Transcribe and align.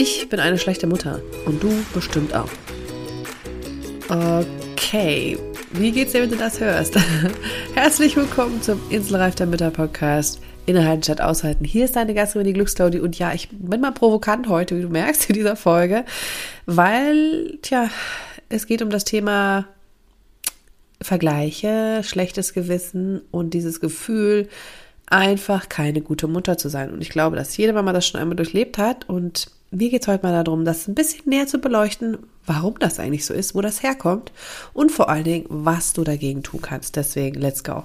Ich 0.00 0.28
bin 0.28 0.38
eine 0.38 0.58
schlechte 0.58 0.86
Mutter 0.86 1.20
und 1.44 1.60
du 1.60 1.72
bestimmt 1.92 2.32
auch. 2.32 2.48
Okay, 4.08 5.36
wie 5.72 5.90
geht's 5.90 6.12
dir, 6.12 6.22
wenn 6.22 6.30
du 6.30 6.36
das 6.36 6.60
hörst? 6.60 6.96
Herzlich 7.74 8.14
willkommen 8.14 8.62
zum 8.62 8.80
Inselreif 8.90 9.34
der 9.34 9.48
Mütter 9.48 9.72
Podcast. 9.72 10.40
Innehalten 10.66 11.02
statt 11.02 11.20
aushalten. 11.20 11.64
Hier 11.64 11.84
ist 11.84 11.96
deine 11.96 12.14
Gastgeberin, 12.14 12.46
die 12.46 12.52
Glücksclaudi. 12.52 13.00
Und 13.00 13.18
ja, 13.18 13.32
ich 13.32 13.48
bin 13.50 13.80
mal 13.80 13.90
provokant 13.90 14.48
heute, 14.48 14.78
wie 14.78 14.82
du 14.82 14.88
merkst, 14.88 15.30
in 15.30 15.34
dieser 15.34 15.56
Folge, 15.56 16.04
weil, 16.64 17.58
tja, 17.62 17.90
es 18.48 18.68
geht 18.68 18.82
um 18.82 18.90
das 18.90 19.02
Thema 19.02 19.66
Vergleiche, 21.02 22.02
schlechtes 22.04 22.54
Gewissen 22.54 23.22
und 23.32 23.52
dieses 23.52 23.80
Gefühl, 23.80 24.48
einfach 25.06 25.68
keine 25.68 26.02
gute 26.02 26.28
Mutter 26.28 26.56
zu 26.56 26.68
sein. 26.68 26.92
Und 26.92 27.00
ich 27.00 27.08
glaube, 27.08 27.34
dass 27.34 27.56
jede 27.56 27.72
Mama 27.72 27.92
das 27.92 28.06
schon 28.06 28.20
einmal 28.20 28.36
durchlebt 28.36 28.78
hat. 28.78 29.08
Und 29.08 29.57
mir 29.70 29.90
geht 29.90 30.02
es 30.02 30.08
heute 30.08 30.26
mal 30.26 30.44
darum, 30.44 30.64
das 30.64 30.88
ein 30.88 30.94
bisschen 30.94 31.28
näher 31.28 31.46
zu 31.46 31.58
beleuchten, 31.58 32.18
warum 32.46 32.78
das 32.78 32.98
eigentlich 32.98 33.26
so 33.26 33.34
ist, 33.34 33.54
wo 33.54 33.60
das 33.60 33.82
herkommt 33.82 34.32
und 34.72 34.90
vor 34.90 35.08
allen 35.08 35.24
Dingen, 35.24 35.46
was 35.48 35.92
du 35.92 36.04
dagegen 36.04 36.42
tun 36.42 36.62
kannst. 36.62 36.96
Deswegen, 36.96 37.40
let's 37.40 37.62
go. 37.62 37.84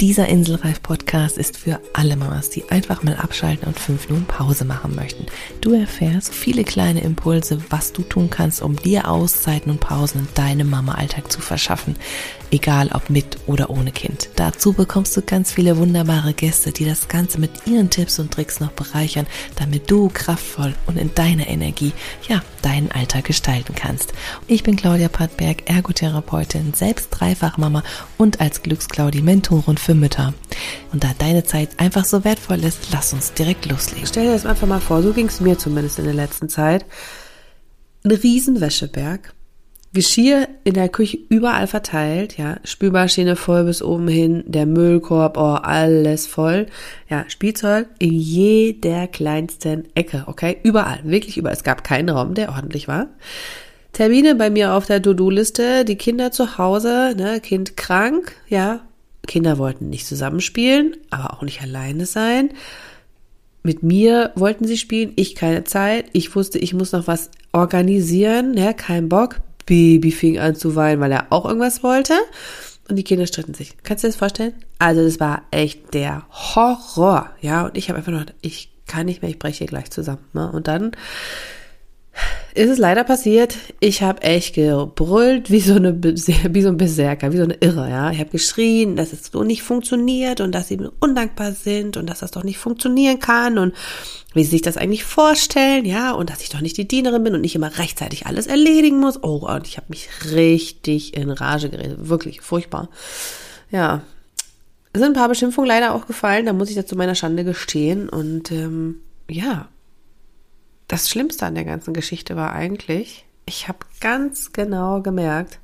Dieser 0.00 0.28
Inselreif-Podcast 0.28 1.36
ist 1.36 1.58
für 1.58 1.78
alle 1.92 2.16
Mamas, 2.16 2.48
die 2.48 2.64
einfach 2.70 3.02
mal 3.02 3.16
abschalten 3.16 3.68
und 3.68 3.78
fünf 3.78 4.08
Minuten 4.08 4.24
Pause 4.24 4.64
machen 4.64 4.94
möchten. 4.94 5.26
Du 5.60 5.74
erfährst 5.74 6.32
viele 6.32 6.64
kleine 6.64 7.02
Impulse, 7.02 7.58
was 7.68 7.92
du 7.92 8.00
tun 8.00 8.30
kannst, 8.30 8.62
um 8.62 8.76
dir 8.76 9.10
Auszeiten 9.10 9.70
und 9.70 9.80
Pausen 9.80 10.20
in 10.20 10.28
deinem 10.34 10.70
Mama-Alltag 10.70 11.30
zu 11.30 11.42
verschaffen 11.42 11.96
egal 12.50 12.90
ob 12.92 13.10
mit 13.10 13.38
oder 13.46 13.70
ohne 13.70 13.92
Kind. 13.92 14.28
Dazu 14.36 14.72
bekommst 14.72 15.16
du 15.16 15.22
ganz 15.22 15.52
viele 15.52 15.76
wunderbare 15.76 16.34
Gäste, 16.34 16.72
die 16.72 16.84
das 16.84 17.08
Ganze 17.08 17.40
mit 17.40 17.50
ihren 17.66 17.90
Tipps 17.90 18.18
und 18.18 18.32
Tricks 18.32 18.60
noch 18.60 18.72
bereichern, 18.72 19.26
damit 19.56 19.90
du 19.90 20.10
kraftvoll 20.12 20.74
und 20.86 20.98
in 20.98 21.14
deiner 21.14 21.48
Energie, 21.48 21.92
ja, 22.28 22.42
deinen 22.62 22.90
Alltag 22.90 23.24
gestalten 23.24 23.74
kannst. 23.74 24.12
Ich 24.46 24.62
bin 24.62 24.76
Claudia 24.76 25.08
Pattberg, 25.08 25.68
Ergotherapeutin, 25.68 26.74
selbst 26.74 27.08
Dreifachmama 27.10 27.82
und 28.18 28.40
als 28.40 28.62
Glücksclaudi 28.62 29.22
Mentorin 29.22 29.78
für 29.78 29.94
Mütter. 29.94 30.34
Und 30.92 31.04
da 31.04 31.12
deine 31.18 31.44
Zeit 31.44 31.78
einfach 31.78 32.04
so 32.04 32.24
wertvoll 32.24 32.62
ist, 32.64 32.92
lass 32.92 33.12
uns 33.12 33.32
direkt 33.32 33.66
loslegen. 33.66 34.06
Stell 34.06 34.26
dir 34.26 34.32
das 34.32 34.46
einfach 34.46 34.66
mal 34.66 34.80
vor, 34.80 35.02
so 35.02 35.12
ging 35.12 35.26
es 35.26 35.40
mir 35.40 35.58
zumindest 35.58 35.98
in 35.98 36.04
der 36.04 36.14
letzten 36.14 36.48
Zeit. 36.48 36.84
Ein 38.04 38.12
Riesenwäscheberg 38.12 39.34
Geschirr 39.92 40.46
in 40.62 40.74
der 40.74 40.88
Küche 40.88 41.18
überall 41.28 41.66
verteilt, 41.66 42.38
ja, 42.38 42.58
Spülmaschine 42.62 43.34
voll 43.34 43.64
bis 43.64 43.82
oben 43.82 44.06
hin, 44.06 44.44
der 44.46 44.64
Müllkorb, 44.64 45.36
oh, 45.36 45.54
alles 45.54 46.28
voll, 46.28 46.66
ja, 47.08 47.24
Spielzeug 47.28 47.88
in 47.98 48.12
jeder 48.12 49.08
kleinsten 49.08 49.88
Ecke, 49.96 50.24
okay, 50.26 50.58
überall, 50.62 51.00
wirklich 51.02 51.36
überall. 51.36 51.56
Es 51.56 51.64
gab 51.64 51.82
keinen 51.82 52.08
Raum, 52.08 52.34
der 52.34 52.50
ordentlich 52.50 52.86
war. 52.86 53.08
Termine 53.92 54.36
bei 54.36 54.48
mir 54.48 54.74
auf 54.74 54.86
der 54.86 55.02
To-Do-Liste, 55.02 55.84
die 55.84 55.96
Kinder 55.96 56.30
zu 56.30 56.56
Hause, 56.56 57.14
ne, 57.16 57.40
Kind 57.40 57.76
krank, 57.76 58.36
ja, 58.48 58.82
Kinder 59.26 59.58
wollten 59.58 59.90
nicht 59.90 60.06
zusammenspielen, 60.06 60.96
aber 61.10 61.34
auch 61.34 61.42
nicht 61.42 61.62
alleine 61.62 62.06
sein. 62.06 62.50
Mit 63.62 63.82
mir 63.82 64.30
wollten 64.36 64.66
sie 64.66 64.78
spielen, 64.78 65.12
ich 65.16 65.34
keine 65.34 65.64
Zeit. 65.64 66.06
Ich 66.12 66.34
wusste, 66.34 66.58
ich 66.58 66.72
muss 66.72 66.92
noch 66.92 67.06
was 67.06 67.30
organisieren, 67.52 68.56
ja, 68.56 68.72
kein 68.72 69.08
Bock. 69.08 69.40
Baby 69.70 70.10
fing 70.10 70.36
an 70.40 70.56
zu 70.56 70.74
weinen, 70.74 71.00
weil 71.00 71.12
er 71.12 71.28
auch 71.30 71.44
irgendwas 71.44 71.84
wollte. 71.84 72.14
Und 72.88 72.96
die 72.96 73.04
Kinder 73.04 73.28
stritten 73.28 73.54
sich. 73.54 73.76
Kannst 73.84 74.02
du 74.02 74.08
dir 74.08 74.10
das 74.10 74.18
vorstellen? 74.18 74.52
Also 74.80 75.04
das 75.04 75.20
war 75.20 75.42
echt 75.52 75.94
der 75.94 76.24
Horror. 76.28 77.30
Ja, 77.40 77.66
und 77.66 77.76
ich 77.76 77.88
habe 77.88 77.98
einfach 77.98 78.10
noch, 78.10 78.24
ich 78.40 78.72
kann 78.88 79.06
nicht 79.06 79.22
mehr, 79.22 79.30
ich 79.30 79.38
breche 79.38 79.58
hier 79.58 79.68
gleich 79.68 79.88
zusammen. 79.92 80.24
Ne? 80.32 80.50
Und 80.50 80.66
dann 80.66 80.90
ist 82.54 82.68
es 82.68 82.78
leider 82.78 83.04
passiert. 83.04 83.56
Ich 83.78 84.02
habe 84.02 84.22
echt 84.22 84.54
gebrüllt 84.54 85.50
wie 85.50 85.60
so 85.60 85.74
eine 85.74 86.02
wie 86.02 86.62
so 86.62 86.68
ein 86.68 86.76
Berserker, 86.76 87.32
wie 87.32 87.36
so 87.36 87.44
eine 87.44 87.54
Irre, 87.54 87.88
ja. 87.88 88.10
Ich 88.10 88.18
habe 88.18 88.30
geschrien, 88.30 88.96
dass 88.96 89.12
es 89.12 89.26
so 89.32 89.44
nicht 89.44 89.62
funktioniert 89.62 90.40
und 90.40 90.52
dass 90.52 90.68
sie 90.68 90.78
undankbar 91.00 91.52
sind 91.52 91.96
und 91.96 92.08
dass 92.08 92.20
das 92.20 92.32
doch 92.32 92.44
nicht 92.44 92.58
funktionieren 92.58 93.20
kann 93.20 93.58
und 93.58 93.74
wie 94.34 94.44
sie 94.44 94.50
sich 94.50 94.62
das 94.62 94.76
eigentlich 94.76 95.04
vorstellen, 95.04 95.84
ja, 95.84 96.12
und 96.12 96.30
dass 96.30 96.42
ich 96.42 96.50
doch 96.50 96.60
nicht 96.60 96.76
die 96.76 96.88
Dienerin 96.88 97.24
bin 97.24 97.34
und 97.34 97.40
nicht 97.40 97.54
immer 97.54 97.78
rechtzeitig 97.78 98.26
alles 98.26 98.46
erledigen 98.46 98.98
muss. 98.98 99.22
Oh, 99.22 99.46
und 99.48 99.66
ich 99.66 99.76
habe 99.76 99.86
mich 99.88 100.08
richtig 100.32 101.16
in 101.16 101.30
Rage 101.30 101.70
geredet, 101.70 102.08
wirklich 102.08 102.40
furchtbar. 102.40 102.88
Ja, 103.70 104.02
es 104.92 105.00
sind 105.00 105.10
ein 105.10 105.20
paar 105.20 105.28
Beschimpfungen 105.28 105.68
leider 105.68 105.94
auch 105.94 106.06
gefallen, 106.06 106.46
da 106.46 106.52
muss 106.52 106.70
ich 106.70 106.76
dazu 106.76 106.96
meiner 106.96 107.14
Schande 107.14 107.44
gestehen 107.44 108.08
und 108.08 108.50
ähm, 108.50 108.96
ja, 109.28 109.68
das 110.90 111.08
Schlimmste 111.08 111.46
an 111.46 111.54
der 111.54 111.64
ganzen 111.64 111.94
Geschichte 111.94 112.34
war 112.34 112.52
eigentlich, 112.52 113.24
ich 113.46 113.68
habe 113.68 113.78
ganz 114.00 114.52
genau 114.52 115.00
gemerkt, 115.00 115.60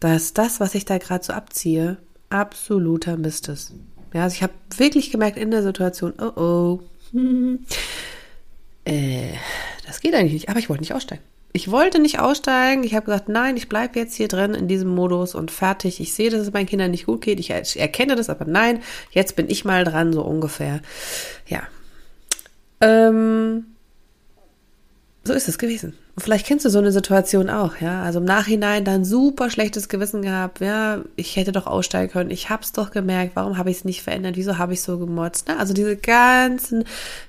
dass 0.00 0.32
das, 0.32 0.58
was 0.58 0.74
ich 0.74 0.86
da 0.86 0.96
gerade 0.96 1.22
so 1.22 1.34
abziehe, 1.34 1.98
absoluter 2.30 3.18
Mist 3.18 3.48
ist. 3.48 3.74
Ja, 4.14 4.22
also 4.22 4.34
ich 4.34 4.42
habe 4.42 4.54
wirklich 4.78 5.10
gemerkt 5.10 5.36
in 5.36 5.50
der 5.50 5.62
Situation, 5.62 6.14
oh 6.18 6.32
oh, 6.40 6.80
äh, 8.86 9.34
das 9.86 10.00
geht 10.00 10.14
eigentlich 10.14 10.32
nicht. 10.32 10.48
Aber 10.48 10.58
ich 10.58 10.70
wollte 10.70 10.82
nicht 10.82 10.94
aussteigen. 10.94 11.22
Ich 11.52 11.70
wollte 11.70 11.98
nicht 11.98 12.18
aussteigen. 12.18 12.84
Ich 12.84 12.94
habe 12.94 13.04
gesagt, 13.04 13.28
nein, 13.28 13.58
ich 13.58 13.68
bleibe 13.68 13.98
jetzt 13.98 14.14
hier 14.14 14.28
drin 14.28 14.54
in 14.54 14.66
diesem 14.66 14.94
Modus 14.94 15.34
und 15.34 15.50
fertig. 15.50 16.00
Ich 16.00 16.14
sehe, 16.14 16.30
dass 16.30 16.40
es 16.40 16.52
meinen 16.54 16.66
Kindern 16.66 16.90
nicht 16.90 17.04
gut 17.04 17.20
geht. 17.20 17.38
Ich 17.38 17.50
erkenne 17.50 18.16
das, 18.16 18.30
aber 18.30 18.46
nein, 18.46 18.80
jetzt 19.10 19.36
bin 19.36 19.50
ich 19.50 19.66
mal 19.66 19.84
dran, 19.84 20.14
so 20.14 20.22
ungefähr. 20.22 20.80
Ja. 21.46 21.62
Ähm, 22.80 23.75
so 25.26 25.32
ist 25.34 25.48
es 25.48 25.58
gewesen. 25.58 25.94
Und 26.14 26.22
vielleicht 26.22 26.46
kennst 26.46 26.64
du 26.64 26.70
so 26.70 26.78
eine 26.78 26.92
Situation 26.92 27.50
auch, 27.50 27.80
ja. 27.80 28.02
Also 28.02 28.20
im 28.20 28.24
Nachhinein 28.24 28.84
dann 28.84 29.04
super 29.04 29.50
schlechtes 29.50 29.88
Gewissen 29.88 30.22
gehabt, 30.22 30.60
ja, 30.60 31.02
ich 31.16 31.36
hätte 31.36 31.52
doch 31.52 31.66
aussteigen 31.66 32.10
können, 32.12 32.30
ich 32.30 32.48
hab's 32.48 32.72
doch 32.72 32.90
gemerkt, 32.90 33.36
warum 33.36 33.58
habe 33.58 33.70
ich 33.70 33.78
es 33.78 33.84
nicht 33.84 34.02
verändert, 34.02 34.36
wieso 34.36 34.58
habe 34.58 34.72
ich 34.72 34.82
so 34.82 34.98
gemotzt, 34.98 35.48
ne? 35.48 35.58
Also 35.58 35.74
diese 35.74 35.96
ganzen, 35.96 36.84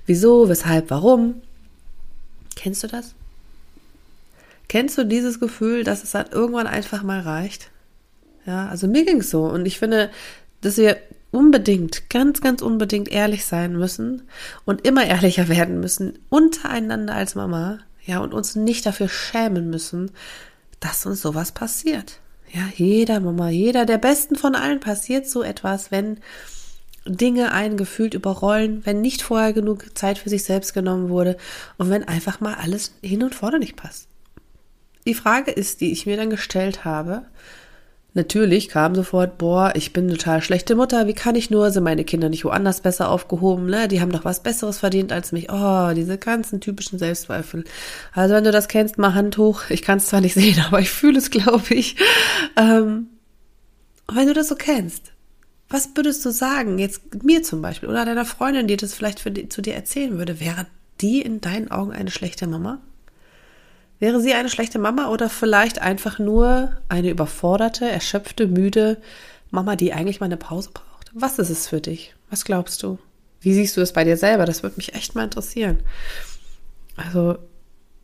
wieso, 0.06 0.48
weshalb, 0.48 0.90
warum. 0.90 1.42
Kennst 2.56 2.82
du 2.82 2.86
das? 2.86 3.14
Kennst 4.68 4.98
du 4.98 5.04
dieses 5.04 5.40
Gefühl, 5.40 5.84
dass 5.84 6.02
es 6.02 6.12
dann 6.12 6.26
irgendwann 6.30 6.66
einfach 6.66 7.02
mal 7.02 7.20
reicht? 7.20 7.70
Ja, 8.46 8.68
also 8.68 8.86
mir 8.86 9.04
ging's 9.04 9.30
so 9.30 9.44
und 9.44 9.66
ich 9.66 9.78
finde, 9.78 10.10
dass 10.60 10.76
wir 10.76 10.96
unbedingt, 11.30 12.10
ganz, 12.10 12.40
ganz 12.40 12.62
unbedingt 12.62 13.08
ehrlich 13.08 13.44
sein 13.44 13.76
müssen 13.76 14.22
und 14.64 14.86
immer 14.86 15.04
ehrlicher 15.04 15.48
werden 15.48 15.80
müssen 15.80 16.18
untereinander 16.28 17.14
als 17.14 17.34
Mama, 17.34 17.78
ja, 18.08 18.20
und 18.20 18.32
uns 18.32 18.56
nicht 18.56 18.86
dafür 18.86 19.08
schämen 19.08 19.68
müssen, 19.68 20.10
dass 20.80 21.04
uns 21.04 21.20
sowas 21.20 21.52
passiert. 21.52 22.20
Ja, 22.50 22.62
jeder 22.74 23.20
Mama, 23.20 23.50
jeder 23.50 23.84
der 23.84 23.98
Besten 23.98 24.34
von 24.34 24.54
allen 24.54 24.80
passiert 24.80 25.28
so 25.28 25.42
etwas, 25.42 25.90
wenn 25.90 26.18
Dinge 27.04 27.52
einen 27.52 27.76
gefühlt 27.76 28.14
überrollen, 28.14 28.80
wenn 28.86 29.02
nicht 29.02 29.20
vorher 29.20 29.52
genug 29.52 29.96
Zeit 29.96 30.16
für 30.16 30.30
sich 30.30 30.44
selbst 30.44 30.72
genommen 30.72 31.10
wurde 31.10 31.36
und 31.76 31.90
wenn 31.90 32.02
einfach 32.02 32.40
mal 32.40 32.54
alles 32.54 32.94
hin 33.02 33.22
und 33.22 33.34
vorne 33.34 33.58
nicht 33.58 33.76
passt. 33.76 34.08
Die 35.06 35.14
Frage 35.14 35.50
ist, 35.50 35.82
die 35.82 35.92
ich 35.92 36.06
mir 36.06 36.16
dann 36.16 36.30
gestellt 36.30 36.86
habe, 36.86 37.26
Natürlich 38.18 38.68
kam 38.68 38.96
sofort, 38.96 39.38
boah, 39.38 39.72
ich 39.76 39.92
bin 39.92 40.08
total 40.08 40.42
schlechte 40.42 40.74
Mutter, 40.74 41.06
wie 41.06 41.14
kann 41.14 41.36
ich 41.36 41.50
nur, 41.50 41.70
sind 41.70 41.84
meine 41.84 42.02
Kinder 42.02 42.28
nicht 42.28 42.44
woanders 42.44 42.80
besser 42.80 43.12
aufgehoben, 43.12 43.66
ne? 43.66 43.86
Die 43.86 44.00
haben 44.00 44.10
doch 44.10 44.24
was 44.24 44.42
Besseres 44.42 44.78
verdient 44.78 45.12
als 45.12 45.30
mich. 45.30 45.52
Oh, 45.52 45.92
diese 45.94 46.18
ganzen 46.18 46.60
typischen 46.60 46.98
Selbstzweifel. 46.98 47.62
Also 48.12 48.34
wenn 48.34 48.42
du 48.42 48.50
das 48.50 48.66
kennst, 48.66 48.98
mal 48.98 49.14
Hand 49.14 49.38
hoch. 49.38 49.70
Ich 49.70 49.82
kann 49.82 49.98
es 49.98 50.08
zwar 50.08 50.20
nicht 50.20 50.34
sehen, 50.34 50.60
aber 50.66 50.80
ich 50.80 50.90
fühle 50.90 51.16
es, 51.16 51.30
glaube 51.30 51.72
ich. 51.72 51.94
Ähm, 52.56 53.06
wenn 54.12 54.26
du 54.26 54.34
das 54.34 54.48
so 54.48 54.56
kennst, 54.56 55.12
was 55.68 55.90
würdest 55.94 56.26
du 56.26 56.30
sagen, 56.30 56.80
jetzt 56.80 57.22
mir 57.22 57.44
zum 57.44 57.62
Beispiel 57.62 57.88
oder 57.88 58.04
deiner 58.04 58.24
Freundin, 58.24 58.66
die 58.66 58.76
das 58.76 58.94
vielleicht 58.94 59.24
die, 59.36 59.48
zu 59.48 59.62
dir 59.62 59.76
erzählen 59.76 60.18
würde, 60.18 60.40
wäre 60.40 60.66
die 61.00 61.22
in 61.22 61.40
deinen 61.40 61.70
Augen 61.70 61.92
eine 61.92 62.10
schlechte 62.10 62.48
Mama? 62.48 62.80
Wäre 64.00 64.20
sie 64.20 64.32
eine 64.32 64.48
schlechte 64.48 64.78
Mama 64.78 65.08
oder 65.08 65.28
vielleicht 65.28 65.80
einfach 65.80 66.18
nur 66.18 66.72
eine 66.88 67.10
überforderte, 67.10 67.88
erschöpfte, 67.88 68.46
müde 68.46 68.98
Mama, 69.50 69.74
die 69.74 69.92
eigentlich 69.92 70.20
mal 70.20 70.26
eine 70.26 70.36
Pause 70.36 70.70
braucht? 70.72 71.10
Was 71.14 71.38
ist 71.38 71.50
es 71.50 71.66
für 71.66 71.80
dich? 71.80 72.14
Was 72.30 72.44
glaubst 72.44 72.82
du? 72.82 72.98
Wie 73.40 73.54
siehst 73.54 73.76
du 73.76 73.80
es 73.80 73.92
bei 73.92 74.04
dir 74.04 74.16
selber? 74.16 74.44
Das 74.44 74.62
würde 74.62 74.76
mich 74.76 74.94
echt 74.94 75.14
mal 75.14 75.24
interessieren. 75.24 75.80
Also 76.96 77.38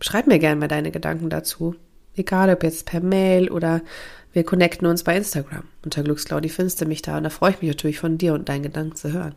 schreib 0.00 0.26
mir 0.26 0.38
gerne 0.38 0.60
mal 0.60 0.68
deine 0.68 0.90
Gedanken 0.90 1.30
dazu. 1.30 1.76
Egal 2.16 2.50
ob 2.50 2.62
jetzt 2.62 2.86
per 2.86 3.00
Mail 3.00 3.50
oder 3.50 3.82
wir 4.32 4.44
connecten 4.44 4.86
uns 4.86 5.04
bei 5.04 5.16
Instagram. 5.16 5.64
Unter 5.84 6.02
Glücksclaudi 6.02 6.48
findest 6.48 6.80
du 6.80 6.86
mich 6.86 7.02
da 7.02 7.16
und 7.16 7.24
da 7.24 7.30
freue 7.30 7.52
ich 7.52 7.60
mich 7.60 7.70
natürlich 7.70 8.00
von 8.00 8.18
dir 8.18 8.34
und 8.34 8.48
deinen 8.48 8.64
Gedanken 8.64 8.96
zu 8.96 9.12
hören. 9.12 9.34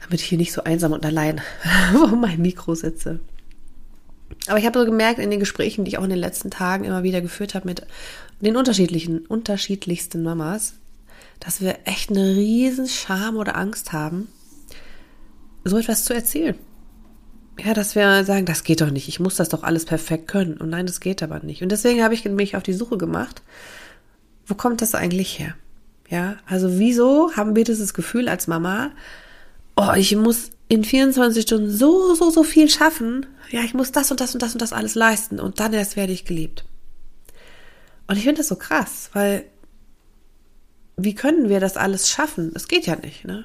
Damit 0.00 0.20
ich 0.20 0.26
hier 0.26 0.38
nicht 0.38 0.52
so 0.52 0.64
einsam 0.64 0.92
und 0.92 1.04
allein 1.04 1.40
vor 1.92 2.16
meinem 2.16 2.42
Mikro 2.42 2.74
sitze. 2.74 3.20
Aber 4.46 4.58
ich 4.58 4.66
habe 4.66 4.78
so 4.78 4.84
gemerkt 4.84 5.18
in 5.18 5.30
den 5.30 5.40
Gesprächen, 5.40 5.84
die 5.84 5.90
ich 5.90 5.98
auch 5.98 6.04
in 6.04 6.10
den 6.10 6.18
letzten 6.18 6.50
Tagen 6.50 6.84
immer 6.84 7.02
wieder 7.02 7.20
geführt 7.20 7.54
habe 7.54 7.68
mit 7.68 7.86
den 8.40 8.56
unterschiedlichen, 8.56 9.26
unterschiedlichsten 9.26 10.22
Mamas, 10.22 10.74
dass 11.40 11.60
wir 11.60 11.78
echt 11.84 12.10
eine 12.10 12.36
riesen 12.36 12.88
Scham 12.88 13.36
oder 13.36 13.56
Angst 13.56 13.92
haben, 13.92 14.28
so 15.64 15.78
etwas 15.78 16.04
zu 16.04 16.14
erzählen. 16.14 16.56
Ja, 17.62 17.74
dass 17.74 17.94
wir 17.94 18.24
sagen, 18.24 18.46
das 18.46 18.64
geht 18.64 18.80
doch 18.80 18.90
nicht, 18.90 19.08
ich 19.08 19.20
muss 19.20 19.36
das 19.36 19.50
doch 19.50 19.62
alles 19.62 19.84
perfekt 19.84 20.28
können. 20.28 20.56
Und 20.56 20.70
nein, 20.70 20.86
das 20.86 21.00
geht 21.00 21.22
aber 21.22 21.40
nicht. 21.40 21.62
Und 21.62 21.70
deswegen 21.70 22.02
habe 22.02 22.14
ich 22.14 22.24
mich 22.24 22.56
auf 22.56 22.62
die 22.62 22.72
Suche 22.72 22.96
gemacht, 22.96 23.42
wo 24.46 24.54
kommt 24.54 24.80
das 24.80 24.94
eigentlich 24.94 25.38
her? 25.38 25.54
Ja, 26.08 26.36
also 26.46 26.78
wieso 26.78 27.32
haben 27.36 27.54
wir 27.54 27.64
dieses 27.64 27.94
Gefühl 27.94 28.28
als 28.28 28.46
Mama, 28.46 28.90
oh, 29.76 29.92
ich 29.94 30.16
muss 30.16 30.50
in 30.70 30.84
24 30.84 31.42
Stunden 31.42 31.68
so, 31.68 32.14
so, 32.14 32.30
so 32.30 32.44
viel 32.44 32.70
schaffen. 32.70 33.26
Ja, 33.50 33.62
ich 33.62 33.74
muss 33.74 33.90
das 33.90 34.12
und 34.12 34.20
das 34.20 34.34
und 34.34 34.40
das 34.40 34.52
und 34.52 34.62
das 34.62 34.72
alles 34.72 34.94
leisten 34.94 35.40
und 35.40 35.58
dann 35.58 35.72
erst 35.72 35.96
werde 35.96 36.12
ich 36.12 36.24
geliebt. 36.24 36.64
Und 38.06 38.16
ich 38.16 38.22
finde 38.22 38.38
das 38.38 38.48
so 38.48 38.56
krass, 38.56 39.10
weil 39.12 39.44
wie 40.96 41.14
können 41.16 41.48
wir 41.48 41.58
das 41.58 41.76
alles 41.76 42.08
schaffen? 42.08 42.52
Es 42.54 42.68
geht 42.68 42.86
ja 42.86 42.94
nicht, 42.94 43.24
ne? 43.24 43.44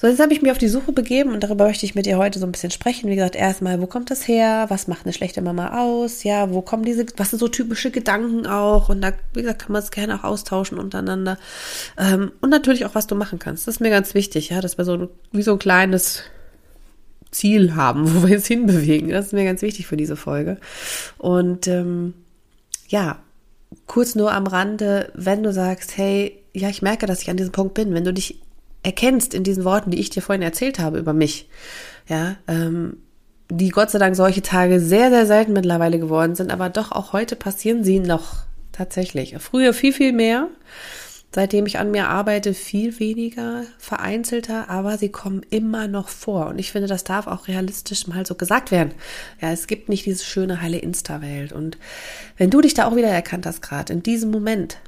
So, 0.00 0.06
jetzt 0.06 0.18
habe 0.18 0.32
ich 0.32 0.40
mich 0.40 0.50
auf 0.50 0.56
die 0.56 0.68
Suche 0.68 0.92
begeben 0.92 1.34
und 1.34 1.42
darüber 1.44 1.66
möchte 1.66 1.84
ich 1.84 1.94
mit 1.94 2.06
dir 2.06 2.16
heute 2.16 2.38
so 2.38 2.46
ein 2.46 2.52
bisschen 2.52 2.70
sprechen. 2.70 3.10
Wie 3.10 3.16
gesagt, 3.16 3.36
erstmal, 3.36 3.82
wo 3.82 3.86
kommt 3.86 4.10
das 4.10 4.26
her? 4.26 4.64
Was 4.68 4.88
macht 4.88 5.04
eine 5.04 5.12
schlechte 5.12 5.42
Mama 5.42 5.78
aus? 5.78 6.24
Ja, 6.24 6.50
wo 6.50 6.62
kommen 6.62 6.86
diese, 6.86 7.04
was 7.18 7.28
sind 7.28 7.38
so 7.38 7.48
typische 7.48 7.90
Gedanken 7.90 8.46
auch? 8.46 8.88
Und 8.88 9.02
da, 9.02 9.12
wie 9.34 9.42
gesagt, 9.42 9.60
kann 9.60 9.72
man 9.72 9.82
es 9.82 9.90
gerne 9.90 10.18
auch 10.18 10.24
austauschen 10.24 10.78
untereinander. 10.78 11.36
Ähm, 11.98 12.32
und 12.40 12.48
natürlich 12.48 12.86
auch, 12.86 12.94
was 12.94 13.08
du 13.08 13.14
machen 13.14 13.38
kannst. 13.38 13.66
Das 13.66 13.74
ist 13.74 13.80
mir 13.80 13.90
ganz 13.90 14.14
wichtig, 14.14 14.48
ja, 14.48 14.62
dass 14.62 14.78
wir 14.78 14.86
so 14.86 15.10
wie 15.32 15.42
so 15.42 15.52
ein 15.52 15.58
kleines 15.58 16.22
Ziel 17.30 17.74
haben, 17.74 18.04
wo 18.14 18.22
wir 18.22 18.30
jetzt 18.30 18.46
hinbewegen. 18.46 19.10
Das 19.10 19.26
ist 19.26 19.32
mir 19.34 19.44
ganz 19.44 19.60
wichtig 19.60 19.86
für 19.86 19.98
diese 19.98 20.16
Folge. 20.16 20.56
Und 21.18 21.68
ähm, 21.68 22.14
ja, 22.88 23.18
kurz 23.86 24.14
nur 24.14 24.32
am 24.32 24.46
Rande, 24.46 25.12
wenn 25.12 25.42
du 25.42 25.52
sagst, 25.52 25.98
hey, 25.98 26.38
ja, 26.54 26.70
ich 26.70 26.80
merke, 26.80 27.04
dass 27.04 27.20
ich 27.20 27.28
an 27.28 27.36
diesem 27.36 27.52
Punkt 27.52 27.74
bin, 27.74 27.92
wenn 27.92 28.04
du 28.04 28.14
dich 28.14 28.40
erkennst 28.82 29.34
in 29.34 29.44
diesen 29.44 29.64
Worten, 29.64 29.90
die 29.90 30.00
ich 30.00 30.10
dir 30.10 30.22
vorhin 30.22 30.42
erzählt 30.42 30.78
habe 30.78 30.98
über 30.98 31.12
mich, 31.12 31.48
ja, 32.08 32.36
ähm, 32.48 32.98
die 33.50 33.70
Gott 33.70 33.90
sei 33.90 33.98
Dank 33.98 34.14
solche 34.14 34.42
Tage 34.42 34.80
sehr, 34.80 35.10
sehr 35.10 35.26
selten 35.26 35.52
mittlerweile 35.52 35.98
geworden 35.98 36.34
sind, 36.34 36.52
aber 36.52 36.68
doch 36.68 36.92
auch 36.92 37.12
heute 37.12 37.36
passieren 37.36 37.84
sie 37.84 37.98
noch 37.98 38.44
tatsächlich. 38.72 39.34
Früher 39.38 39.74
viel, 39.74 39.92
viel 39.92 40.12
mehr. 40.12 40.48
Seitdem 41.32 41.64
ich 41.66 41.78
an 41.78 41.92
mir 41.92 42.08
arbeite, 42.08 42.54
viel 42.54 42.98
weniger, 42.98 43.62
vereinzelter, 43.78 44.68
aber 44.68 44.98
sie 44.98 45.10
kommen 45.10 45.42
immer 45.48 45.86
noch 45.86 46.08
vor. 46.08 46.48
Und 46.48 46.58
ich 46.58 46.72
finde, 46.72 46.88
das 46.88 47.04
darf 47.04 47.28
auch 47.28 47.46
realistisch 47.46 48.08
mal 48.08 48.26
so 48.26 48.34
gesagt 48.34 48.72
werden. 48.72 48.92
Ja, 49.40 49.52
es 49.52 49.68
gibt 49.68 49.88
nicht 49.88 50.06
diese 50.06 50.24
schöne, 50.24 50.60
heile 50.60 50.78
Insta-Welt. 50.78 51.52
Und 51.52 51.78
wenn 52.36 52.50
du 52.50 52.60
dich 52.60 52.74
da 52.74 52.86
auch 52.86 52.96
wieder 52.96 53.08
erkannt 53.08 53.46
hast, 53.46 53.62
gerade 53.62 53.92
in 53.92 54.02
diesem 54.02 54.32
Moment, 54.32 54.78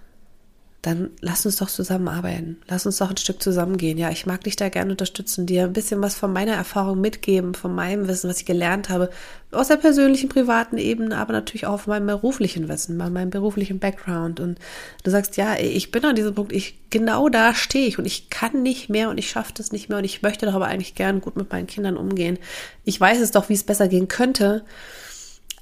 dann 0.83 1.11
lass 1.21 1.47
uns 1.47 1.57
doch 1.57 1.71
zusammenarbeiten. 1.71 2.61
Lass 2.67 2.87
uns 2.87 2.99
doch 2.99 3.09
ein 3.09 3.17
Stück 3.17 3.41
zusammengehen. 3.41 3.99
Ja, 3.99 4.11
ich 4.11 4.27
mag 4.27 4.43
dich 4.43 4.57
da 4.57 4.69
gerne 4.69 4.91
unterstützen, 4.91 5.47
dir 5.47 5.63
ein 5.63 5.73
bisschen 5.73 6.03
was 6.03 6.17
von 6.17 6.33
meiner 6.33 6.55
Erfahrung 6.55 7.01
mitgeben, 7.01 7.55
von 7.55 7.73
meinem 7.73 8.09
Wissen, 8.09 8.29
was 8.29 8.41
ich 8.41 8.47
gelernt 8.47 8.89
habe, 8.89 9.09
aus 9.53 9.69
der 9.69 9.77
persönlichen, 9.77 10.29
privaten 10.29 10.79
Ebene, 10.79 11.19
aber 11.19 11.33
natürlich 11.35 11.67
auch 11.67 11.81
von 11.81 11.93
meinem 11.93 12.09
beruflichen 12.09 12.69
Wissen, 12.69 12.97
meinem 12.97 13.31
beruflichen 13.31 13.79
Background. 13.79 14.41
Und 14.41 14.59
du 15.05 15.11
sagst, 15.13 15.37
ja, 15.37 15.55
ich 15.55 15.93
bin 15.93 16.05
an 16.05 16.17
diesem 16.17 16.35
Punkt, 16.35 16.53
ich, 16.53 16.81
genau 16.91 17.29
da 17.29 17.55
stehe 17.55 17.87
ich 17.87 18.01
und 18.01 18.05
ich 18.05 18.29
kann 18.29 18.65
nicht 18.65 18.89
mehr 18.89 19.09
und 19.09 19.19
ich 19.19 19.31
schaffe 19.31 19.53
das 19.57 19.71
nicht 19.71 19.89
mehr 19.89 19.99
und 19.99 20.05
ich 20.05 20.23
möchte 20.23 20.47
doch 20.47 20.55
aber 20.55 20.67
eigentlich 20.67 20.97
gern 20.97 21.21
gut 21.21 21.37
mit 21.37 21.53
meinen 21.53 21.69
Kindern 21.69 21.97
umgehen. 21.97 22.39
Ich 22.85 23.01
weiß 23.01 23.21
es 23.21 23.31
doch, 23.31 23.49
wie 23.49 23.55
es 23.55 23.63
besser 23.63 23.87
gehen 23.87 24.09
könnte 24.09 24.65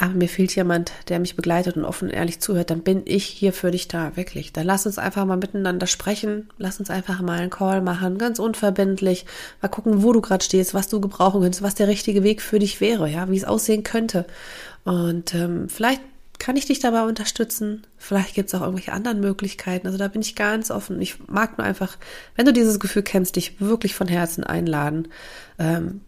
aber 0.00 0.14
mir 0.14 0.28
fehlt 0.28 0.56
jemand, 0.56 0.92
der 1.08 1.20
mich 1.20 1.36
begleitet 1.36 1.76
und 1.76 1.84
offen 1.84 2.08
und 2.08 2.14
ehrlich 2.14 2.40
zuhört, 2.40 2.70
dann 2.70 2.80
bin 2.80 3.02
ich 3.04 3.26
hier 3.26 3.52
für 3.52 3.70
dich 3.70 3.86
da, 3.86 4.16
wirklich. 4.16 4.50
Dann 4.50 4.66
lass 4.66 4.86
uns 4.86 4.96
einfach 4.96 5.26
mal 5.26 5.36
miteinander 5.36 5.86
sprechen, 5.86 6.48
lass 6.56 6.80
uns 6.80 6.88
einfach 6.88 7.20
mal 7.20 7.38
einen 7.38 7.50
Call 7.50 7.82
machen, 7.82 8.16
ganz 8.16 8.38
unverbindlich, 8.38 9.26
mal 9.60 9.68
gucken, 9.68 10.02
wo 10.02 10.14
du 10.14 10.22
gerade 10.22 10.42
stehst, 10.42 10.72
was 10.72 10.88
du 10.88 11.02
gebrauchen 11.02 11.42
könntest, 11.42 11.62
was 11.62 11.74
der 11.74 11.88
richtige 11.88 12.22
Weg 12.22 12.40
für 12.40 12.58
dich 12.58 12.80
wäre, 12.80 13.10
ja, 13.10 13.30
wie 13.30 13.36
es 13.36 13.44
aussehen 13.44 13.82
könnte. 13.82 14.24
Und 14.84 15.34
ähm, 15.34 15.68
vielleicht 15.68 16.00
kann 16.38 16.56
ich 16.56 16.64
dich 16.64 16.78
dabei 16.78 17.02
unterstützen? 17.02 17.86
Vielleicht 17.98 18.34
gibt 18.34 18.48
es 18.48 18.54
auch 18.54 18.62
irgendwelche 18.62 18.94
anderen 18.94 19.20
Möglichkeiten. 19.20 19.86
Also 19.86 19.98
da 19.98 20.08
bin 20.08 20.22
ich 20.22 20.34
ganz 20.34 20.70
offen. 20.70 21.02
Ich 21.02 21.28
mag 21.28 21.58
nur 21.58 21.66
einfach, 21.66 21.98
wenn 22.36 22.46
du 22.46 22.54
dieses 22.54 22.80
Gefühl 22.80 23.02
kennst, 23.02 23.36
dich 23.36 23.60
wirklich 23.60 23.94
von 23.94 24.08
Herzen 24.08 24.44
einladen. 24.44 25.08
Ähm, 25.58 26.00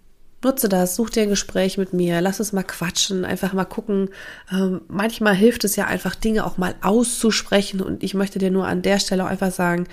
Nutze 0.43 0.69
das, 0.69 0.97
such 0.97 1.11
dir 1.11 1.23
ein 1.23 1.29
Gespräch 1.29 1.79
mit 1.79 1.93
mir, 1.93 2.21
lass 2.21 2.41
uns 2.41 2.53
mal 2.53 2.63
quatschen, 2.63 3.25
einfach 3.25 3.53
mal 3.53 3.65
gucken. 3.65 4.11
Ähm, 4.51 4.83
manchmal 4.89 5.35
hilft 5.35 5.65
es 5.65 5.77
ja 5.77 5.87
einfach, 5.87 6.15
Dinge 6.15 6.45
auch 6.45 6.59
mal 6.59 6.75
auszusprechen. 6.83 7.81
Und 7.81 8.03
ich 8.03 8.15
möchte 8.15 8.39
dir 8.39 8.51
nur 8.51 8.67
an 8.67 8.83
der 8.83 8.99
Stelle 8.99 9.25
auch 9.25 9.29
einfach 9.29 9.53
sagen, 9.53 9.87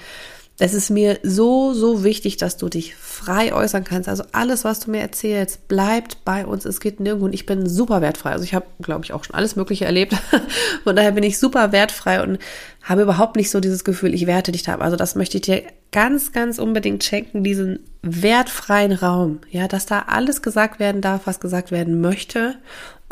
es 0.62 0.74
ist 0.74 0.90
mir 0.90 1.20
so, 1.24 1.74
so 1.74 2.04
wichtig, 2.04 2.36
dass 2.36 2.58
du 2.58 2.68
dich 2.68 2.94
frei 2.96 3.54
äußern 3.54 3.86
kannst. 3.86 4.10
Also 4.10 4.24
alles, 4.34 4.66
was 4.66 4.82
du 4.82 4.92
mir 4.92 5.00
erzählst, 5.00 5.70
bleibt 5.70 6.26
bei 6.26 6.46
uns. 6.46 6.66
Es 6.66 6.82
geht 6.82 7.00
nirgendwo 7.00 7.26
und 7.26 7.34
ich 7.34 7.46
bin 7.46 7.68
super 7.68 8.02
wertfrei. 8.02 8.32
Also 8.32 8.44
ich 8.44 8.54
habe, 8.54 8.66
glaube 8.82 9.06
ich, 9.06 9.14
auch 9.14 9.24
schon 9.24 9.36
alles 9.36 9.56
Mögliche 9.56 9.86
erlebt. 9.86 10.14
Von 10.84 10.98
daher 10.98 11.14
bin 11.14 11.24
ich 11.24 11.40
super 11.40 11.72
wertfrei 11.72 12.22
und 12.22 12.40
habe 12.84 13.02
überhaupt 13.02 13.36
nicht 13.36 13.52
so 13.52 13.60
dieses 13.60 13.84
Gefühl, 13.84 14.14
ich 14.14 14.28
werte 14.28 14.52
dich 14.52 14.64
da. 14.64 14.76
Also 14.76 14.96
das 14.96 15.16
möchte 15.16 15.38
ich 15.38 15.42
dir 15.42 15.64
ganz, 15.92 16.32
ganz 16.32 16.60
unbedingt 16.60 17.04
schenken, 17.04 17.44
diesen 17.44 17.80
wertfreien 18.02 18.94
Raum. 18.94 19.40
Ja, 19.50 19.68
dass 19.68 19.86
da 19.86 20.06
alles 20.08 20.42
gesagt 20.42 20.80
werden 20.80 21.02
darf, 21.02 21.22
was 21.26 21.40
gesagt 21.40 21.72
werden 21.72 22.02
möchte 22.02 22.58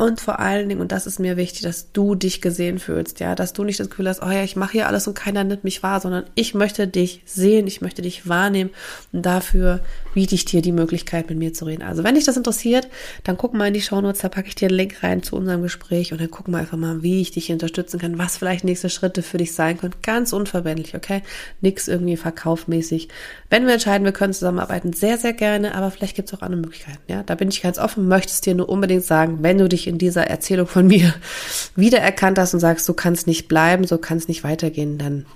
und 0.00 0.20
vor 0.20 0.38
allen 0.38 0.68
Dingen, 0.68 0.80
und 0.80 0.92
das 0.92 1.08
ist 1.08 1.18
mir 1.18 1.36
wichtig, 1.36 1.62
dass 1.62 1.90
du 1.90 2.14
dich 2.14 2.40
gesehen 2.40 2.78
fühlst, 2.78 3.18
ja, 3.18 3.34
dass 3.34 3.52
du 3.52 3.64
nicht 3.64 3.80
das 3.80 3.90
Gefühl 3.90 4.08
hast, 4.08 4.22
oh 4.22 4.30
ja, 4.30 4.44
ich 4.44 4.54
mache 4.54 4.72
hier 4.72 4.86
alles 4.86 5.08
und 5.08 5.14
keiner 5.14 5.42
nimmt 5.42 5.64
mich 5.64 5.82
wahr, 5.82 6.00
sondern 6.00 6.24
ich 6.36 6.54
möchte 6.54 6.86
dich 6.86 7.22
sehen, 7.26 7.66
ich 7.66 7.80
möchte 7.80 8.00
dich 8.00 8.28
wahrnehmen 8.28 8.70
und 9.12 9.26
dafür 9.26 9.80
biete 10.14 10.36
ich 10.36 10.44
dir 10.44 10.62
die 10.62 10.70
Möglichkeit, 10.70 11.28
mit 11.28 11.36
mir 11.36 11.52
zu 11.52 11.64
reden. 11.64 11.82
Also 11.82 12.04
wenn 12.04 12.14
dich 12.14 12.22
das 12.22 12.36
interessiert, 12.36 12.86
dann 13.24 13.36
guck 13.36 13.54
mal 13.54 13.66
in 13.66 13.74
die 13.74 13.80
Shownotes, 13.80 14.20
da 14.20 14.28
packe 14.28 14.46
ich 14.46 14.54
dir 14.54 14.68
einen 14.68 14.76
Link 14.76 15.02
rein 15.02 15.24
zu 15.24 15.34
unserem 15.34 15.62
Gespräch 15.62 16.12
und 16.12 16.20
dann 16.20 16.30
gucken 16.30 16.54
wir 16.54 16.58
einfach 16.58 16.78
mal, 16.78 17.02
wie 17.02 17.20
ich 17.20 17.32
dich 17.32 17.50
unterstützen 17.50 17.98
kann, 17.98 18.18
was 18.18 18.38
vielleicht 18.38 18.62
nächste 18.62 18.90
Schritte 18.90 19.22
für 19.22 19.38
dich 19.38 19.52
sein 19.58 19.78
können. 19.78 19.94
Ganz 20.02 20.32
unverbindlich, 20.32 20.94
okay? 20.94 21.22
Nix 21.60 21.86
irgendwie 21.86 22.16
verkaufmäßig. 22.16 23.08
Wenn 23.50 23.66
wir 23.66 23.74
entscheiden, 23.74 24.06
wir 24.06 24.12
können 24.12 24.32
zusammenarbeiten, 24.32 24.94
sehr, 24.94 25.18
sehr 25.18 25.34
gerne, 25.34 25.74
aber 25.74 25.90
vielleicht 25.90 26.16
gibt 26.16 26.32
es 26.32 26.38
auch 26.38 26.42
andere 26.42 26.62
Möglichkeiten, 26.62 27.02
ja? 27.08 27.22
Da 27.22 27.34
bin 27.34 27.50
ich 27.50 27.60
ganz 27.60 27.78
offen, 27.78 28.08
möchtest 28.08 28.46
dir 28.46 28.54
nur 28.54 28.70
unbedingt 28.70 29.04
sagen, 29.04 29.38
wenn 29.42 29.58
du 29.58 29.68
dich 29.68 29.86
in 29.86 29.98
dieser 29.98 30.26
Erzählung 30.26 30.66
von 30.66 30.86
mir 30.86 31.12
wiedererkannt 31.76 32.38
hast 32.38 32.54
und 32.54 32.60
sagst, 32.60 32.86
so 32.86 32.94
kann 32.94 33.12
es 33.12 33.26
nicht 33.26 33.48
bleiben, 33.48 33.86
so 33.86 33.98
kann 33.98 34.16
es 34.16 34.28
nicht 34.28 34.44
weitergehen, 34.44 34.96
dann 34.96 35.26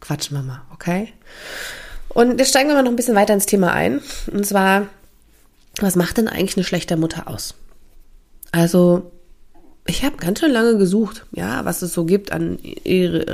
quatschen 0.00 0.36
wir 0.36 0.42
mal, 0.42 0.62
okay? 0.72 1.12
Und 2.10 2.38
jetzt 2.38 2.50
steigen 2.50 2.68
wir 2.68 2.76
mal 2.76 2.82
noch 2.82 2.92
ein 2.92 2.96
bisschen 2.96 3.16
weiter 3.16 3.34
ins 3.34 3.46
Thema 3.46 3.72
ein. 3.72 4.00
Und 4.30 4.46
zwar, 4.46 4.86
was 5.80 5.96
macht 5.96 6.18
denn 6.18 6.28
eigentlich 6.28 6.56
eine 6.56 6.64
schlechte 6.64 6.96
Mutter 6.96 7.26
aus? 7.26 7.54
Also, 8.52 9.10
ich 9.86 10.02
habe 10.02 10.16
ganz 10.16 10.40
schön 10.40 10.50
lange 10.50 10.78
gesucht, 10.78 11.26
ja, 11.32 11.64
was 11.66 11.82
es 11.82 11.92
so 11.92 12.06
gibt 12.06 12.32
an 12.32 12.58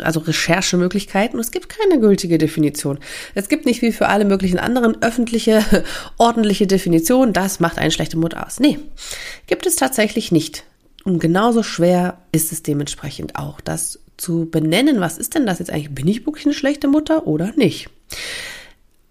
also 0.02 0.21
Recherchemöglichkeiten. 0.21 1.38
Es 1.38 1.52
gibt 1.52 1.69
keine 1.69 2.00
gültige 2.00 2.38
Definition. 2.38 2.99
Es 3.35 3.49
gibt 3.49 3.66
nicht 3.66 3.83
wie 3.83 3.92
für 3.92 4.09
alle 4.09 4.25
möglichen 4.25 4.59
anderen 4.59 5.00
öffentliche, 5.00 5.64
ordentliche 6.19 6.66
Definitionen. 6.66 7.33
Das 7.33 7.61
macht 7.61 7.78
eine 7.78 7.92
schlechte 7.92 8.19
Mutter 8.19 8.45
aus. 8.45 8.59
Nee, 8.59 8.80
gibt 9.47 9.64
es 9.66 9.76
tatsächlich 9.76 10.33
nicht. 10.33 10.64
Und 11.04 11.21
genauso 11.21 11.62
schwer 11.62 12.19
ist 12.33 12.52
es 12.52 12.62
dementsprechend 12.62 13.37
auch, 13.37 13.61
das 13.61 14.00
zu 14.16 14.50
benennen. 14.50 15.00
Was 15.00 15.19
ist 15.19 15.35
denn 15.35 15.47
das 15.47 15.61
jetzt 15.61 15.71
eigentlich? 15.71 15.95
Bin 15.95 16.09
ich 16.09 16.26
wirklich 16.26 16.47
eine 16.47 16.54
schlechte 16.54 16.88
Mutter 16.88 17.28
oder 17.28 17.52
nicht? 17.57 17.88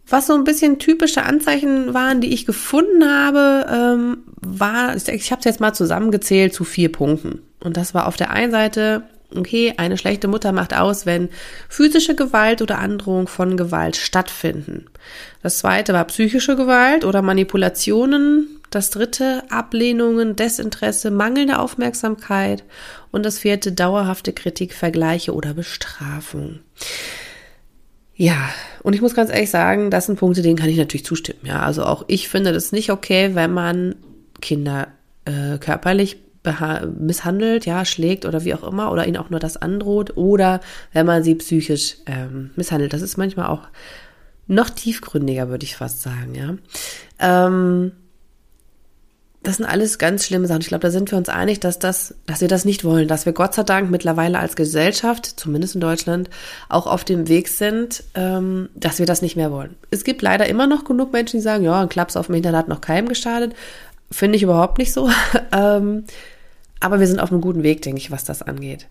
Was 0.09 0.27
so 0.27 0.33
ein 0.33 0.43
bisschen 0.43 0.79
typische 0.79 1.23
Anzeichen 1.23 1.93
waren, 1.93 2.19
die 2.19 2.33
ich 2.33 2.45
gefunden 2.45 3.05
habe, 3.05 3.65
ähm, 3.71 4.17
war, 4.41 4.95
ich 4.95 5.31
habe 5.31 5.39
es 5.39 5.45
jetzt 5.45 5.59
mal 5.59 5.73
zusammengezählt 5.73 6.53
zu 6.53 6.63
vier 6.63 6.91
Punkten. 6.91 7.41
Und 7.59 7.77
das 7.77 7.93
war 7.93 8.07
auf 8.07 8.17
der 8.17 8.31
einen 8.31 8.51
Seite, 8.51 9.03
okay, 9.35 9.73
eine 9.77 9.97
schlechte 9.97 10.27
Mutter 10.27 10.51
macht 10.51 10.73
aus, 10.73 11.05
wenn 11.05 11.29
physische 11.67 12.15
Gewalt 12.15 12.61
oder 12.61 12.79
Androhung 12.79 13.27
von 13.27 13.57
Gewalt 13.57 13.95
stattfinden. 13.95 14.85
Das 15.43 15.59
zweite 15.59 15.93
war 15.93 16.05
psychische 16.05 16.55
Gewalt 16.55 17.05
oder 17.05 17.21
Manipulationen. 17.21 18.47
Das 18.71 18.91
dritte 18.91 19.43
Ablehnungen, 19.49 20.35
Desinteresse, 20.35 21.11
mangelnde 21.11 21.59
Aufmerksamkeit. 21.59 22.63
Und 23.11 23.25
das 23.25 23.39
vierte 23.39 23.71
dauerhafte 23.71 24.33
Kritik, 24.33 24.73
Vergleiche 24.73 25.33
oder 25.33 25.53
Bestrafung. 25.53 26.59
Ja, 28.21 28.49
und 28.83 28.93
ich 28.93 29.01
muss 29.01 29.15
ganz 29.15 29.29
ehrlich 29.29 29.49
sagen, 29.49 29.89
das 29.91 30.07
sind 30.07 30.19
Punkte, 30.19 30.41
denen 30.41 30.57
kann 30.57 30.67
ich 30.67 30.75
natürlich 30.75 31.05
zustimmen. 31.05 31.39
Ja, 31.43 31.61
also 31.61 31.85
auch 31.85 32.03
ich 32.07 32.27
finde 32.27 32.51
das 32.51 32.73
nicht 32.73 32.91
okay, 32.91 33.33
wenn 33.33 33.53
man 33.53 33.95
Kinder 34.41 34.89
äh, 35.23 35.57
körperlich 35.57 36.17
misshandelt, 36.99 37.65
ja, 37.65 37.85
schlägt 37.85 38.25
oder 38.25 38.43
wie 38.43 38.53
auch 38.53 38.63
immer, 38.63 38.91
oder 38.91 39.07
ihnen 39.07 39.15
auch 39.15 39.29
nur 39.29 39.39
das 39.39 39.55
androht, 39.55 40.17
oder 40.17 40.59
wenn 40.91 41.05
man 41.05 41.23
sie 41.23 41.35
psychisch 41.35 41.95
ähm, 42.07 42.49
misshandelt. 42.57 42.91
Das 42.91 43.01
ist 43.01 43.15
manchmal 43.15 43.47
auch 43.47 43.69
noch 44.47 44.69
tiefgründiger, 44.69 45.47
würde 45.47 45.63
ich 45.63 45.77
fast 45.77 46.01
sagen, 46.01 46.35
ja. 46.35 46.55
Ähm, 47.19 47.93
das 49.43 49.55
sind 49.55 49.65
alles 49.65 49.97
ganz 49.97 50.25
schlimme 50.25 50.47
Sachen. 50.47 50.61
Ich 50.61 50.67
glaube, 50.67 50.81
da 50.81 50.91
sind 50.91 51.11
wir 51.11 51.17
uns 51.17 51.29
einig, 51.29 51.61
dass 51.61 51.79
das, 51.79 52.13
dass 52.25 52.41
wir 52.41 52.49
das 52.49 52.65
nicht 52.65 52.83
wollen, 52.83 53.07
dass 53.07 53.25
wir 53.25 53.31
Gott 53.31 53.53
sei 53.53 53.63
Dank 53.63 53.89
mittlerweile 53.89 54.37
als 54.37 54.57
Gesellschaft, 54.57 55.25
zumindest 55.25 55.75
in 55.75 55.81
Deutschland, 55.81 56.29
auch 56.67 56.87
auf 56.87 57.05
dem 57.05 57.29
Weg 57.29 57.47
sind, 57.47 58.03
ähm, 58.15 58.69
dass 58.75 58.99
wir 58.99 59.05
das 59.05 59.21
nicht 59.21 59.37
mehr 59.37 59.51
wollen. 59.51 59.75
Es 59.91 60.03
gibt 60.03 60.21
leider 60.21 60.47
immer 60.47 60.67
noch 60.67 60.83
genug 60.83 61.13
Menschen, 61.13 61.37
die 61.37 61.43
sagen, 61.43 61.63
ja, 61.63 61.81
ein 61.81 61.89
Klaps 61.89 62.17
auf 62.17 62.25
dem 62.25 62.35
Internet 62.35 62.59
hat 62.59 62.67
noch 62.67 62.81
keinem 62.81 63.07
geschadet. 63.07 63.55
Finde 64.11 64.35
ich 64.35 64.43
überhaupt 64.43 64.77
nicht 64.77 64.91
so. 64.91 65.09
ähm, 65.53 66.03
aber 66.81 66.99
wir 66.99 67.07
sind 67.07 67.19
auf 67.19 67.31
einem 67.31 67.41
guten 67.41 67.63
Weg, 67.63 67.81
denke 67.81 67.99
ich, 67.99 68.11
was 68.11 68.25
das 68.25 68.41
angeht. 68.41 68.87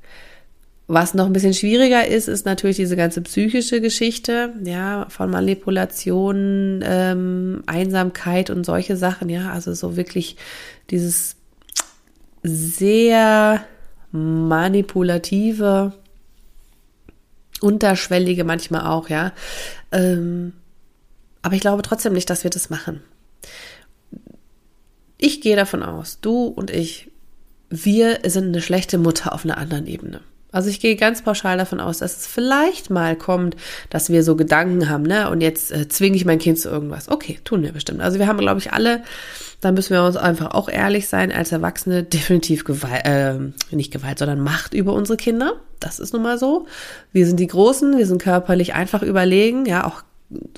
Was 0.91 1.13
noch 1.13 1.27
ein 1.27 1.35
bisschen 1.35 1.53
schwieriger 1.53 2.07
ist, 2.07 2.29
ist 2.29 2.47
natürlich 2.47 2.77
diese 2.77 2.97
ganze 2.97 3.21
psychische 3.21 3.83
Geschichte, 3.83 4.55
ja, 4.65 5.07
von 5.11 5.31
Manipulation, 5.31 6.83
ähm, 6.83 7.63
Einsamkeit 7.67 8.49
und 8.49 8.65
solche 8.65 8.97
Sachen, 8.97 9.29
ja, 9.29 9.53
also 9.53 9.75
so 9.75 9.97
wirklich 9.97 10.37
dieses 10.89 11.37
sehr 12.43 13.63
manipulative, 14.13 15.93
unterschwellige 17.61 18.45
manchmal 18.45 18.87
auch, 18.87 19.11
ja. 19.11 19.33
Ähm, 19.93 20.55
aber 21.43 21.55
ich 21.55 21.61
glaube 21.61 21.83
trotzdem 21.83 22.15
nicht, 22.15 22.31
dass 22.31 22.45
wir 22.45 22.51
das 22.51 22.71
machen. 22.71 23.03
Ich 25.19 25.43
gehe 25.43 25.55
davon 25.57 25.83
aus, 25.83 26.21
du 26.23 26.45
und 26.45 26.71
ich, 26.71 27.11
wir 27.69 28.21
sind 28.25 28.47
eine 28.47 28.63
schlechte 28.63 28.97
Mutter 28.97 29.35
auf 29.35 29.45
einer 29.45 29.59
anderen 29.59 29.87
Ebene. 29.87 30.23
Also 30.51 30.71
ich 30.71 30.81
gehe 30.81 30.97
ganz 30.97 31.21
pauschal 31.23 31.59
davon 31.59 31.79
aus, 31.79 31.99
dass 31.99 32.17
es 32.17 32.27
vielleicht 32.27 32.89
mal 32.89 33.17
kommt, 33.17 33.55
dass 33.91 34.09
wir 34.09 34.25
so 34.25 34.35
Gedanken 34.35 34.89
haben, 34.89 35.03
ne? 35.03 35.29
Und 35.29 35.43
jetzt 35.43 35.71
äh, 35.71 35.89
zwinge 35.89 36.17
ich 36.17 36.25
mein 36.25 36.39
Kind 36.39 36.59
zu 36.59 36.71
irgendwas. 36.71 37.11
Okay, 37.11 37.39
tun 37.45 37.63
wir 37.63 37.73
bestimmt. 37.73 38.01
Also 38.01 38.19
wir 38.19 38.27
haben, 38.27 38.39
glaube 38.39 38.59
ich, 38.59 38.73
alle, 38.73 39.03
da 39.61 39.73
müssen 39.73 39.91
wir 39.91 40.03
uns 40.03 40.17
einfach 40.17 40.53
auch 40.53 40.71
ehrlich 40.71 41.07
sein, 41.07 41.33
als 41.33 41.53
Erwachsene 41.53 42.03
definitiv 42.03 42.65
Gewalt, 42.65 43.05
äh, 43.05 43.35
nicht 43.71 43.93
Gewalt, 43.93 44.19
sondern 44.19 44.41
Macht 44.41 44.73
über 44.73 44.95
unsere 44.95 45.19
Kinder. 45.19 45.53
Das 45.81 45.99
ist 45.99 46.15
nun 46.15 46.23
mal 46.23 46.39
so. 46.39 46.67
Wir 47.13 47.27
sind 47.27 47.41
die 47.41 47.47
Großen, 47.47 47.99
wir 47.99 48.07
sind 48.07 48.23
körperlich 48.23 48.73
einfach 48.73 49.03
überlegen, 49.03 49.67
ja, 49.67 49.87
auch 49.87 50.03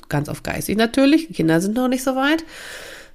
ganz 0.07 0.29
auf 0.29 0.43
geistig 0.43 0.77
natürlich. 0.77 1.27
Die 1.27 1.33
Kinder 1.33 1.59
sind 1.59 1.75
noch 1.75 1.89
nicht 1.89 2.03
so 2.03 2.15
weit. 2.15 2.45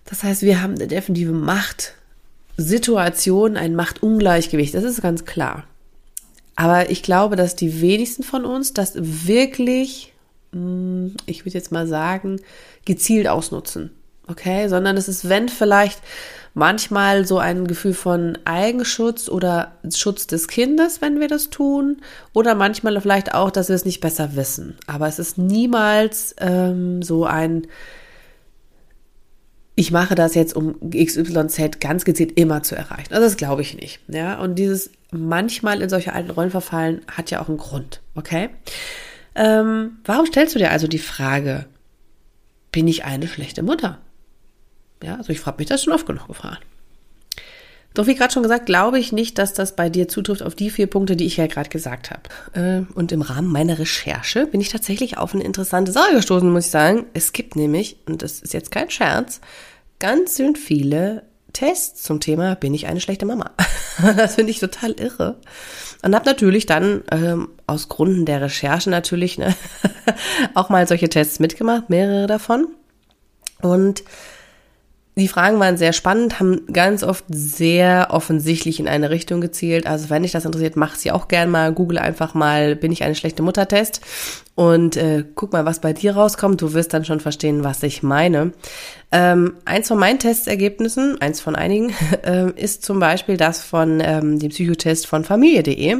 Das 0.04 0.23
heißt, 0.23 0.42
wir 0.42 0.62
haben 0.62 0.75
eine 0.75 0.88
definitive 0.88 1.33
Machtsituation, 1.33 3.56
ein 3.56 3.75
Machtungleichgewicht. 3.75 4.75
Das 4.75 4.85
ist 4.85 5.00
ganz 5.00 5.25
klar. 5.25 5.64
Aber 6.56 6.90
ich 6.90 7.02
glaube, 7.02 7.36
dass 7.36 7.54
die 7.54 7.80
wenigsten 7.82 8.22
von 8.22 8.44
uns 8.44 8.72
das 8.72 8.92
wirklich, 8.96 10.14
hm, 10.52 11.14
ich 11.26 11.44
würde 11.44 11.58
jetzt 11.58 11.70
mal 11.70 11.86
sagen, 11.86 12.40
gezielt 12.84 13.28
ausnutzen. 13.28 13.90
Okay, 14.28 14.66
sondern 14.68 14.96
es 14.96 15.06
ist, 15.06 15.28
wenn 15.28 15.48
vielleicht 15.48 16.00
manchmal 16.56 17.26
so 17.26 17.38
ein 17.38 17.66
Gefühl 17.66 17.92
von 17.92 18.38
Eigenschutz 18.44 19.28
oder 19.28 19.72
Schutz 19.94 20.26
des 20.26 20.48
Kindes, 20.48 21.02
wenn 21.02 21.20
wir 21.20 21.28
das 21.28 21.50
tun, 21.50 21.98
oder 22.32 22.54
manchmal 22.54 22.98
vielleicht 23.00 23.34
auch, 23.34 23.50
dass 23.50 23.68
wir 23.68 23.76
es 23.76 23.84
nicht 23.84 24.00
besser 24.00 24.34
wissen. 24.34 24.76
Aber 24.86 25.06
es 25.06 25.18
ist 25.18 25.36
niemals 25.36 26.34
ähm, 26.38 27.02
so 27.02 27.26
ein, 27.26 27.66
ich 29.75 29.92
mache 29.92 30.14
das 30.14 30.34
jetzt, 30.34 30.56
um 30.56 30.80
XYZ 30.90 31.78
ganz 31.78 32.06
gezielt 32.06 32.36
immer 32.36 32.62
zu 32.62 32.75
erreichen. 32.75 33.12
Also 33.12 33.26
das 33.26 33.36
glaube 33.36 33.60
ich 33.60 33.76
nicht. 33.76 34.00
Ja, 34.08 34.40
und 34.40 34.54
dieses 34.54 34.90
manchmal 35.10 35.82
in 35.82 35.88
solche 35.88 36.12
alten 36.12 36.30
Rollen 36.30 36.50
verfallen 36.50 37.02
hat 37.10 37.30
ja 37.30 37.40
auch 37.40 37.48
einen 37.48 37.58
Grund. 37.58 38.00
Okay? 38.14 38.50
Ähm, 39.34 39.98
warum 40.04 40.26
stellst 40.26 40.54
du 40.54 40.58
dir 40.58 40.70
also 40.70 40.88
die 40.88 40.98
Frage, 40.98 41.66
bin 42.72 42.88
ich 42.88 43.04
eine 43.04 43.28
schlechte 43.28 43.62
Mutter? 43.62 43.98
Ja, 45.02 45.16
also 45.16 45.30
ich 45.30 45.40
frage 45.40 45.58
mich 45.58 45.68
das 45.68 45.84
schon 45.84 45.92
oft 45.92 46.06
genug 46.06 46.26
gefragt. 46.26 46.62
Doch 47.96 48.06
wie 48.06 48.14
gerade 48.14 48.32
schon 48.32 48.42
gesagt, 48.42 48.66
glaube 48.66 48.98
ich 48.98 49.12
nicht, 49.12 49.38
dass 49.38 49.54
das 49.54 49.75
bei 49.75 49.88
dir 49.88 50.06
zutrifft 50.06 50.42
auf 50.42 50.54
die 50.54 50.68
vier 50.68 50.86
Punkte, 50.86 51.16
die 51.16 51.25
ich 51.25 51.38
ja 51.38 51.46
gerade 51.46 51.70
gesagt 51.70 52.10
habe. 52.10 52.22
Äh, 52.52 52.92
und 52.94 53.10
im 53.10 53.22
Rahmen 53.22 53.50
meiner 53.50 53.78
Recherche 53.78 54.46
bin 54.46 54.60
ich 54.60 54.68
tatsächlich 54.68 55.16
auf 55.16 55.34
eine 55.34 55.44
interessante 55.44 55.92
Sache 55.92 56.12
gestoßen, 56.14 56.50
muss 56.50 56.66
ich 56.66 56.70
sagen. 56.70 57.06
Es 57.14 57.32
gibt 57.32 57.56
nämlich, 57.56 57.96
und 58.06 58.22
das 58.22 58.40
ist 58.40 58.52
jetzt 58.52 58.70
kein 58.70 58.90
Scherz, 58.90 59.40
ganz 59.98 60.36
schön 60.36 60.56
viele 60.56 61.22
Tests 61.56 62.02
zum 62.02 62.20
Thema, 62.20 62.54
bin 62.54 62.75
ich 62.75 62.86
eine 62.86 63.00
schlechte 63.00 63.25
Mama? 63.25 63.50
das 64.16 64.34
finde 64.34 64.50
ich 64.50 64.60
total 64.60 64.92
irre. 64.92 65.36
Und 66.02 66.14
habe 66.14 66.26
natürlich 66.26 66.66
dann 66.66 67.02
ähm, 67.10 67.48
aus 67.66 67.88
Gründen 67.88 68.26
der 68.26 68.42
Recherche 68.42 68.90
natürlich 68.90 69.38
ne, 69.38 69.54
auch 70.54 70.68
mal 70.68 70.86
solche 70.86 71.08
Tests 71.08 71.38
mitgemacht, 71.38 71.88
mehrere 71.88 72.26
davon. 72.26 72.68
Und 73.62 74.04
die 75.18 75.28
Fragen 75.28 75.58
waren 75.58 75.78
sehr 75.78 75.94
spannend, 75.94 76.40
haben 76.40 76.66
ganz 76.70 77.02
oft 77.02 77.25
sehr 77.28 78.08
offensichtlich 78.11 78.78
in 78.78 78.87
eine 78.87 79.08
Richtung 79.08 79.40
gezielt. 79.40 79.87
Also 79.87 80.11
wenn 80.11 80.23
dich 80.23 80.32
das 80.32 80.44
interessiert, 80.44 80.76
mach 80.76 80.94
sie 80.94 81.11
auch 81.11 81.26
gern 81.26 81.50
mal. 81.50 81.73
Google 81.73 81.99
einfach 81.99 82.35
mal, 82.35 82.76
bin 82.76 82.92
ich 82.92 83.02
eine 83.02 83.14
schlechte 83.14 83.42
Mutter-Test 83.42 84.02
und 84.56 84.99
äh, 84.99 85.25
guck 85.35 85.54
mal, 85.54 85.64
was 85.64 85.80
bei 85.80 85.94
dir 85.94 86.14
rauskommt. 86.16 86.61
Du 86.61 86.75
wirst 86.75 86.92
dann 86.92 87.06
schon 87.06 87.20
verstehen, 87.20 87.64
was 87.64 87.82
ich 87.82 88.02
meine. 88.02 88.52
Ähm, 89.11 89.54
eins 89.64 89.88
von 89.88 89.99
meinen 89.99 90.18
Testergebnissen, 90.18 91.18
eins 91.18 91.40
von 91.40 91.56
einigen, 91.56 91.94
äh, 92.23 92.50
ist 92.50 92.85
zum 92.85 93.00
Beispiel 93.00 93.38
das 93.38 93.62
von 93.62 94.00
ähm, 94.04 94.38
dem 94.38 94.50
Psychotest 94.50 95.06
von 95.06 95.25
Familie.de. 95.25 95.96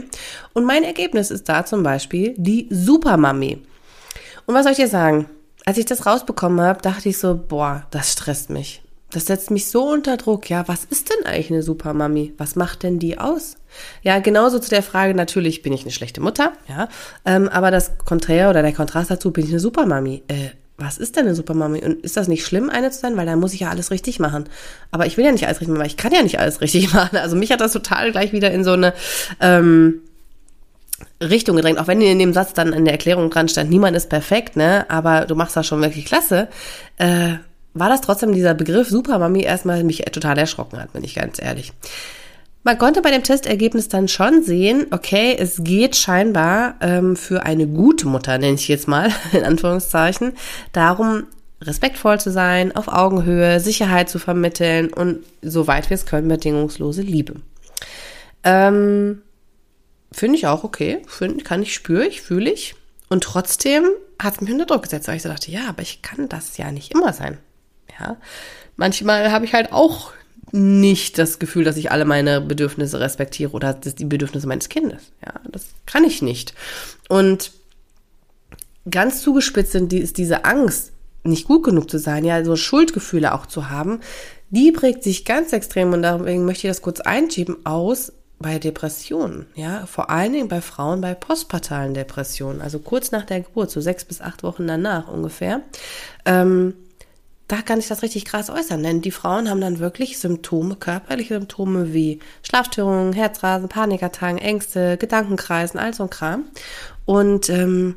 Und 0.53 0.65
mein 0.67 0.85
Ergebnis 0.85 1.31
ist 1.31 1.49
da 1.49 1.65
zum 1.65 1.83
Beispiel 1.83 2.35
die 2.37 2.69
Supermami. 2.69 3.63
Und 4.45 4.55
was 4.55 4.65
soll 4.65 4.73
ich 4.73 4.79
dir 4.79 4.89
sagen? 4.89 5.25
Als 5.65 5.79
ich 5.79 5.87
das 5.87 6.05
rausbekommen 6.05 6.61
habe, 6.61 6.83
dachte 6.83 7.09
ich 7.09 7.17
so, 7.17 7.35
boah, 7.35 7.87
das 7.91 8.13
stresst 8.13 8.51
mich 8.51 8.83
das 9.11 9.27
setzt 9.27 9.51
mich 9.51 9.67
so 9.67 9.89
unter 9.89 10.17
Druck. 10.17 10.51
Ja, 10.51 10.67
was 10.69 10.85
ist 10.85 11.11
denn 11.11 11.27
eigentlich 11.27 11.51
eine 11.51 11.63
Supermami? 11.63 12.35
Was 12.39 12.57
macht 12.57 12.83
denn 12.83 12.99
die 12.99 13.19
aus? 13.19 13.57
Ja, 14.03 14.19
genauso 14.19 14.59
zu 14.59 14.71
der 14.71 14.83
Frage, 14.83 15.15
natürlich 15.15 15.63
bin 15.63 15.73
ich 15.73 15.83
eine 15.83 15.93
schlechte 15.93 16.21
Mutter, 16.21 16.53
ja, 16.69 16.89
ähm, 17.25 17.49
aber 17.49 17.71
das 17.71 17.99
Konträr 17.99 18.49
oder 18.51 18.63
der 18.63 18.73
Kontrast 18.73 19.11
dazu, 19.11 19.33
bin 19.33 19.45
ich 19.45 19.51
eine 19.51 19.61
Supermami? 19.61 20.23
Äh, 20.29 20.51
was 20.79 20.99
ist 20.99 21.17
denn 21.17 21.25
eine 21.25 21.35
Supermami? 21.35 21.83
Und 21.83 22.05
ist 22.05 22.17
das 22.17 22.29
nicht 22.29 22.45
schlimm, 22.45 22.69
eine 22.69 22.91
zu 22.91 23.01
sein? 23.01 23.17
Weil 23.17 23.27
dann 23.27 23.41
muss 23.41 23.55
ich 23.55 23.61
ja 23.61 23.71
alles 23.71 23.91
richtig 23.91 24.19
machen. 24.19 24.45
Aber 24.91 25.07
ich 25.07 25.17
will 25.17 25.25
ja 25.25 25.33
nicht 25.33 25.47
alles 25.47 25.61
richtig 25.61 25.69
machen, 25.69 25.81
weil 25.81 25.87
ich 25.87 25.97
kann 25.97 26.13
ja 26.13 26.23
nicht 26.23 26.39
alles 26.39 26.61
richtig 26.61 26.93
machen. 26.95 27.17
Also 27.17 27.37
mich 27.37 27.51
hat 27.51 27.61
das 27.61 27.73
total 27.73 28.13
gleich 28.13 28.33
wieder 28.33 28.51
in 28.51 28.63
so 28.63 28.73
eine 28.73 28.93
ähm, 29.41 30.03
Richtung 31.23 31.57
gedrängt, 31.57 31.79
auch 31.79 31.87
wenn 31.87 32.01
in 32.01 32.19
dem 32.19 32.35
Satz 32.35 32.53
dann 32.53 32.73
in 32.73 32.85
der 32.85 32.93
Erklärung 32.93 33.31
dran 33.31 33.49
stand, 33.49 33.71
niemand 33.71 33.97
ist 33.97 34.11
perfekt, 34.11 34.57
ne? 34.57 34.85
Aber 34.89 35.27
du 35.27 35.35
machst 35.35 35.57
das 35.57 35.67
schon 35.67 35.81
wirklich 35.81 36.05
klasse. 36.05 36.49
Äh, 36.99 37.37
war 37.79 37.89
das 37.89 38.01
trotzdem 38.01 38.33
dieser 38.33 38.55
Begriff 38.55 38.89
Supermami 38.89 39.43
erstmal 39.43 39.85
mich 39.85 39.99
total 40.13 40.39
erschrocken 40.39 40.79
hat, 40.79 40.93
bin 40.93 41.05
ich 41.05 41.15
ganz 41.15 41.41
ehrlich. 41.41 41.73
Man 42.67 42.79
konnte 42.79 43.01
bei 43.01 43.13
dem 43.13 43.23
Testergebnis 43.23 43.89
dann 43.89 44.09
schon 44.09 44.43
sehen, 44.43 44.87
okay, 44.91 45.37
es 45.39 45.63
geht 45.63 45.95
scheinbar 45.95 46.75
ähm, 46.81 47.15
für 47.15 47.45
eine 47.45 47.69
gute 47.69 48.09
Mutter, 48.09 48.39
nenne 48.39 48.55
ich 48.55 48.67
jetzt 48.67 48.89
mal, 48.89 49.13
in 49.33 49.45
Anführungszeichen, 49.45 50.33
darum, 50.73 51.29
respektvoll 51.63 52.19
zu 52.19 52.33
sein, 52.33 52.75
auf 52.75 52.89
Augenhöhe, 52.89 53.61
Sicherheit 53.61 54.11
zu 54.11 54.19
vermitteln 54.19 54.93
und 54.93 55.21
soweit 55.43 55.89
wir 55.91 55.95
es 55.95 56.07
können, 56.07 56.27
bedingungslose 56.27 57.03
Liebe. 57.03 57.37
Ähm, 58.43 59.23
Finde 60.11 60.37
ich 60.37 60.47
auch 60.47 60.65
okay, 60.65 61.03
find, 61.07 61.45
kann 61.45 61.63
ich, 61.63 61.75
spüre 61.75 62.07
ich, 62.07 62.21
fühle 62.21 62.51
ich. 62.51 62.75
Und 63.09 63.23
trotzdem 63.23 63.85
hat 64.21 64.35
es 64.35 64.41
mich 64.41 64.51
unter 64.51 64.67
Druck 64.67 64.83
gesetzt, 64.83 65.09
weil 65.09 65.17
ich 65.17 65.23
so 65.23 65.29
dachte, 65.29 65.51
ja, 65.51 65.69
aber 65.69 65.83
ich 65.83 66.03
kann 66.03 66.29
das 66.29 66.57
ja 66.57 66.73
nicht 66.73 66.93
immer 66.93 67.13
sein. 67.13 67.39
Ja, 67.99 68.17
manchmal 68.77 69.31
habe 69.31 69.45
ich 69.45 69.55
halt 69.55 69.73
auch 69.73 70.13
nicht 70.53 71.19
das 71.19 71.39
Gefühl, 71.39 71.65
dass 71.65 71.77
ich 71.77 71.91
alle 71.91 72.05
meine 72.05 72.41
Bedürfnisse 72.41 73.01
respektiere 73.01 73.53
oder 73.53 73.75
die 73.75 74.05
Bedürfnisse 74.05 74.47
meines 74.47 74.69
Kindes. 74.69 75.13
Ja, 75.25 75.35
das 75.51 75.67
kann 75.87 76.05
ich 76.05 76.23
nicht. 76.23 76.55
Und 77.09 77.53
ganz 78.91 79.23
zugespitzt 79.23 79.73
sind 79.73 79.93
die, 79.93 79.99
ist 79.99 80.19
diese 80.19 80.45
Angst, 80.45 80.93
nicht 81.25 81.47
gut 81.47 81.65
genug 81.65 81.91
zu 81.91 81.99
sein, 81.99 82.25
ja, 82.25 82.45
so 82.45 82.57
Schuldgefühle 82.57 83.35
auch 83.35 83.47
zu 83.47 83.69
haben, 83.69 84.01
die 84.51 84.71
prägt 84.71 85.03
sich 85.03 85.25
ganz 85.25 85.53
extrem 85.53 85.93
und 85.93 86.03
deswegen 86.03 86.45
möchte 86.45 86.67
ich 86.67 86.71
das 86.71 86.83
kurz 86.83 87.01
einschieben 87.01 87.67
aus 87.67 88.13
bei 88.39 88.59
Depressionen, 88.59 89.47
ja, 89.55 89.87
vor 89.87 90.11
allen 90.11 90.33
Dingen 90.33 90.49
bei 90.49 90.61
Frauen 90.61 91.01
bei 91.01 91.15
postpartalen 91.15 91.95
Depressionen, 91.95 92.61
also 92.61 92.79
kurz 92.79 93.11
nach 93.11 93.25
der 93.25 93.41
Geburt, 93.41 93.71
so 93.71 93.81
sechs 93.81 94.05
bis 94.05 94.21
acht 94.21 94.43
Wochen 94.43 94.67
danach 94.67 95.09
ungefähr. 95.09 95.63
Ähm, 96.27 96.75
da 97.49 97.63
kann 97.63 97.79
ich 97.79 97.87
das 97.87 98.03
richtig 98.03 98.25
krass 98.25 98.51
äußern, 98.51 98.83
denn 98.83 99.03
die 99.03 99.13
Frauen 99.13 99.49
haben 99.49 99.61
dann 99.61 99.79
wirklich 99.79 100.19
Symptome, 100.19 100.77
körperliche 100.77 101.35
Symptome 101.35 101.93
wie 101.95 102.19
Schlafstörungen, 102.43 103.13
Herzrasen, 103.13 103.69
Panikattacken, 103.69 104.39
Ängste, 104.39 104.97
Gedankenkreisen, 104.97 105.79
all 105.79 105.95
so 105.95 106.05
ein 106.05 106.11
Kram. 106.11 106.45
Und 107.05 107.49
ähm, 107.49 107.95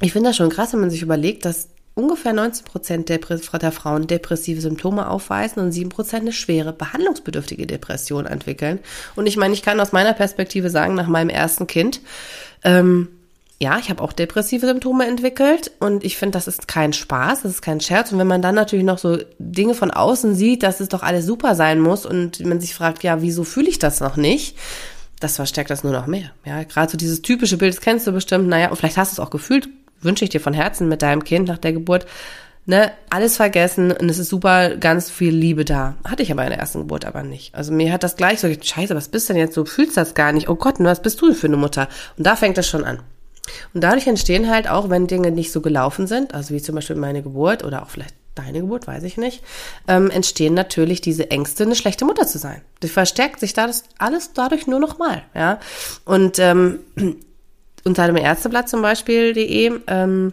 ich 0.00 0.12
finde 0.12 0.30
das 0.30 0.36
schon 0.36 0.50
krass, 0.50 0.72
wenn 0.72 0.80
man 0.80 0.90
sich 0.90 1.02
überlegt, 1.02 1.44
dass 1.44 1.68
ungefähr 1.94 2.32
90 2.32 2.64
Prozent 2.64 3.08
der, 3.08 3.18
der 3.18 3.72
Frauen 3.72 4.06
depressive 4.06 4.60
Symptome 4.60 5.08
aufweisen 5.08 5.60
und 5.60 5.72
7 5.72 5.90
Prozent 5.90 6.22
eine 6.22 6.32
schwere, 6.32 6.72
behandlungsbedürftige 6.72 7.66
Depression 7.66 8.26
entwickeln. 8.26 8.78
Und 9.16 9.26
ich 9.26 9.36
meine, 9.36 9.54
ich 9.54 9.62
kann 9.62 9.80
aus 9.80 9.92
meiner 9.92 10.14
Perspektive 10.14 10.70
sagen, 10.70 10.94
nach 10.94 11.08
meinem 11.08 11.30
ersten 11.30 11.66
Kind, 11.66 12.00
ähm, 12.64 13.08
ja, 13.62 13.78
ich 13.78 13.90
habe 13.90 14.02
auch 14.02 14.12
depressive 14.12 14.66
Symptome 14.66 15.06
entwickelt 15.06 15.70
und 15.78 16.02
ich 16.02 16.16
finde, 16.16 16.32
das 16.32 16.48
ist 16.48 16.66
kein 16.66 16.92
Spaß, 16.92 17.42
das 17.42 17.52
ist 17.52 17.62
kein 17.62 17.80
Scherz. 17.80 18.10
Und 18.10 18.18
wenn 18.18 18.26
man 18.26 18.42
dann 18.42 18.56
natürlich 18.56 18.84
noch 18.84 18.98
so 18.98 19.18
Dinge 19.38 19.74
von 19.74 19.92
außen 19.92 20.34
sieht, 20.34 20.64
dass 20.64 20.80
es 20.80 20.88
doch 20.88 21.04
alles 21.04 21.26
super 21.26 21.54
sein 21.54 21.78
muss 21.78 22.04
und 22.04 22.44
man 22.44 22.60
sich 22.60 22.74
fragt, 22.74 23.04
ja, 23.04 23.22
wieso 23.22 23.44
fühle 23.44 23.68
ich 23.68 23.78
das 23.78 24.00
noch 24.00 24.16
nicht? 24.16 24.56
Das 25.20 25.36
verstärkt 25.36 25.70
das 25.70 25.84
nur 25.84 25.92
noch 25.92 26.08
mehr. 26.08 26.32
Ja, 26.44 26.64
gerade 26.64 26.90
so 26.90 26.98
dieses 26.98 27.22
typische 27.22 27.56
Bild, 27.56 27.72
das 27.72 27.80
kennst 27.80 28.04
du 28.04 28.10
bestimmt, 28.10 28.48
naja, 28.48 28.68
und 28.68 28.76
vielleicht 28.76 28.96
hast 28.96 29.12
du 29.12 29.22
es 29.22 29.24
auch 29.24 29.30
gefühlt, 29.30 29.68
wünsche 30.00 30.24
ich 30.24 30.30
dir 30.30 30.40
von 30.40 30.54
Herzen 30.54 30.88
mit 30.88 31.02
deinem 31.02 31.22
Kind 31.22 31.46
nach 31.46 31.58
der 31.58 31.72
Geburt, 31.72 32.06
ne, 32.66 32.90
alles 33.10 33.36
vergessen 33.36 33.92
und 33.92 34.08
es 34.08 34.18
ist 34.18 34.28
super, 34.28 34.74
ganz 34.74 35.08
viel 35.08 35.32
Liebe 35.32 35.64
da. 35.64 35.94
Hatte 36.02 36.24
ich 36.24 36.32
aber 36.32 36.42
in 36.42 36.50
der 36.50 36.58
ersten 36.58 36.80
Geburt 36.80 37.04
aber 37.04 37.22
nicht. 37.22 37.54
Also 37.54 37.72
mir 37.72 37.92
hat 37.92 38.02
das 38.02 38.16
gleich 38.16 38.40
so, 38.40 38.48
scheiße, 38.52 38.96
was 38.96 39.06
bist 39.06 39.28
denn 39.28 39.36
jetzt 39.36 39.54
so, 39.54 39.64
fühlst 39.64 39.96
das 39.96 40.14
gar 40.14 40.32
nicht? 40.32 40.48
Oh 40.48 40.56
Gott, 40.56 40.80
was 40.80 41.00
bist 41.00 41.20
du 41.20 41.32
für 41.32 41.46
eine 41.46 41.56
Mutter? 41.56 41.88
Und 42.18 42.26
da 42.26 42.34
fängt 42.34 42.58
es 42.58 42.68
schon 42.68 42.82
an. 42.82 42.98
Und 43.74 43.82
dadurch 43.82 44.06
entstehen 44.06 44.50
halt 44.50 44.68
auch, 44.68 44.90
wenn 44.90 45.06
Dinge 45.06 45.30
nicht 45.30 45.52
so 45.52 45.60
gelaufen 45.60 46.06
sind, 46.06 46.34
also 46.34 46.54
wie 46.54 46.62
zum 46.62 46.74
Beispiel 46.74 46.96
meine 46.96 47.22
Geburt 47.22 47.64
oder 47.64 47.82
auch 47.82 47.90
vielleicht 47.90 48.14
deine 48.34 48.60
Geburt, 48.60 48.86
weiß 48.86 49.02
ich 49.02 49.16
nicht, 49.16 49.42
ähm, 49.88 50.10
entstehen 50.10 50.54
natürlich 50.54 51.00
diese 51.00 51.30
Ängste, 51.30 51.64
eine 51.64 51.74
schlechte 51.74 52.04
Mutter 52.04 52.26
zu 52.26 52.38
sein. 52.38 52.62
Das 52.80 52.90
verstärkt 52.90 53.40
sich 53.40 53.52
da 53.52 53.66
das 53.66 53.84
alles 53.98 54.32
dadurch 54.32 54.66
nur 54.66 54.80
noch 54.80 54.98
mal, 54.98 55.22
ja. 55.34 55.60
Und 56.04 56.38
ähm, 56.38 56.80
unter 57.84 58.06
dem 58.06 58.16
Ärzteblatt 58.16 58.68
zum 58.68 58.80
Beispiel.de 58.80 59.72
ähm, 59.86 60.32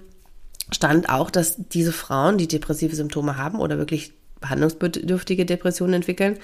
stand 0.72 1.10
auch, 1.10 1.30
dass 1.30 1.56
diese 1.58 1.92
Frauen, 1.92 2.38
die 2.38 2.48
depressive 2.48 2.96
Symptome 2.96 3.38
haben 3.38 3.60
oder 3.60 3.78
wirklich 3.78 4.14
behandlungsbedürftige 4.40 5.46
Depressionen 5.46 5.96
entwickeln, 5.96 6.38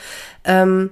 ähm, 0.44 0.90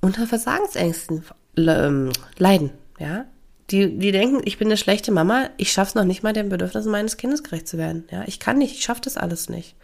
unter 0.00 0.26
Versagensängsten 0.26 1.24
ähm, 1.56 2.12
leiden, 2.38 2.70
ja. 3.00 3.24
Die, 3.70 3.98
die 3.98 4.12
denken, 4.12 4.42
ich 4.44 4.58
bin 4.58 4.68
eine 4.68 4.76
schlechte 4.76 5.10
Mama, 5.10 5.50
ich 5.56 5.72
schaff's 5.72 5.94
noch 5.94 6.04
nicht 6.04 6.22
mal, 6.22 6.32
den 6.32 6.48
Bedürfnissen 6.48 6.92
meines 6.92 7.16
Kindes 7.16 7.42
gerecht 7.42 7.66
zu 7.66 7.78
werden. 7.78 8.04
Ja, 8.10 8.22
ich 8.26 8.38
kann 8.38 8.58
nicht, 8.58 8.74
ich 8.76 8.84
schaff 8.84 9.00
das 9.00 9.16
alles 9.16 9.48
nicht. 9.48 9.74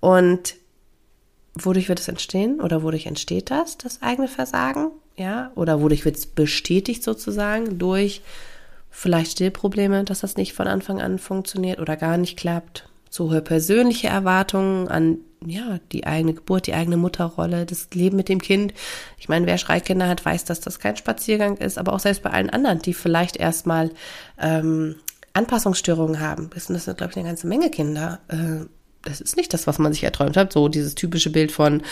Und 0.00 0.54
wodurch 1.54 1.88
wird 1.88 2.00
es 2.00 2.08
entstehen 2.08 2.60
oder 2.60 2.82
wodurch 2.82 3.06
entsteht 3.06 3.50
das, 3.50 3.76
das 3.76 4.00
eigene 4.02 4.28
Versagen? 4.28 4.90
Ja, 5.16 5.50
oder 5.56 5.82
wodurch 5.82 6.04
wird 6.04 6.16
es 6.16 6.26
bestätigt 6.26 7.02
sozusagen 7.02 7.78
durch 7.78 8.22
vielleicht 8.90 9.32
Stillprobleme, 9.32 10.04
dass 10.04 10.20
das 10.20 10.36
nicht 10.36 10.54
von 10.54 10.68
Anfang 10.68 11.00
an 11.00 11.18
funktioniert 11.18 11.80
oder 11.80 11.96
gar 11.96 12.16
nicht 12.16 12.38
klappt. 12.38 12.88
So 13.10 13.30
hohe 13.30 13.42
persönliche 13.42 14.08
Erwartungen 14.08 14.88
an 14.88 15.18
ja, 15.46 15.78
die 15.92 16.06
eigene 16.06 16.34
Geburt, 16.34 16.66
die 16.66 16.74
eigene 16.74 16.96
Mutterrolle, 16.96 17.64
das 17.64 17.88
Leben 17.92 18.16
mit 18.16 18.28
dem 18.28 18.40
Kind. 18.40 18.74
Ich 19.18 19.28
meine, 19.28 19.46
wer 19.46 19.58
Schreikinder 19.58 20.08
hat, 20.08 20.24
weiß, 20.24 20.44
dass 20.44 20.60
das 20.60 20.80
kein 20.80 20.96
Spaziergang 20.96 21.56
ist, 21.58 21.78
aber 21.78 21.92
auch 21.92 22.00
selbst 22.00 22.22
bei 22.22 22.30
allen 22.30 22.50
anderen, 22.50 22.80
die 22.80 22.94
vielleicht 22.94 23.36
erstmal 23.36 23.90
ähm, 24.38 24.96
Anpassungsstörungen 25.34 26.20
haben. 26.20 26.50
Das 26.54 26.66
sind, 26.66 26.96
glaube 26.96 27.12
ich, 27.12 27.16
eine 27.16 27.28
ganze 27.28 27.46
Menge 27.46 27.70
Kinder. 27.70 28.18
Äh, 28.28 28.66
das 29.02 29.20
ist 29.20 29.36
nicht 29.36 29.54
das, 29.54 29.66
was 29.66 29.78
man 29.78 29.92
sich 29.92 30.02
erträumt 30.02 30.36
hat. 30.36 30.52
So 30.52 30.68
dieses 30.68 30.94
typische 30.96 31.30
Bild 31.30 31.52
von, 31.52 31.82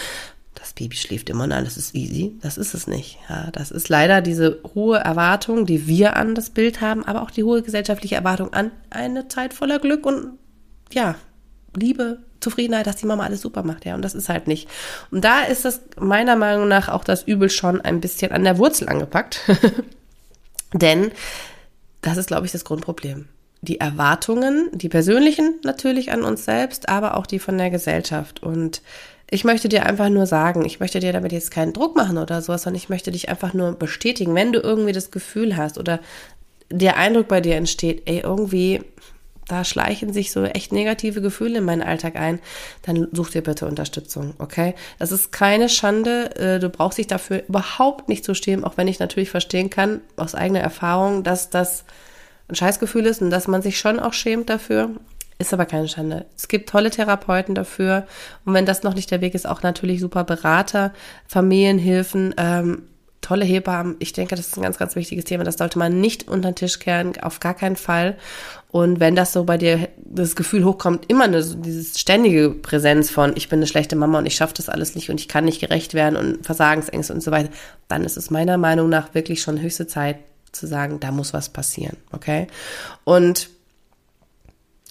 das 0.54 0.73
Baby 0.73 0.96
schläft 0.96 1.30
immer 1.30 1.44
und 1.44 1.52
alles 1.52 1.76
ist 1.76 1.94
easy. 1.94 2.37
Das 2.42 2.58
ist 2.58 2.75
es 2.75 2.87
nicht. 2.87 3.18
Ja, 3.28 3.50
das 3.52 3.70
ist 3.70 3.88
leider 3.88 4.23
diese 4.23 4.61
hohe 4.75 4.99
Erwartung, 4.99 5.66
die 5.66 5.87
wir 5.87 6.16
an 6.16 6.35
das 6.35 6.50
Bild 6.50 6.80
haben, 6.80 7.04
aber 7.04 7.23
auch 7.23 7.30
die 7.30 7.44
hohe 7.44 7.62
gesellschaftliche 7.62 8.16
Erwartung 8.16 8.52
an 8.52 8.73
eine 8.90 9.28
Zeit 9.28 9.54
voller 9.54 9.78
Glück 9.78 10.04
und 10.04 10.32
ja, 10.93 11.16
Liebe, 11.75 12.19
Zufriedenheit, 12.40 12.87
dass 12.87 12.97
die 12.97 13.07
Mama 13.07 13.25
alles 13.25 13.40
super 13.40 13.62
macht, 13.62 13.85
ja, 13.85 13.95
und 13.95 14.02
das 14.02 14.14
ist 14.14 14.28
halt 14.28 14.47
nicht. 14.47 14.69
Und 15.11 15.25
da 15.25 15.43
ist 15.43 15.64
das 15.64 15.81
meiner 15.99 16.37
Meinung 16.37 16.69
nach 16.69 16.88
auch 16.88 17.05
das 17.05 17.23
Übel 17.23 17.50
schon 17.50 17.81
ein 17.81 18.00
bisschen 18.00 18.33
an 18.33 18.45
der 18.45 18.59
Wurzel 18.59 18.88
angepackt. 18.88 19.40
Denn 20.73 21.11
das 22.02 22.16
ist, 22.16 22.28
glaube 22.28 22.47
ich, 22.47 22.52
das 22.52 22.64
Grundproblem. 22.64 23.28
Die 23.62 23.81
Erwartungen, 23.81 24.69
die 24.73 24.88
persönlichen 24.88 25.57
natürlich 25.64 26.12
an 26.12 26.23
uns 26.23 26.45
selbst, 26.45 26.88
aber 26.88 27.16
auch 27.16 27.26
die 27.26 27.38
von 27.38 27.59
der 27.59 27.71
Gesellschaft. 27.71 28.43
Und 28.43 28.83
ich 29.28 29.45
möchte 29.45 29.69
dir 29.69 29.87
einfach 29.87 30.09
nur 30.09 30.26
sagen, 30.26 30.64
ich 30.64 30.78
möchte 30.78 31.00
dir 31.00 31.12
damit 31.12 31.33
jetzt 31.33 31.50
keinen 31.50 31.73
Druck 31.73 31.97
machen 31.97 32.19
oder 32.19 32.43
sowas, 32.43 32.62
sondern 32.62 32.76
ich 32.76 32.88
möchte 32.88 33.11
dich 33.11 33.28
einfach 33.28 33.55
nur 33.55 33.73
bestätigen, 33.73 34.35
wenn 34.35 34.52
du 34.52 34.61
irgendwie 34.61 34.93
das 34.93 35.11
Gefühl 35.11 35.57
hast 35.57 35.78
oder 35.78 36.00
der 36.71 36.97
Eindruck 36.97 37.28
bei 37.28 37.40
dir 37.40 37.57
entsteht, 37.57 38.02
ey, 38.07 38.21
irgendwie 38.21 38.83
da 39.49 39.65
schleichen 39.65 40.12
sich 40.12 40.33
so 40.33 40.45
echt 40.45 40.73
negative 40.73 41.21
Gefühle 41.21 41.59
in 41.59 41.65
meinen 41.65 41.83
Alltag 41.83 42.17
ein, 42.17 42.41
dann 42.83 43.09
such 43.12 43.31
dir 43.31 43.43
bitte 43.43 43.67
Unterstützung, 43.67 44.35
okay? 44.38 44.75
Das 44.99 45.13
ist 45.13 45.32
keine 45.32 45.69
Schande, 45.69 46.35
äh, 46.37 46.59
du 46.59 46.69
brauchst 46.69 46.99
dich 46.99 47.06
dafür 47.06 47.45
überhaupt 47.49 48.09
nicht 48.09 48.25
zu 48.25 48.35
stehen, 48.35 48.65
auch 48.65 48.76
wenn 48.76 48.89
ich 48.89 48.99
natürlich 48.99 49.30
verstehen 49.30 49.71
kann, 49.71 50.00
aus 50.17 50.35
eigener 50.35 50.61
Erfahrung, 50.61 51.23
dass 51.23 51.50
das 51.50 51.85
ein 52.49 52.54
Scheißgefühl 52.54 53.06
ist 53.06 53.23
und 53.23 53.30
dass 53.30 53.49
man 53.49 53.63
sich 53.63 53.78
schon 53.78 54.00
auch 54.00 54.13
schämt 54.13 54.50
dafür. 54.50 54.91
Ist 55.39 55.52
aber 55.52 55.67
keine 55.67 55.89
Schande. 55.89 56.25
Es 56.35 56.49
gibt 56.49 56.71
tolle 56.71 56.91
Therapeuten 56.91 57.54
dafür. 57.54 58.06
Und 58.47 58.54
wenn 58.54 58.65
das 58.65 58.85
noch 58.85 58.95
nicht 58.95 59.11
der 59.11 59.21
Weg 59.21 59.35
ist, 59.35 59.47
auch 59.47 59.63
natürlich 59.63 60.00
super 60.00 60.25
Berater, 60.25 60.95
Familienhilfen, 61.26 62.35
ähm, 62.39 62.85
tolle 63.26 63.45
Hebammen. 63.45 63.97
Ich 63.99 64.12
denke, 64.12 64.36
das 64.36 64.47
ist 64.47 64.56
ein 64.56 64.62
ganz, 64.62 64.78
ganz 64.78 64.95
wichtiges 64.95 65.25
Thema. 65.25 65.43
Das 65.43 65.56
sollte 65.56 65.78
man 65.78 66.00
nicht 66.00 66.28
unter 66.28 66.52
den 66.52 66.54
Tisch 66.54 66.78
kehren, 66.78 67.19
auf 67.21 67.41
gar 67.41 67.54
keinen 67.54 67.75
Fall. 67.75 68.17
Und 68.71 69.00
wenn 69.00 69.17
das 69.17 69.32
so 69.32 69.43
bei 69.45 69.58
dir 69.58 69.89
das 69.97 70.36
Gefühl 70.36 70.65
hochkommt, 70.65 71.06
immer 71.08 71.25
eine, 71.25 71.45
dieses 71.45 71.99
ständige 71.99 72.50
Präsenz 72.50 73.10
von, 73.10 73.32
ich 73.34 73.49
bin 73.49 73.58
eine 73.58 73.67
schlechte 73.67 73.97
Mama 73.97 74.19
und 74.19 74.26
ich 74.26 74.36
schaffe 74.36 74.54
das 74.56 74.69
alles 74.69 74.95
nicht 74.95 75.10
und 75.10 75.21
ich 75.21 75.26
kann 75.26 75.45
nicht 75.45 75.60
gerecht 75.60 75.95
werden 75.95 76.17
und 76.17 76.47
Versagensängste 76.47 77.12
und 77.15 77.23
so 77.23 77.32
weiter, 77.32 77.50
dann 77.89 78.04
ist 78.04 78.17
es 78.17 78.30
meiner 78.30 78.58
Meinung 78.58 78.89
nach 78.89 79.12
wirklich 79.15 79.43
schon 79.43 79.60
höchste 79.60 79.89
Zeit 79.89 80.19
zu 80.52 80.69
sagen, 80.69 81.00
da 81.00 81.10
muss 81.10 81.32
was 81.34 81.49
passieren, 81.49 81.97
okay? 82.12 82.47
Und 83.02 83.49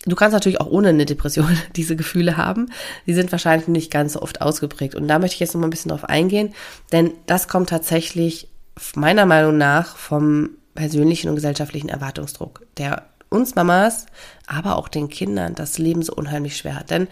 Du 0.06 0.16
kannst 0.16 0.34
natürlich 0.34 0.62
auch 0.62 0.68
ohne 0.68 0.90
eine 0.90 1.06
Depression 1.06 1.58
diese 1.76 1.96
Gefühle 1.96 2.38
haben. 2.38 2.72
Die 3.08 3.14
sind 3.14 3.32
wahrscheinlich 3.32 3.68
nicht 3.68 3.92
ganz 3.92 4.14
so 4.14 4.22
oft 4.22 4.42
ausgeprägt. 4.42 4.96
Und 4.96 5.08
da 5.08 5.20
möchte 5.20 5.36
ich 5.36 5.40
jetzt 5.40 5.54
noch 5.54 5.62
mal 5.62 5.68
ein 5.68 5.72
bisschen 5.72 5.90
drauf 5.90 6.06
eingehen, 6.06 6.54
denn 6.92 7.14
das 7.26 7.48
kommt 7.48 7.70
tatsächlich 7.70 8.50
meiner 8.94 9.26
Meinung 9.26 9.58
nach 9.58 9.96
vom 9.96 10.50
persönlichen 10.76 11.30
und 11.30 11.36
gesellschaftlichen 11.36 11.90
Erwartungsdruck, 11.90 12.66
der 12.78 13.04
uns 13.30 13.56
Mamas, 13.56 14.06
aber 14.48 14.76
auch 14.78 14.88
den 14.88 15.10
Kindern 15.10 15.56
das 15.56 15.78
Leben 15.78 16.04
so 16.04 16.14
unheimlich 16.14 16.58
schwer 16.58 16.76
hat. 16.76 16.92
Denn 16.92 17.08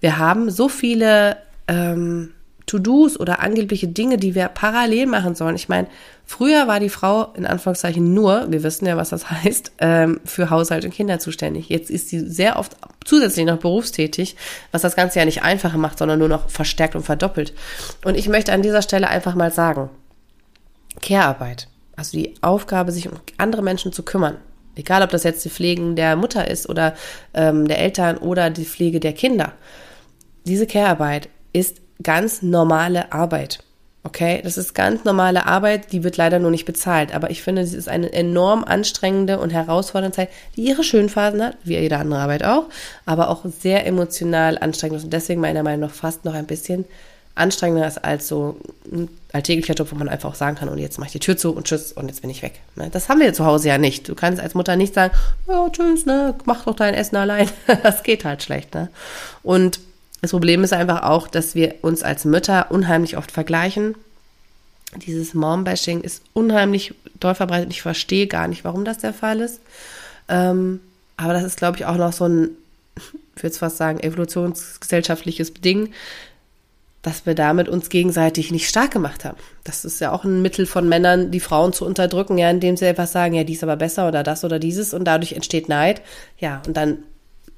wir 0.00 0.18
haben 0.18 0.50
so 0.50 0.68
viele 0.68 1.36
ähm, 1.68 2.32
To-Dos 2.66 3.20
oder 3.20 3.40
angebliche 3.40 3.88
Dinge, 3.88 4.16
die 4.16 4.34
wir 4.34 4.48
parallel 4.48 5.06
machen 5.06 5.34
sollen. 5.34 5.56
Ich 5.56 5.68
meine, 5.68 5.86
früher 6.24 6.66
war 6.66 6.80
die 6.80 6.88
Frau 6.88 7.32
in 7.34 7.44
Anführungszeichen 7.46 8.14
nur, 8.14 8.50
wir 8.50 8.62
wissen 8.62 8.86
ja, 8.86 8.96
was 8.96 9.10
das 9.10 9.30
heißt, 9.30 9.72
ähm, 9.78 10.20
für 10.24 10.50
Haushalt 10.50 10.84
und 10.84 10.94
Kinder 10.94 11.18
zuständig. 11.18 11.68
Jetzt 11.68 11.90
ist 11.90 12.08
sie 12.08 12.20
sehr 12.20 12.58
oft 12.58 12.76
zusätzlich 13.04 13.44
noch 13.44 13.58
berufstätig, 13.58 14.36
was 14.72 14.82
das 14.82 14.96
Ganze 14.96 15.18
ja 15.18 15.24
nicht 15.24 15.42
einfacher 15.42 15.78
macht, 15.78 15.98
sondern 15.98 16.18
nur 16.18 16.28
noch 16.28 16.48
verstärkt 16.48 16.96
und 16.96 17.02
verdoppelt. 17.02 17.52
Und 18.04 18.16
ich 18.16 18.28
möchte 18.28 18.52
an 18.52 18.62
dieser 18.62 18.82
Stelle 18.82 19.08
einfach 19.08 19.34
mal 19.34 19.52
sagen, 19.52 19.90
Care-Arbeit, 21.02 21.68
also 21.96 22.16
die 22.16 22.34
Aufgabe, 22.40 22.92
sich 22.92 23.08
um 23.08 23.18
andere 23.36 23.62
Menschen 23.62 23.92
zu 23.92 24.02
kümmern, 24.02 24.38
egal 24.74 25.02
ob 25.02 25.10
das 25.10 25.24
jetzt 25.24 25.44
die 25.44 25.50
Pflegen 25.50 25.96
der 25.96 26.16
Mutter 26.16 26.48
ist 26.48 26.68
oder 26.68 26.94
ähm, 27.34 27.68
der 27.68 27.78
Eltern 27.78 28.16
oder 28.16 28.48
die 28.48 28.64
Pflege 28.64 29.00
der 29.00 29.12
Kinder, 29.12 29.52
diese 30.46 30.66
Care-Arbeit 30.66 31.28
ist 31.52 31.83
ganz 32.02 32.42
normale 32.42 33.12
Arbeit. 33.12 33.60
Okay, 34.06 34.42
das 34.44 34.58
ist 34.58 34.74
ganz 34.74 35.04
normale 35.04 35.46
Arbeit, 35.46 35.90
die 35.92 36.04
wird 36.04 36.18
leider 36.18 36.38
nur 36.38 36.50
nicht 36.50 36.66
bezahlt. 36.66 37.14
Aber 37.14 37.30
ich 37.30 37.42
finde, 37.42 37.62
es 37.62 37.72
ist 37.72 37.88
eine 37.88 38.12
enorm 38.12 38.62
anstrengende 38.62 39.38
und 39.38 39.48
herausfordernde 39.48 40.14
Zeit, 40.14 40.28
die 40.56 40.64
ihre 40.64 40.84
schönen 40.84 41.08
Phasen 41.08 41.42
hat, 41.42 41.56
wie 41.64 41.78
jede 41.78 41.96
andere 41.96 42.20
Arbeit 42.20 42.44
auch, 42.44 42.64
aber 43.06 43.30
auch 43.30 43.46
sehr 43.46 43.86
emotional 43.86 44.58
anstrengend 44.58 44.98
ist 44.98 45.04
und 45.04 45.12
deswegen 45.12 45.40
meiner 45.40 45.62
Meinung 45.62 45.88
nach 45.88 45.94
fast 45.94 46.26
noch 46.26 46.34
ein 46.34 46.46
bisschen 46.46 46.84
anstrengender 47.34 47.88
ist 47.88 48.04
als 48.04 48.28
so 48.28 48.56
ein 48.92 49.08
alltäglicher 49.32 49.74
Job, 49.74 49.90
wo 49.90 49.96
man 49.96 50.08
einfach 50.08 50.30
auch 50.30 50.34
sagen 50.34 50.56
kann, 50.56 50.68
und 50.68 50.78
jetzt 50.78 50.98
mache 50.98 51.08
ich 51.08 51.12
die 51.12 51.18
Tür 51.18 51.36
zu 51.36 51.52
und 51.52 51.66
tschüss 51.66 51.92
und 51.92 52.08
jetzt 52.08 52.20
bin 52.20 52.30
ich 52.30 52.42
weg. 52.42 52.60
Ne? 52.76 52.90
Das 52.92 53.08
haben 53.08 53.20
wir 53.20 53.32
zu 53.32 53.44
Hause 53.44 53.68
ja 53.68 53.78
nicht. 53.78 54.08
Du 54.08 54.14
kannst 54.14 54.40
als 54.40 54.54
Mutter 54.54 54.76
nicht 54.76 54.94
sagen, 54.94 55.14
ja, 55.48 55.68
tschüss, 55.70 56.06
ne, 56.06 56.34
mach 56.44 56.64
doch 56.64 56.76
dein 56.76 56.94
Essen 56.94 57.16
allein. 57.16 57.48
das 57.82 58.02
geht 58.02 58.24
halt 58.24 58.42
schlecht, 58.42 58.74
ne? 58.74 58.88
Und 59.42 59.80
das 60.20 60.30
Problem 60.30 60.64
ist 60.64 60.72
einfach 60.72 61.02
auch, 61.02 61.28
dass 61.28 61.54
wir 61.54 61.74
uns 61.82 62.02
als 62.02 62.24
Mütter 62.24 62.70
unheimlich 62.70 63.16
oft 63.16 63.30
vergleichen. 63.30 63.94
Dieses 64.96 65.34
Mom-Bashing 65.34 66.00
ist 66.00 66.22
unheimlich 66.32 66.94
doll 67.20 67.34
verbreitet. 67.34 67.70
Ich 67.70 67.82
verstehe 67.82 68.26
gar 68.26 68.48
nicht, 68.48 68.64
warum 68.64 68.84
das 68.84 68.98
der 68.98 69.12
Fall 69.12 69.40
ist. 69.40 69.60
Ähm, 70.28 70.80
aber 71.16 71.32
das 71.32 71.44
ist, 71.44 71.58
glaube 71.58 71.76
ich, 71.76 71.86
auch 71.86 71.96
noch 71.96 72.12
so 72.12 72.26
ein, 72.26 72.50
ich 73.36 73.42
würde 73.42 73.56
fast 73.56 73.76
sagen, 73.76 74.00
evolutionsgesellschaftliches 74.00 75.52
Ding, 75.54 75.92
dass 77.02 77.26
wir 77.26 77.34
damit 77.34 77.68
uns 77.68 77.90
gegenseitig 77.90 78.50
nicht 78.50 78.68
stark 78.68 78.90
gemacht 78.90 79.24
haben. 79.26 79.36
Das 79.62 79.84
ist 79.84 80.00
ja 80.00 80.10
auch 80.10 80.24
ein 80.24 80.40
Mittel 80.40 80.64
von 80.64 80.88
Männern, 80.88 81.30
die 81.30 81.40
Frauen 81.40 81.74
zu 81.74 81.84
unterdrücken, 81.84 82.38
ja, 82.38 82.48
indem 82.48 82.78
sie 82.78 82.86
etwas 82.86 83.12
sagen, 83.12 83.34
ja, 83.34 83.44
dies 83.44 83.62
aber 83.62 83.76
besser 83.76 84.08
oder 84.08 84.22
das 84.22 84.42
oder 84.42 84.58
dieses 84.58 84.94
und 84.94 85.04
dadurch 85.04 85.32
entsteht 85.32 85.68
Neid. 85.68 86.00
Ja, 86.38 86.62
und 86.66 86.76
dann 86.76 87.02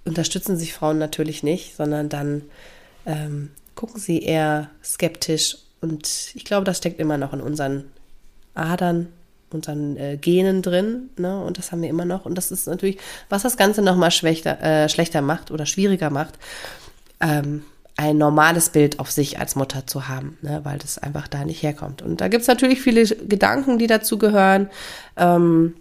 unterstützen 0.06 0.56
sich 0.56 0.72
Frauen 0.72 0.98
natürlich 0.98 1.42
nicht, 1.42 1.76
sondern 1.76 2.08
dann 2.08 2.42
ähm, 3.04 3.50
gucken 3.74 4.00
sie 4.00 4.22
eher 4.22 4.70
skeptisch. 4.82 5.58
Und 5.80 6.32
ich 6.34 6.44
glaube, 6.44 6.64
das 6.64 6.78
steckt 6.78 6.98
immer 7.00 7.18
noch 7.18 7.32
in 7.32 7.40
unseren 7.40 7.84
Adern, 8.54 9.08
unseren 9.50 9.96
äh, 9.96 10.16
Genen 10.16 10.62
drin, 10.62 11.10
ne? 11.16 11.40
Und 11.40 11.58
das 11.58 11.70
haben 11.70 11.82
wir 11.82 11.88
immer 11.88 12.04
noch. 12.04 12.24
Und 12.24 12.36
das 12.36 12.50
ist 12.50 12.66
natürlich, 12.66 12.98
was 13.28 13.42
das 13.42 13.56
Ganze 13.56 13.82
nochmal 13.82 14.10
schlechter, 14.10 14.60
äh, 14.60 14.88
schlechter 14.88 15.20
macht 15.20 15.50
oder 15.50 15.66
schwieriger 15.66 16.10
macht, 16.10 16.34
ähm, 17.20 17.62
ein 17.96 18.18
normales 18.18 18.70
Bild 18.70 18.98
auf 18.98 19.10
sich 19.10 19.38
als 19.38 19.56
Mutter 19.56 19.86
zu 19.86 20.08
haben, 20.08 20.36
ne? 20.42 20.60
weil 20.64 20.78
das 20.78 20.98
einfach 20.98 21.28
da 21.28 21.44
nicht 21.44 21.62
herkommt. 21.62 22.02
Und 22.02 22.20
da 22.20 22.28
gibt's 22.28 22.46
natürlich 22.46 22.80
viele 22.82 23.06
Gedanken, 23.06 23.78
die 23.78 23.86
dazu 23.86 24.18
gehören. 24.18 24.68
Ähm, 25.16 25.74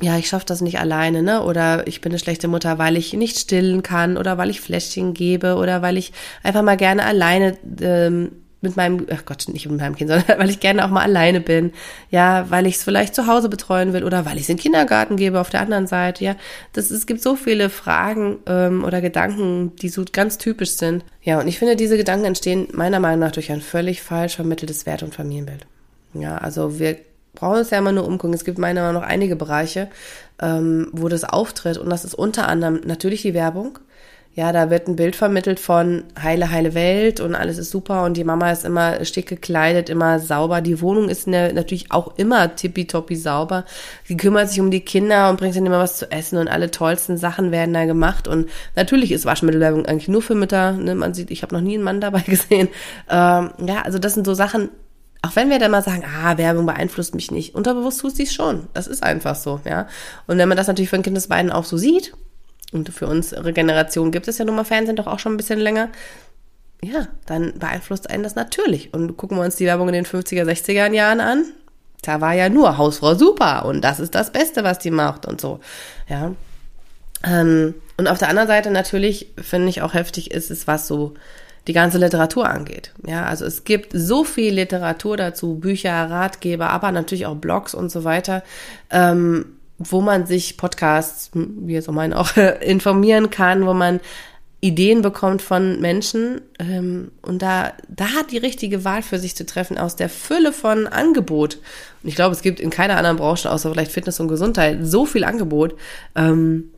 ja, 0.00 0.16
ich 0.16 0.28
schaffe 0.28 0.46
das 0.46 0.60
nicht 0.60 0.78
alleine, 0.78 1.22
ne? 1.22 1.42
Oder 1.42 1.86
ich 1.86 2.00
bin 2.00 2.12
eine 2.12 2.18
schlechte 2.18 2.48
Mutter, 2.48 2.78
weil 2.78 2.96
ich 2.96 3.12
nicht 3.12 3.38
stillen 3.38 3.82
kann 3.82 4.16
oder 4.16 4.38
weil 4.38 4.50
ich 4.50 4.60
Fläschchen 4.60 5.14
gebe 5.14 5.56
oder 5.56 5.82
weil 5.82 5.96
ich 5.96 6.12
einfach 6.42 6.62
mal 6.62 6.76
gerne 6.76 7.04
alleine 7.04 7.56
ähm, 7.80 8.32
mit 8.62 8.76
meinem, 8.76 9.06
ach 9.10 9.24
Gott, 9.24 9.46
nicht 9.48 9.68
mit 9.68 9.80
meinem 9.80 9.96
Kind, 9.96 10.10
sondern 10.10 10.38
weil 10.38 10.50
ich 10.50 10.60
gerne 10.60 10.84
auch 10.84 10.90
mal 10.90 11.02
alleine 11.02 11.40
bin, 11.40 11.72
ja, 12.10 12.46
weil 12.50 12.66
ich 12.66 12.76
es 12.76 12.84
vielleicht 12.84 13.14
zu 13.14 13.26
Hause 13.26 13.48
betreuen 13.48 13.92
will 13.92 14.04
oder 14.04 14.26
weil 14.26 14.36
ich 14.36 14.42
es 14.44 14.48
in 14.48 14.56
den 14.56 14.62
Kindergarten 14.62 15.16
gebe 15.16 15.40
auf 15.40 15.50
der 15.50 15.60
anderen 15.60 15.86
Seite, 15.86 16.24
ja. 16.24 16.36
Das, 16.72 16.90
es 16.90 17.06
gibt 17.06 17.22
so 17.22 17.36
viele 17.36 17.70
Fragen 17.70 18.38
ähm, 18.46 18.84
oder 18.84 19.00
Gedanken, 19.00 19.76
die 19.76 19.88
so 19.88 20.04
ganz 20.10 20.38
typisch 20.38 20.72
sind. 20.72 21.04
Ja, 21.22 21.40
und 21.40 21.48
ich 21.48 21.58
finde, 21.58 21.76
diese 21.76 21.96
Gedanken 21.96 22.26
entstehen 22.26 22.68
meiner 22.72 23.00
Meinung 23.00 23.20
nach 23.20 23.32
durch 23.32 23.50
ein 23.50 23.60
völlig 23.60 24.02
falsch 24.02 24.36
vermitteltes 24.36 24.86
Wert- 24.86 25.02
und 25.02 25.14
Familienbild. 25.14 25.66
Ja, 26.14 26.38
also 26.38 26.78
wir 26.78 26.96
brauchen 27.40 27.58
uns 27.58 27.70
ja 27.70 27.78
immer 27.78 27.92
nur 27.92 28.06
umgucken. 28.06 28.34
Es 28.34 28.44
gibt 28.44 28.58
meiner 28.58 28.82
Meinung 28.82 29.02
nach 29.02 29.08
einige 29.08 29.34
Bereiche, 29.34 29.88
ähm, 30.40 30.88
wo 30.92 31.08
das 31.08 31.24
auftritt 31.24 31.78
und 31.78 31.90
das 31.90 32.04
ist 32.04 32.14
unter 32.14 32.48
anderem 32.48 32.80
natürlich 32.84 33.22
die 33.22 33.34
Werbung, 33.34 33.78
ja, 34.32 34.52
da 34.52 34.70
wird 34.70 34.86
ein 34.86 34.94
Bild 34.94 35.16
vermittelt 35.16 35.58
von 35.58 36.04
heile, 36.20 36.52
heile 36.52 36.74
Welt 36.74 37.18
und 37.18 37.34
alles 37.34 37.58
ist 37.58 37.72
super 37.72 38.04
und 38.04 38.16
die 38.16 38.22
Mama 38.22 38.52
ist 38.52 38.64
immer 38.64 39.04
schick 39.04 39.28
gekleidet, 39.28 39.88
immer 39.88 40.20
sauber. 40.20 40.60
Die 40.60 40.80
Wohnung 40.80 41.08
ist 41.08 41.26
ne, 41.26 41.52
natürlich 41.52 41.90
auch 41.90 42.16
immer 42.16 42.54
tippitoppi 42.54 43.16
sauber. 43.16 43.64
Sie 44.04 44.16
kümmert 44.16 44.48
sich 44.48 44.60
um 44.60 44.70
die 44.70 44.82
Kinder 44.82 45.30
und 45.30 45.40
bringt 45.40 45.56
ihnen 45.56 45.66
immer 45.66 45.80
was 45.80 45.96
zu 45.96 46.12
essen 46.12 46.38
und 46.38 46.46
alle 46.46 46.70
tollsten 46.70 47.16
Sachen 47.16 47.50
werden 47.50 47.74
da 47.74 47.86
gemacht. 47.86 48.28
Und 48.28 48.48
natürlich 48.76 49.10
ist 49.10 49.24
Waschmittelwerbung 49.24 49.84
eigentlich 49.86 50.08
nur 50.08 50.22
für 50.22 50.36
Mütter. 50.36 50.72
Ne? 50.72 50.94
Man 50.94 51.12
sieht, 51.12 51.32
ich 51.32 51.42
habe 51.42 51.54
noch 51.54 51.62
nie 51.62 51.74
einen 51.74 51.82
Mann 51.82 52.00
dabei 52.00 52.20
gesehen. 52.26 52.68
Ähm, 53.10 53.50
ja, 53.66 53.82
also 53.84 53.98
das 53.98 54.14
sind 54.14 54.24
so 54.26 54.34
Sachen, 54.34 54.68
auch 55.22 55.36
wenn 55.36 55.50
wir 55.50 55.58
dann 55.58 55.70
mal 55.70 55.82
sagen, 55.82 56.04
ah, 56.04 56.38
Werbung 56.38 56.66
beeinflusst 56.66 57.14
mich 57.14 57.30
nicht, 57.30 57.54
unterbewusst 57.54 58.00
tut 58.00 58.16
sie 58.16 58.22
es 58.22 58.32
schon. 58.32 58.68
Das 58.72 58.86
ist 58.86 59.02
einfach 59.02 59.36
so, 59.36 59.60
ja. 59.64 59.86
Und 60.26 60.38
wenn 60.38 60.48
man 60.48 60.56
das 60.56 60.66
natürlich 60.66 60.90
für 60.90 60.96
ein 60.96 61.02
Kindesbeiden 61.02 61.52
auch 61.52 61.64
so 61.64 61.76
sieht, 61.76 62.14
und 62.72 62.88
für 62.90 63.06
unsere 63.06 63.52
Generation 63.52 64.12
gibt 64.12 64.28
es 64.28 64.38
ja 64.38 64.44
nun 64.44 64.54
mal 64.54 64.64
Fernsehen 64.64 64.96
doch 64.96 65.06
auch 65.06 65.18
schon 65.18 65.34
ein 65.34 65.36
bisschen 65.36 65.58
länger, 65.58 65.88
ja, 66.82 67.08
dann 67.26 67.58
beeinflusst 67.58 68.08
einen 68.08 68.22
das 68.22 68.34
natürlich. 68.34 68.94
Und 68.94 69.16
gucken 69.16 69.36
wir 69.36 69.44
uns 69.44 69.56
die 69.56 69.66
Werbung 69.66 69.88
in 69.88 69.94
den 69.94 70.06
50er, 70.06 70.44
60er 70.44 70.92
Jahren 70.92 71.20
an. 71.20 71.44
Da 72.02 72.20
war 72.20 72.32
ja 72.32 72.48
nur 72.48 72.78
Hausfrau 72.78 73.14
super 73.14 73.66
und 73.66 73.82
das 73.82 74.00
ist 74.00 74.14
das 74.14 74.32
Beste, 74.32 74.64
was 74.64 74.78
die 74.78 74.90
macht 74.90 75.26
und 75.26 75.40
so. 75.40 75.60
Ja. 76.08 76.32
Ähm, 77.22 77.74
und 77.98 78.08
auf 78.08 78.16
der 78.16 78.30
anderen 78.30 78.48
Seite 78.48 78.70
natürlich 78.70 79.34
finde 79.36 79.68
ich 79.68 79.82
auch 79.82 79.92
heftig 79.92 80.30
ist 80.30 80.50
es, 80.50 80.66
was 80.66 80.86
so 80.86 81.12
die 81.66 81.72
ganze 81.72 81.98
Literatur 81.98 82.48
angeht. 82.48 82.92
Ja, 83.06 83.24
also 83.26 83.44
es 83.44 83.64
gibt 83.64 83.92
so 83.94 84.24
viel 84.24 84.54
Literatur 84.54 85.16
dazu, 85.16 85.56
Bücher, 85.56 86.10
Ratgeber, 86.10 86.70
aber 86.70 86.92
natürlich 86.92 87.26
auch 87.26 87.36
Blogs 87.36 87.74
und 87.74 87.90
so 87.90 88.04
weiter. 88.04 88.42
Ähm, 88.90 89.46
wo 89.78 90.02
man 90.02 90.26
sich 90.26 90.58
Podcasts, 90.58 91.30
wie 91.32 91.72
jetzt 91.72 91.88
auch 91.88 91.94
meinen, 91.94 92.12
auch 92.12 92.36
informieren 92.60 93.30
kann, 93.30 93.66
wo 93.66 93.72
man 93.72 94.00
Ideen 94.62 95.00
bekommt 95.00 95.40
von 95.40 95.80
Menschen 95.80 96.42
ähm, 96.58 97.12
und 97.22 97.40
da, 97.40 97.72
da 97.88 98.08
die 98.30 98.36
richtige 98.36 98.84
Wahl 98.84 99.02
für 99.02 99.18
sich 99.18 99.34
zu 99.34 99.46
treffen 99.46 99.78
aus 99.78 99.96
der 99.96 100.10
Fülle 100.10 100.52
von 100.52 100.86
Angebot. 100.86 101.56
Und 102.02 102.08
ich 102.10 102.14
glaube, 102.14 102.34
es 102.34 102.42
gibt 102.42 102.60
in 102.60 102.68
keiner 102.68 102.98
anderen 102.98 103.16
Branche, 103.16 103.50
außer 103.50 103.70
vielleicht 103.70 103.92
Fitness 103.92 104.20
und 104.20 104.28
Gesundheit, 104.28 104.80
so 104.82 105.06
viel 105.06 105.24
Angebot. 105.24 105.76
Ähm, 106.14 106.70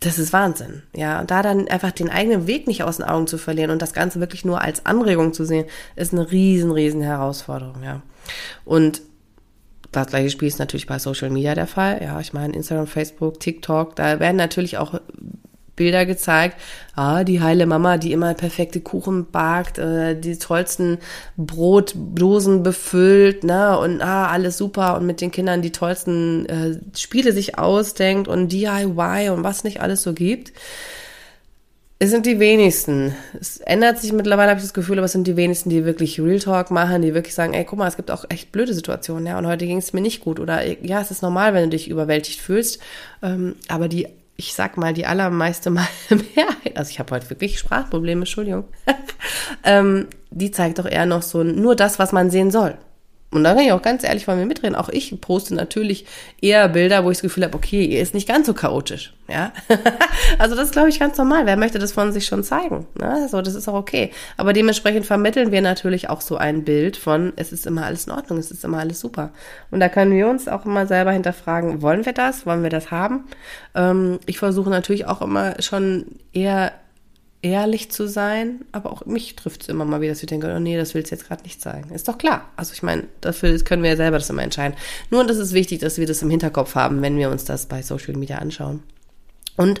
das 0.00 0.18
ist 0.18 0.32
Wahnsinn. 0.32 0.82
Ja, 0.94 1.20
und 1.20 1.30
da 1.30 1.42
dann 1.42 1.68
einfach 1.68 1.92
den 1.92 2.10
eigenen 2.10 2.46
Weg 2.46 2.66
nicht 2.66 2.82
aus 2.82 2.96
den 2.96 3.06
Augen 3.06 3.26
zu 3.26 3.38
verlieren 3.38 3.70
und 3.70 3.82
das 3.82 3.92
Ganze 3.92 4.18
wirklich 4.18 4.44
nur 4.44 4.62
als 4.62 4.86
Anregung 4.86 5.32
zu 5.32 5.44
sehen, 5.44 5.66
ist 5.94 6.12
eine 6.12 6.30
riesen, 6.30 6.72
riesen 6.72 7.02
Herausforderung, 7.02 7.82
ja. 7.82 8.02
Und 8.64 9.02
das 9.92 10.06
gleiche 10.06 10.30
Spiel 10.30 10.48
ist 10.48 10.58
natürlich 10.58 10.86
bei 10.86 10.98
Social 10.98 11.30
Media 11.30 11.54
der 11.54 11.66
Fall. 11.66 12.00
Ja, 12.02 12.18
ich 12.20 12.32
meine, 12.32 12.54
Instagram, 12.54 12.86
Facebook, 12.86 13.40
TikTok, 13.40 13.96
da 13.96 14.20
werden 14.20 14.36
natürlich 14.36 14.78
auch 14.78 15.00
Bilder 15.80 16.04
gezeigt. 16.04 16.60
Ah, 16.94 17.24
die 17.24 17.40
heile 17.40 17.64
Mama, 17.64 17.96
die 17.96 18.12
immer 18.12 18.34
perfekte 18.34 18.82
Kuchen 18.82 19.30
bakt, 19.30 19.78
äh, 19.78 20.14
die 20.14 20.36
tollsten 20.36 20.98
Brotdosen 21.38 22.62
befüllt, 22.62 23.44
ne, 23.44 23.78
und 23.78 24.02
ah, 24.02 24.26
alles 24.26 24.58
super 24.58 24.98
und 24.98 25.06
mit 25.06 25.22
den 25.22 25.30
Kindern 25.30 25.62
die 25.62 25.72
tollsten 25.72 26.46
äh, 26.46 26.78
Spiele 26.94 27.32
sich 27.32 27.58
ausdenkt 27.58 28.28
und 28.28 28.52
DIY 28.52 29.30
und 29.30 29.42
was 29.42 29.64
nicht 29.64 29.80
alles 29.80 30.02
so 30.02 30.12
gibt. 30.12 30.52
Es 31.98 32.10
sind 32.10 32.26
die 32.26 32.38
wenigsten. 32.38 33.14
Es 33.38 33.58
ändert 33.58 33.98
sich 33.98 34.12
mittlerweile, 34.12 34.50
habe 34.50 34.58
ich 34.60 34.64
das 34.64 34.74
Gefühl, 34.74 34.98
aber 34.98 35.06
es 35.06 35.12
sind 35.12 35.26
die 35.26 35.36
wenigsten, 35.36 35.70
die 35.70 35.86
wirklich 35.86 36.20
Real 36.20 36.40
Talk 36.40 36.70
machen, 36.70 37.00
die 37.00 37.14
wirklich 37.14 37.34
sagen, 37.34 37.54
ey, 37.54 37.64
guck 37.64 37.78
mal, 37.78 37.88
es 37.88 37.96
gibt 37.96 38.10
auch 38.10 38.24
echt 38.28 38.52
blöde 38.52 38.74
Situationen, 38.74 39.26
ja, 39.26 39.38
und 39.38 39.46
heute 39.46 39.66
ging 39.66 39.78
es 39.78 39.94
mir 39.94 40.02
nicht 40.02 40.20
gut. 40.20 40.40
Oder 40.40 40.62
ja, 40.82 41.00
es 41.00 41.10
ist 41.10 41.22
normal, 41.22 41.54
wenn 41.54 41.64
du 41.64 41.70
dich 41.70 41.88
überwältigt 41.88 42.40
fühlst. 42.40 42.80
Ähm, 43.22 43.54
aber 43.68 43.88
die, 43.88 44.08
ich 44.40 44.54
sag 44.54 44.78
mal, 44.78 44.94
die 44.94 45.04
allermeiste 45.04 45.68
Mal 45.68 45.86
Mehrheit, 46.08 46.76
also 46.76 46.90
ich 46.90 46.98
habe 46.98 47.14
heute 47.14 47.28
wirklich 47.28 47.58
Sprachprobleme, 47.58 48.22
Entschuldigung, 48.22 48.64
ähm, 49.64 50.08
die 50.30 50.50
zeigt 50.50 50.78
doch 50.78 50.86
eher 50.86 51.04
noch 51.04 51.22
so 51.22 51.44
nur 51.44 51.76
das, 51.76 51.98
was 51.98 52.12
man 52.12 52.30
sehen 52.30 52.50
soll. 52.50 52.78
Und 53.32 53.44
da 53.44 53.54
kann 53.54 53.64
ich 53.64 53.72
auch 53.72 53.82
ganz 53.82 54.02
ehrlich 54.02 54.24
von 54.24 54.36
mir 54.36 54.46
mitreden. 54.46 54.74
Auch 54.74 54.88
ich 54.88 55.18
poste 55.20 55.54
natürlich 55.54 56.04
eher 56.40 56.68
Bilder, 56.68 57.04
wo 57.04 57.10
ich 57.10 57.18
das 57.18 57.22
Gefühl 57.22 57.44
habe, 57.44 57.56
okay, 57.56 57.84
ihr 57.84 58.00
ist 58.00 58.12
nicht 58.12 58.26
ganz 58.26 58.46
so 58.46 58.54
chaotisch. 58.54 59.12
Ja, 59.28 59.52
also 60.38 60.56
das 60.56 60.72
glaube 60.72 60.88
ich, 60.88 60.98
ganz 60.98 61.16
normal. 61.16 61.46
Wer 61.46 61.56
möchte 61.56 61.78
das 61.78 61.92
von 61.92 62.12
sich 62.12 62.26
schon 62.26 62.42
zeigen? 62.42 62.88
Ne? 62.98 63.28
So, 63.30 63.40
das 63.40 63.54
ist 63.54 63.68
auch 63.68 63.74
okay. 63.74 64.10
Aber 64.36 64.52
dementsprechend 64.52 65.06
vermitteln 65.06 65.52
wir 65.52 65.62
natürlich 65.62 66.10
auch 66.10 66.20
so 66.20 66.36
ein 66.36 66.64
Bild 66.64 66.96
von, 66.96 67.32
es 67.36 67.52
ist 67.52 67.66
immer 67.66 67.86
alles 67.86 68.06
in 68.06 68.12
Ordnung, 68.12 68.38
es 68.38 68.50
ist 68.50 68.64
immer 68.64 68.78
alles 68.78 68.98
super. 68.98 69.30
Und 69.70 69.78
da 69.78 69.88
können 69.88 70.12
wir 70.12 70.26
uns 70.26 70.48
auch 70.48 70.66
immer 70.66 70.86
selber 70.86 71.12
hinterfragen, 71.12 71.82
wollen 71.82 72.04
wir 72.04 72.12
das? 72.12 72.46
Wollen 72.46 72.64
wir 72.64 72.70
das 72.70 72.90
haben? 72.90 73.26
Ähm, 73.76 74.18
ich 74.26 74.38
versuche 74.38 74.70
natürlich 74.70 75.06
auch 75.06 75.22
immer 75.22 75.54
schon 75.62 76.06
eher 76.32 76.72
ehrlich 77.42 77.90
zu 77.90 78.06
sein, 78.06 78.60
aber 78.72 78.92
auch 78.92 79.06
mich 79.06 79.34
trifft 79.36 79.62
es 79.62 79.68
immer 79.68 79.84
mal 79.84 80.00
wieder, 80.00 80.12
dass 80.12 80.22
ich 80.22 80.28
denke, 80.28 80.52
oh 80.54 80.58
nee, 80.58 80.76
das 80.76 80.94
willst 80.94 81.10
du 81.10 81.14
jetzt 81.14 81.26
gerade 81.26 81.42
nicht 81.42 81.60
zeigen. 81.60 81.90
Ist 81.90 82.08
doch 82.08 82.18
klar. 82.18 82.48
Also 82.56 82.72
ich 82.74 82.82
meine, 82.82 83.04
dafür 83.20 83.58
können 83.60 83.82
wir 83.82 83.90
ja 83.90 83.96
selber 83.96 84.18
das 84.18 84.30
immer 84.30 84.42
entscheiden. 84.42 84.76
Nur 85.10 85.26
das 85.26 85.38
ist 85.38 85.54
wichtig, 85.54 85.80
dass 85.80 85.98
wir 85.98 86.06
das 86.06 86.22
im 86.22 86.30
Hinterkopf 86.30 86.74
haben, 86.74 87.00
wenn 87.02 87.16
wir 87.16 87.30
uns 87.30 87.44
das 87.44 87.66
bei 87.66 87.82
Social 87.82 88.14
Media 88.14 88.38
anschauen. 88.38 88.82
Und 89.56 89.80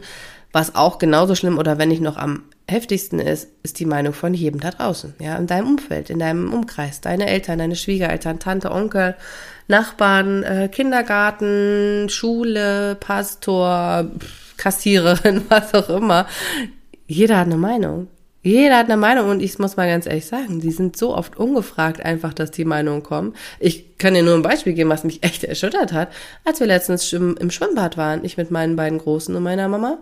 was 0.52 0.74
auch 0.74 0.98
genauso 0.98 1.34
schlimm 1.34 1.58
oder 1.58 1.78
wenn 1.78 1.90
nicht 1.90 2.02
noch 2.02 2.16
am 2.16 2.44
heftigsten 2.68 3.18
ist, 3.18 3.48
ist 3.62 3.78
die 3.78 3.84
Meinung 3.84 4.14
von 4.14 4.32
jedem 4.32 4.60
da 4.60 4.70
draußen, 4.70 5.14
ja, 5.20 5.36
in 5.36 5.46
deinem 5.46 5.68
Umfeld, 5.68 6.08
in 6.08 6.18
deinem 6.18 6.52
Umkreis, 6.52 7.00
deine 7.00 7.26
Eltern, 7.26 7.58
deine 7.58 7.76
Schwiegereltern, 7.76 8.38
Tante, 8.38 8.70
Onkel, 8.70 9.16
Nachbarn, 9.68 10.42
äh, 10.42 10.68
Kindergarten, 10.68 12.08
Schule, 12.08 12.96
Pastor, 12.96 14.10
Kassiererin, 14.56 15.42
was 15.48 15.74
auch 15.74 15.88
immer 15.88 16.26
jeder 17.10 17.38
hat 17.38 17.46
eine 17.46 17.56
Meinung. 17.56 18.06
Jeder 18.42 18.78
hat 18.78 18.86
eine 18.86 18.96
Meinung 18.96 19.28
und 19.28 19.40
ich 19.40 19.58
muss 19.58 19.76
mal 19.76 19.88
ganz 19.88 20.06
ehrlich 20.06 20.26
sagen, 20.26 20.60
die 20.60 20.70
sind 20.70 20.96
so 20.96 21.14
oft 21.14 21.36
ungefragt 21.36 22.00
einfach, 22.00 22.32
dass 22.32 22.52
die 22.52 22.64
Meinungen 22.64 23.02
kommen. 23.02 23.34
Ich 23.58 23.98
kann 23.98 24.14
dir 24.14 24.22
nur 24.22 24.34
ein 24.34 24.42
Beispiel 24.42 24.72
geben, 24.72 24.90
was 24.90 25.04
mich 25.04 25.22
echt 25.22 25.44
erschüttert 25.44 25.92
hat. 25.92 26.10
Als 26.44 26.60
wir 26.60 26.68
letztens 26.68 27.12
im 27.12 27.50
Schwimmbad 27.50 27.96
waren, 27.96 28.24
ich 28.24 28.36
mit 28.36 28.50
meinen 28.50 28.76
beiden 28.76 28.98
Großen 28.98 29.34
und 29.34 29.42
meiner 29.42 29.68
Mama, 29.68 29.98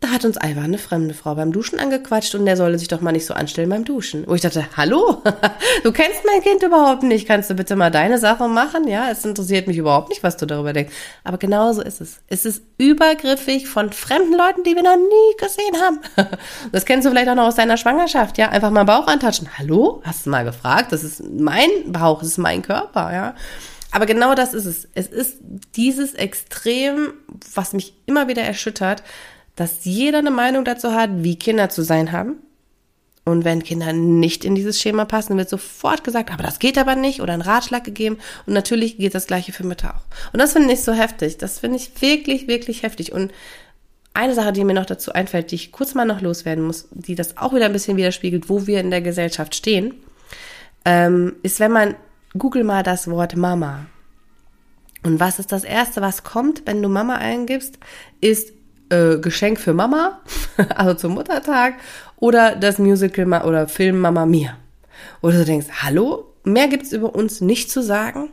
da 0.00 0.10
hat 0.10 0.26
uns 0.26 0.36
einfach 0.36 0.64
eine 0.64 0.76
fremde 0.76 1.14
Frau 1.14 1.34
beim 1.34 1.52
Duschen 1.52 1.78
angequatscht 1.78 2.34
und 2.34 2.44
der 2.44 2.58
solle 2.58 2.78
sich 2.78 2.88
doch 2.88 3.00
mal 3.00 3.12
nicht 3.12 3.24
so 3.24 3.32
anstellen 3.32 3.70
beim 3.70 3.84
Duschen. 3.84 4.24
Wo 4.26 4.34
ich 4.34 4.42
dachte, 4.42 4.66
hallo, 4.76 5.22
du 5.84 5.92
kennst 5.92 6.20
mein 6.26 6.42
Kind 6.42 6.62
überhaupt 6.62 7.02
nicht, 7.02 7.26
kannst 7.26 7.48
du 7.48 7.54
bitte 7.54 7.76
mal 7.76 7.90
deine 7.90 8.18
Sache 8.18 8.46
machen? 8.46 8.86
Ja, 8.88 9.10
es 9.10 9.24
interessiert 9.24 9.66
mich 9.66 9.78
überhaupt 9.78 10.10
nicht, 10.10 10.22
was 10.22 10.36
du 10.36 10.44
darüber 10.44 10.74
denkst. 10.74 10.92
Aber 11.24 11.38
genauso 11.38 11.80
ist 11.80 12.02
es. 12.02 12.18
Es 12.28 12.44
ist 12.44 12.62
übergriffig 12.76 13.68
von 13.68 13.90
fremden 13.90 14.36
Leuten, 14.36 14.64
die 14.64 14.74
wir 14.74 14.82
noch 14.82 14.96
nie 14.96 15.36
gesehen 15.38 15.82
haben. 15.82 16.00
Das 16.72 16.84
kennst 16.84 17.06
du 17.06 17.10
vielleicht 17.10 17.28
auch 17.28 17.34
noch 17.34 17.46
aus 17.46 17.54
deiner 17.54 17.76
Schwangerschaft, 17.76 18.38
ja? 18.38 18.48
Einfach 18.48 18.70
mal 18.70 18.84
Bauch 18.84 19.06
antatschen. 19.06 19.48
Hallo, 19.56 20.02
hast 20.04 20.26
du 20.26 20.30
mal 20.30 20.44
gefragt? 20.44 20.92
Das 20.92 21.04
ist 21.04 21.22
mein 21.22 21.68
Bauch, 21.86 22.18
das 22.18 22.28
ist 22.28 22.38
mein 22.38 22.62
Körper, 22.62 23.12
ja? 23.12 23.34
Aber 23.92 24.06
genau 24.06 24.34
das 24.34 24.52
ist 24.52 24.66
es. 24.66 24.88
Es 24.94 25.06
ist 25.06 25.38
dieses 25.74 26.14
Extrem, 26.14 27.14
was 27.54 27.72
mich 27.72 27.94
immer 28.06 28.28
wieder 28.28 28.42
erschüttert, 28.42 29.02
dass 29.56 29.84
jeder 29.84 30.18
eine 30.18 30.30
Meinung 30.30 30.64
dazu 30.64 30.92
hat, 30.92 31.10
wie 31.16 31.36
Kinder 31.36 31.68
zu 31.68 31.82
sein 31.82 32.12
haben. 32.12 32.36
Und 33.24 33.44
wenn 33.44 33.64
Kinder 33.64 33.92
nicht 33.92 34.44
in 34.44 34.54
dieses 34.54 34.80
Schema 34.80 35.04
passen, 35.04 35.36
wird 35.36 35.48
sofort 35.48 36.04
gesagt, 36.04 36.30
aber 36.30 36.44
das 36.44 36.60
geht 36.60 36.78
aber 36.78 36.94
nicht 36.94 37.20
oder 37.20 37.32
ein 37.32 37.40
Ratschlag 37.40 37.82
gegeben. 37.82 38.18
Und 38.46 38.52
natürlich 38.52 38.98
geht 38.98 39.16
das 39.16 39.26
Gleiche 39.26 39.52
für 39.52 39.66
Mütter 39.66 39.96
auch. 39.96 40.32
Und 40.32 40.38
das 40.38 40.52
finde 40.52 40.72
ich 40.72 40.82
so 40.82 40.92
heftig. 40.92 41.36
Das 41.38 41.58
finde 41.58 41.76
ich 41.78 42.00
wirklich, 42.00 42.46
wirklich 42.46 42.84
heftig. 42.84 43.12
Und 43.12 43.32
eine 44.14 44.34
Sache, 44.34 44.52
die 44.52 44.62
mir 44.62 44.74
noch 44.74 44.86
dazu 44.86 45.12
einfällt, 45.12 45.50
die 45.50 45.56
ich 45.56 45.72
kurz 45.72 45.94
mal 45.94 46.04
noch 46.04 46.20
loswerden 46.20 46.64
muss, 46.64 46.88
die 46.92 47.16
das 47.16 47.36
auch 47.36 47.52
wieder 47.52 47.66
ein 47.66 47.72
bisschen 47.72 47.96
widerspiegelt, 47.96 48.48
wo 48.48 48.66
wir 48.68 48.78
in 48.80 48.90
der 48.90 49.02
Gesellschaft 49.02 49.56
stehen, 49.56 49.94
ähm, 50.84 51.34
ist, 51.42 51.58
wenn 51.58 51.72
man 51.72 51.96
Google 52.38 52.64
mal 52.64 52.82
das 52.82 53.10
Wort 53.10 53.36
Mama 53.36 53.86
Und 55.02 55.20
was 55.20 55.38
ist 55.38 55.50
das 55.50 55.64
Erste, 55.64 56.00
was 56.00 56.22
kommt, 56.22 56.62
wenn 56.66 56.80
du 56.80 56.88
Mama 56.88 57.16
eingibst, 57.16 57.78
ist 58.20 58.52
äh, 58.90 59.18
Geschenk 59.18 59.60
für 59.60 59.72
Mama, 59.74 60.20
also 60.74 60.94
zum 60.94 61.14
Muttertag, 61.14 61.74
oder 62.16 62.56
das 62.56 62.78
Musical 62.78 63.26
oder 63.44 63.68
Film 63.68 64.00
Mama 64.00 64.26
Mia. 64.26 64.56
Oder 65.22 65.38
du 65.38 65.44
denkst, 65.44 65.66
hallo, 65.82 66.32
mehr 66.44 66.68
gibt's 66.68 66.92
über 66.92 67.14
uns 67.14 67.40
nicht 67.40 67.70
zu 67.70 67.82
sagen. 67.82 68.30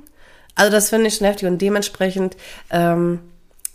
Also 0.55 0.71
das 0.71 0.89
finde 0.89 1.07
ich 1.07 1.19
heftig 1.19 1.47
und 1.47 1.61
dementsprechend 1.61 2.37
ähm, 2.69 3.19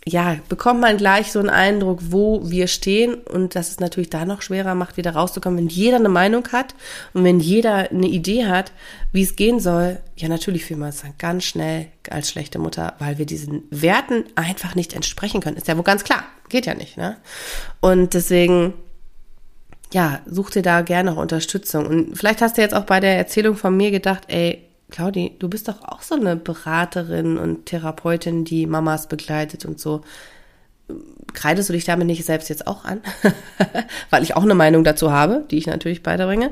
ja, 0.07 0.37
bekommt 0.47 0.79
man 0.79 0.97
gleich 0.97 1.31
so 1.31 1.39
einen 1.39 1.49
Eindruck, 1.49 1.99
wo 2.09 2.49
wir 2.49 2.67
stehen 2.67 3.15
und 3.15 3.55
dass 3.55 3.69
es 3.69 3.79
natürlich 3.79 4.09
da 4.09 4.25
noch 4.25 4.41
schwerer 4.41 4.73
macht, 4.73 4.97
wieder 4.97 5.11
rauszukommen, 5.11 5.59
wenn 5.59 5.67
jeder 5.67 5.97
eine 5.97 6.09
Meinung 6.09 6.47
hat 6.51 6.73
und 7.13 7.23
wenn 7.23 7.39
jeder 7.39 7.91
eine 7.91 8.07
Idee 8.07 8.45
hat, 8.45 8.71
wie 9.11 9.23
es 9.23 9.35
gehen 9.35 9.59
soll. 9.59 9.99
Ja, 10.15 10.29
natürlich 10.29 10.65
fühlen 10.65 10.79
wir 10.79 10.87
uns 10.87 11.01
dann 11.01 11.13
ganz 11.17 11.43
schnell 11.43 11.87
als 12.09 12.29
schlechte 12.29 12.59
Mutter, 12.59 12.95
weil 12.99 13.17
wir 13.17 13.25
diesen 13.25 13.63
Werten 13.71 14.23
einfach 14.35 14.73
nicht 14.73 14.93
entsprechen 14.93 15.41
können. 15.41 15.57
Ist 15.57 15.67
ja 15.67 15.75
wohl 15.75 15.83
ganz 15.83 16.03
klar. 16.03 16.23
Geht 16.47 16.65
ja 16.65 16.73
nicht, 16.73 16.97
ne? 16.97 17.17
Und 17.81 18.13
deswegen, 18.13 18.73
ja, 19.91 20.21
such 20.25 20.51
dir 20.51 20.61
da 20.61 20.81
gerne 20.81 21.11
noch 21.11 21.17
Unterstützung. 21.17 21.85
Und 21.85 22.17
vielleicht 22.17 22.41
hast 22.41 22.57
du 22.57 22.61
jetzt 22.61 22.73
auch 22.73 22.85
bei 22.85 22.99
der 22.99 23.17
Erzählung 23.17 23.57
von 23.57 23.75
mir 23.75 23.91
gedacht, 23.91 24.23
ey, 24.27 24.68
Claudi, 24.89 25.35
du 25.39 25.49
bist 25.49 25.67
doch 25.67 25.81
auch 25.83 26.01
so 26.01 26.15
eine 26.15 26.35
Beraterin 26.35 27.37
und 27.37 27.65
Therapeutin, 27.65 28.45
die 28.45 28.65
Mamas 28.65 29.07
begleitet 29.07 29.65
und 29.65 29.79
so. 29.79 30.01
Kreidest 31.33 31.69
du 31.69 31.73
dich 31.73 31.85
damit 31.85 32.07
nicht 32.07 32.25
selbst 32.25 32.49
jetzt 32.49 32.65
auch 32.65 32.85
an? 32.85 33.01
Weil 34.09 34.23
ich 34.23 34.35
auch 34.35 34.43
eine 34.43 34.55
Meinung 34.55 34.83
dazu 34.83 35.11
habe, 35.11 35.45
die 35.51 35.57
ich 35.57 35.67
natürlich 35.67 36.01
beibringe. 36.01 36.51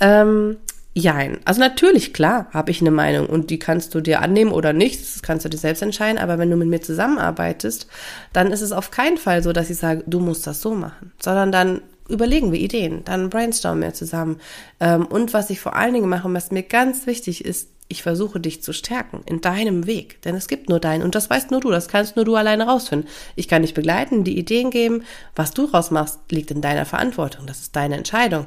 Ähm, 0.00 0.56
Jein. 0.98 1.40
Also 1.44 1.60
natürlich, 1.60 2.14
klar, 2.14 2.46
habe 2.54 2.70
ich 2.70 2.80
eine 2.80 2.90
Meinung 2.90 3.26
und 3.26 3.50
die 3.50 3.58
kannst 3.58 3.94
du 3.94 4.00
dir 4.00 4.22
annehmen 4.22 4.50
oder 4.50 4.72
nicht, 4.72 4.98
das 5.02 5.20
kannst 5.20 5.44
du 5.44 5.50
dir 5.50 5.58
selbst 5.58 5.82
entscheiden, 5.82 6.16
aber 6.16 6.38
wenn 6.38 6.48
du 6.48 6.56
mit 6.56 6.68
mir 6.68 6.80
zusammenarbeitest, 6.80 7.86
dann 8.32 8.50
ist 8.50 8.62
es 8.62 8.72
auf 8.72 8.90
keinen 8.90 9.18
Fall 9.18 9.42
so, 9.42 9.52
dass 9.52 9.68
ich 9.68 9.76
sage, 9.76 10.04
du 10.06 10.20
musst 10.20 10.46
das 10.46 10.62
so 10.62 10.74
machen, 10.74 11.12
sondern 11.20 11.52
dann 11.52 11.82
überlegen 12.08 12.50
wir 12.50 12.58
Ideen, 12.58 13.04
dann 13.04 13.28
brainstormen 13.28 13.82
wir 13.82 13.92
zusammen. 13.92 14.40
Ähm, 14.80 15.04
und 15.04 15.34
was 15.34 15.50
ich 15.50 15.60
vor 15.60 15.76
allen 15.76 15.92
Dingen 15.92 16.08
mache, 16.08 16.28
und 16.28 16.34
was 16.34 16.50
mir 16.50 16.62
ganz 16.62 17.06
wichtig 17.06 17.44
ist, 17.44 17.68
ich 17.88 18.02
versuche 18.02 18.40
dich 18.40 18.62
zu 18.62 18.72
stärken 18.72 19.20
in 19.26 19.40
deinem 19.40 19.86
Weg, 19.86 20.20
denn 20.22 20.34
es 20.34 20.48
gibt 20.48 20.68
nur 20.68 20.80
deinen 20.80 21.02
und 21.02 21.14
das 21.14 21.30
weißt 21.30 21.50
nur 21.50 21.60
du, 21.60 21.70
das 21.70 21.88
kannst 21.88 22.16
nur 22.16 22.24
du 22.24 22.34
alleine 22.34 22.66
rausfinden. 22.66 23.08
Ich 23.36 23.48
kann 23.48 23.62
dich 23.62 23.74
begleiten, 23.74 24.24
die 24.24 24.38
Ideen 24.38 24.70
geben, 24.70 25.04
was 25.34 25.52
du 25.52 25.66
rausmachst, 25.66 26.18
liegt 26.30 26.50
in 26.50 26.62
deiner 26.62 26.84
Verantwortung, 26.84 27.46
das 27.46 27.60
ist 27.60 27.76
deine 27.76 27.96
Entscheidung. 27.96 28.46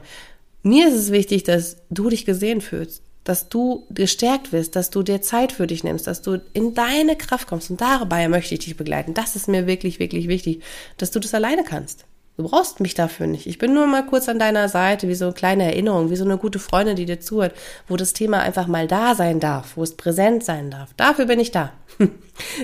Mir 0.61 0.89
ist 0.89 0.95
es 0.95 1.11
wichtig, 1.11 1.43
dass 1.43 1.77
du 1.89 2.09
dich 2.09 2.25
gesehen 2.25 2.59
fühlst, 2.59 3.01
dass 3.23 3.47
du 3.47 3.85
gestärkt 3.91 4.51
wirst, 4.51 4.75
dass 4.75 4.89
du 4.89 5.03
dir 5.03 5.21
Zeit 5.21 5.51
für 5.51 5.67
dich 5.67 5.83
nimmst, 5.83 6.07
dass 6.07 6.21
du 6.21 6.41
in 6.53 6.73
deine 6.73 7.15
Kraft 7.15 7.47
kommst 7.47 7.69
und 7.69 7.79
dabei 7.79 8.27
möchte 8.27 8.55
ich 8.55 8.61
dich 8.61 8.75
begleiten. 8.75 9.13
Das 9.13 9.35
ist 9.35 9.47
mir 9.47 9.67
wirklich, 9.67 9.99
wirklich 9.99 10.27
wichtig, 10.27 10.63
dass 10.97 11.11
du 11.11 11.19
das 11.19 11.33
alleine 11.33 11.63
kannst. 11.63 12.05
Du 12.39 12.47
brauchst 12.47 12.79
mich 12.79 12.93
dafür 12.93 13.27
nicht. 13.27 13.47
Ich 13.47 13.57
bin 13.57 13.73
nur 13.73 13.85
mal 13.85 14.05
kurz 14.05 14.29
an 14.29 14.39
deiner 14.39 14.69
Seite, 14.69 15.09
wie 15.09 15.13
so 15.13 15.25
eine 15.25 15.33
kleine 15.33 15.65
Erinnerung, 15.65 16.09
wie 16.09 16.15
so 16.15 16.23
eine 16.23 16.37
gute 16.37 16.57
Freundin, 16.57 16.95
die 16.95 17.03
dir 17.03 17.19
zuhört, 17.19 17.53
wo 17.89 17.97
das 17.97 18.13
Thema 18.13 18.39
einfach 18.39 18.65
mal 18.65 18.87
da 18.87 19.13
sein 19.13 19.41
darf, 19.41 19.75
wo 19.75 19.83
es 19.83 19.97
präsent 19.97 20.45
sein 20.45 20.71
darf. 20.71 20.93
Dafür 20.95 21.25
bin 21.25 21.41
ich 21.41 21.51
da. 21.51 21.73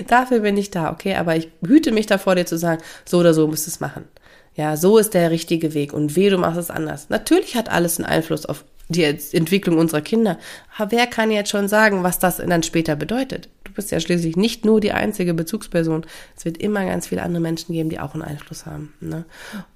dafür 0.06 0.40
bin 0.40 0.56
ich 0.56 0.70
da, 0.70 0.90
okay? 0.90 1.16
Aber 1.16 1.36
ich 1.36 1.50
hüte 1.60 1.92
mich 1.92 2.06
davor, 2.06 2.36
dir 2.36 2.46
zu 2.46 2.56
sagen, 2.56 2.80
so 3.04 3.18
oder 3.18 3.34
so 3.34 3.46
musst 3.48 3.66
du 3.66 3.70
es 3.70 3.78
machen. 3.78 4.08
Ja, 4.54 4.78
so 4.78 4.96
ist 4.96 5.12
der 5.12 5.30
richtige 5.30 5.74
Weg 5.74 5.92
und 5.92 6.16
weh, 6.16 6.30
du 6.30 6.38
machst 6.38 6.58
es 6.58 6.70
anders. 6.70 7.10
Natürlich 7.10 7.54
hat 7.54 7.68
alles 7.68 7.98
einen 7.98 8.06
Einfluss 8.06 8.46
auf 8.46 8.64
die 8.88 9.04
Entwicklung 9.04 9.76
unserer 9.76 10.00
Kinder. 10.00 10.38
Aber 10.78 10.92
wer 10.92 11.06
kann 11.06 11.30
jetzt 11.30 11.50
schon 11.50 11.68
sagen, 11.68 12.02
was 12.02 12.18
das 12.18 12.38
dann 12.38 12.62
später 12.62 12.96
bedeutet? 12.96 13.50
Du 13.76 13.82
bist 13.82 13.90
ja 13.90 14.00
schließlich 14.00 14.38
nicht 14.38 14.64
nur 14.64 14.80
die 14.80 14.92
einzige 14.92 15.34
Bezugsperson. 15.34 16.06
Es 16.34 16.46
wird 16.46 16.56
immer 16.56 16.86
ganz 16.86 17.08
viele 17.08 17.22
andere 17.22 17.42
Menschen 17.42 17.74
geben, 17.74 17.90
die 17.90 18.00
auch 18.00 18.14
einen 18.14 18.22
Einfluss 18.22 18.64
haben. 18.64 18.94
Ne? 19.00 19.26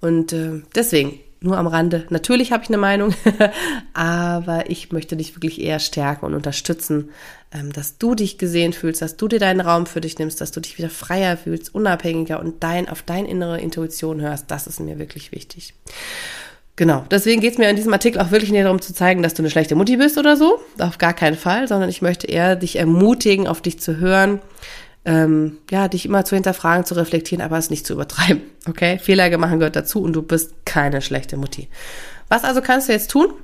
Und 0.00 0.32
äh, 0.32 0.62
deswegen, 0.74 1.20
nur 1.42 1.58
am 1.58 1.66
Rande, 1.66 2.06
natürlich 2.08 2.50
habe 2.50 2.62
ich 2.62 2.70
eine 2.70 2.78
Meinung, 2.78 3.12
aber 3.92 4.70
ich 4.70 4.90
möchte 4.90 5.18
dich 5.18 5.36
wirklich 5.36 5.60
eher 5.60 5.80
stärken 5.80 6.24
und 6.24 6.34
unterstützen, 6.34 7.10
ähm, 7.52 7.74
dass 7.74 7.98
du 7.98 8.14
dich 8.14 8.38
gesehen 8.38 8.72
fühlst, 8.72 9.02
dass 9.02 9.18
du 9.18 9.28
dir 9.28 9.38
deinen 9.38 9.60
Raum 9.60 9.84
für 9.84 10.00
dich 10.00 10.18
nimmst, 10.18 10.40
dass 10.40 10.50
du 10.50 10.60
dich 10.60 10.78
wieder 10.78 10.88
freier 10.88 11.36
fühlst, 11.36 11.74
unabhängiger 11.74 12.40
und 12.40 12.62
dein, 12.62 12.88
auf 12.88 13.02
deine 13.02 13.28
innere 13.28 13.60
Intuition 13.60 14.22
hörst. 14.22 14.50
Das 14.50 14.66
ist 14.66 14.80
mir 14.80 14.98
wirklich 14.98 15.30
wichtig. 15.30 15.74
Genau, 16.80 17.04
deswegen 17.10 17.42
geht 17.42 17.52
es 17.52 17.58
mir 17.58 17.68
in 17.68 17.76
diesem 17.76 17.92
Artikel 17.92 18.22
auch 18.22 18.30
wirklich 18.30 18.50
nicht 18.52 18.64
darum 18.64 18.80
zu 18.80 18.94
zeigen, 18.94 19.22
dass 19.22 19.34
du 19.34 19.42
eine 19.42 19.50
schlechte 19.50 19.74
Mutti 19.74 19.98
bist 19.98 20.16
oder 20.16 20.34
so. 20.38 20.60
Auf 20.78 20.96
gar 20.96 21.12
keinen 21.12 21.36
Fall, 21.36 21.68
sondern 21.68 21.90
ich 21.90 22.00
möchte 22.00 22.26
eher 22.26 22.56
dich 22.56 22.76
ermutigen, 22.76 23.46
auf 23.46 23.60
dich 23.60 23.78
zu 23.78 23.98
hören, 23.98 24.40
ähm, 25.04 25.58
ja, 25.70 25.88
dich 25.88 26.06
immer 26.06 26.24
zu 26.24 26.36
hinterfragen, 26.36 26.86
zu 26.86 26.94
reflektieren, 26.94 27.44
aber 27.44 27.58
es 27.58 27.68
nicht 27.68 27.84
zu 27.84 27.92
übertreiben. 27.92 28.40
Okay? 28.66 28.98
Fehler 28.98 29.36
machen 29.36 29.58
gehört 29.58 29.76
dazu 29.76 30.00
und 30.00 30.14
du 30.14 30.22
bist 30.22 30.54
keine 30.64 31.02
schlechte 31.02 31.36
Mutti. 31.36 31.68
Was 32.28 32.44
also 32.44 32.62
kannst 32.62 32.88
du 32.88 32.94
jetzt 32.94 33.10
tun? 33.10 33.34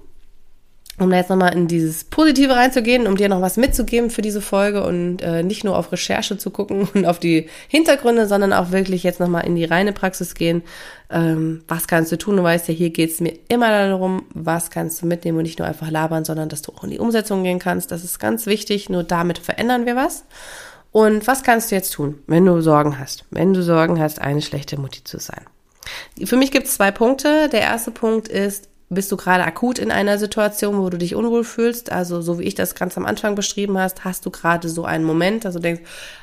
Um 0.98 1.11
da 1.11 1.16
jetzt 1.16 1.30
nochmal 1.30 1.54
in 1.54 1.68
dieses 1.68 2.04
Positive 2.04 2.54
reinzugehen, 2.54 3.06
um 3.06 3.16
dir 3.16 3.28
noch 3.28 3.42
was 3.42 3.56
mitzugeben 3.56 4.11
für 4.11 4.22
diese 4.22 4.40
Folge 4.40 4.85
und 4.85 5.20
äh, 5.20 5.42
nicht 5.42 5.62
nur 5.62 5.76
auf 5.76 5.92
Recherche 5.92 6.38
zu 6.38 6.50
gucken 6.50 6.88
und 6.94 7.04
auf 7.04 7.18
die 7.18 7.48
Hintergründe, 7.68 8.26
sondern 8.26 8.52
auch 8.52 8.70
wirklich 8.70 9.02
jetzt 9.02 9.20
nochmal 9.20 9.46
in 9.46 9.56
die 9.56 9.64
reine 9.64 9.92
Praxis 9.92 10.35
gehen. 10.35 10.62
Ähm, 11.11 11.62
was 11.68 11.87
kannst 11.87 12.12
du 12.12 12.18
tun? 12.18 12.37
Du 12.37 12.42
weißt 12.42 12.68
ja, 12.68 12.74
hier 12.74 12.90
geht's 12.90 13.20
mir 13.20 13.38
immer 13.48 13.70
darum, 13.70 14.24
was 14.32 14.70
kannst 14.70 15.02
du 15.02 15.06
mitnehmen 15.06 15.38
und 15.38 15.44
nicht 15.44 15.59
nur 15.59 15.68
einfach 15.68 15.90
labern, 15.90 16.24
sondern 16.24 16.48
dass 16.48 16.62
du 16.62 16.72
auch 16.72 16.85
in 16.85 16.90
die 16.90 16.98
Umsetzung 16.98 17.42
gehen 17.44 17.59
kannst. 17.59 17.92
Das 17.92 18.02
ist 18.02 18.18
ganz 18.18 18.46
wichtig, 18.46 18.88
nur 18.88 19.04
damit 19.04 19.38
verändern 19.38 19.87
wir 19.87 19.96
was. 19.96 20.24
Und 20.92 21.26
was 21.26 21.42
kannst 21.42 21.70
du 21.70 21.74
jetzt 21.74 21.92
tun, 21.92 22.20
wenn 22.26 22.46
du 22.46 22.62
Sorgen 22.62 22.98
hast? 22.98 23.26
Wenn 23.30 23.52
du 23.52 23.62
Sorgen 23.62 24.00
hast, 24.00 24.18
eine 24.18 24.40
schlechte 24.40 24.80
Mutti 24.80 25.04
zu 25.04 25.18
sein. 25.18 25.44
Für 26.24 26.37
mich 26.37 26.50
gibt 26.50 26.66
es 26.66 26.74
zwei 26.74 26.90
Punkte. 26.90 27.50
Der 27.50 27.61
erste 27.61 27.90
Punkt 27.90 28.28
ist, 28.28 28.68
bist 28.88 29.11
du 29.11 29.16
gerade 29.16 29.44
akut 29.44 29.79
in 29.79 29.90
einer 29.90 30.18
Situation, 30.18 30.79
wo 30.79 30.88
du 30.90 30.99
dich 30.99 31.14
unwohl 31.14 31.42
fühlst, 31.42 31.90
also 31.90 32.22
so 32.22 32.38
wie 32.38 32.44
ich 32.44 32.55
das 32.55 32.75
ganz 32.75 32.96
am 32.96 33.05
Anfang 33.05 33.35
beschrieben 33.35 33.79
hast, 33.79 34.05
hast 34.05 34.25
du 34.25 34.31
gerade 34.31 34.68
so 34.68 34.85
einen 34.85 35.05
Moment, 35.05 35.44
dass 35.44 35.55
du 35.55 35.61
denkst, 35.61 35.83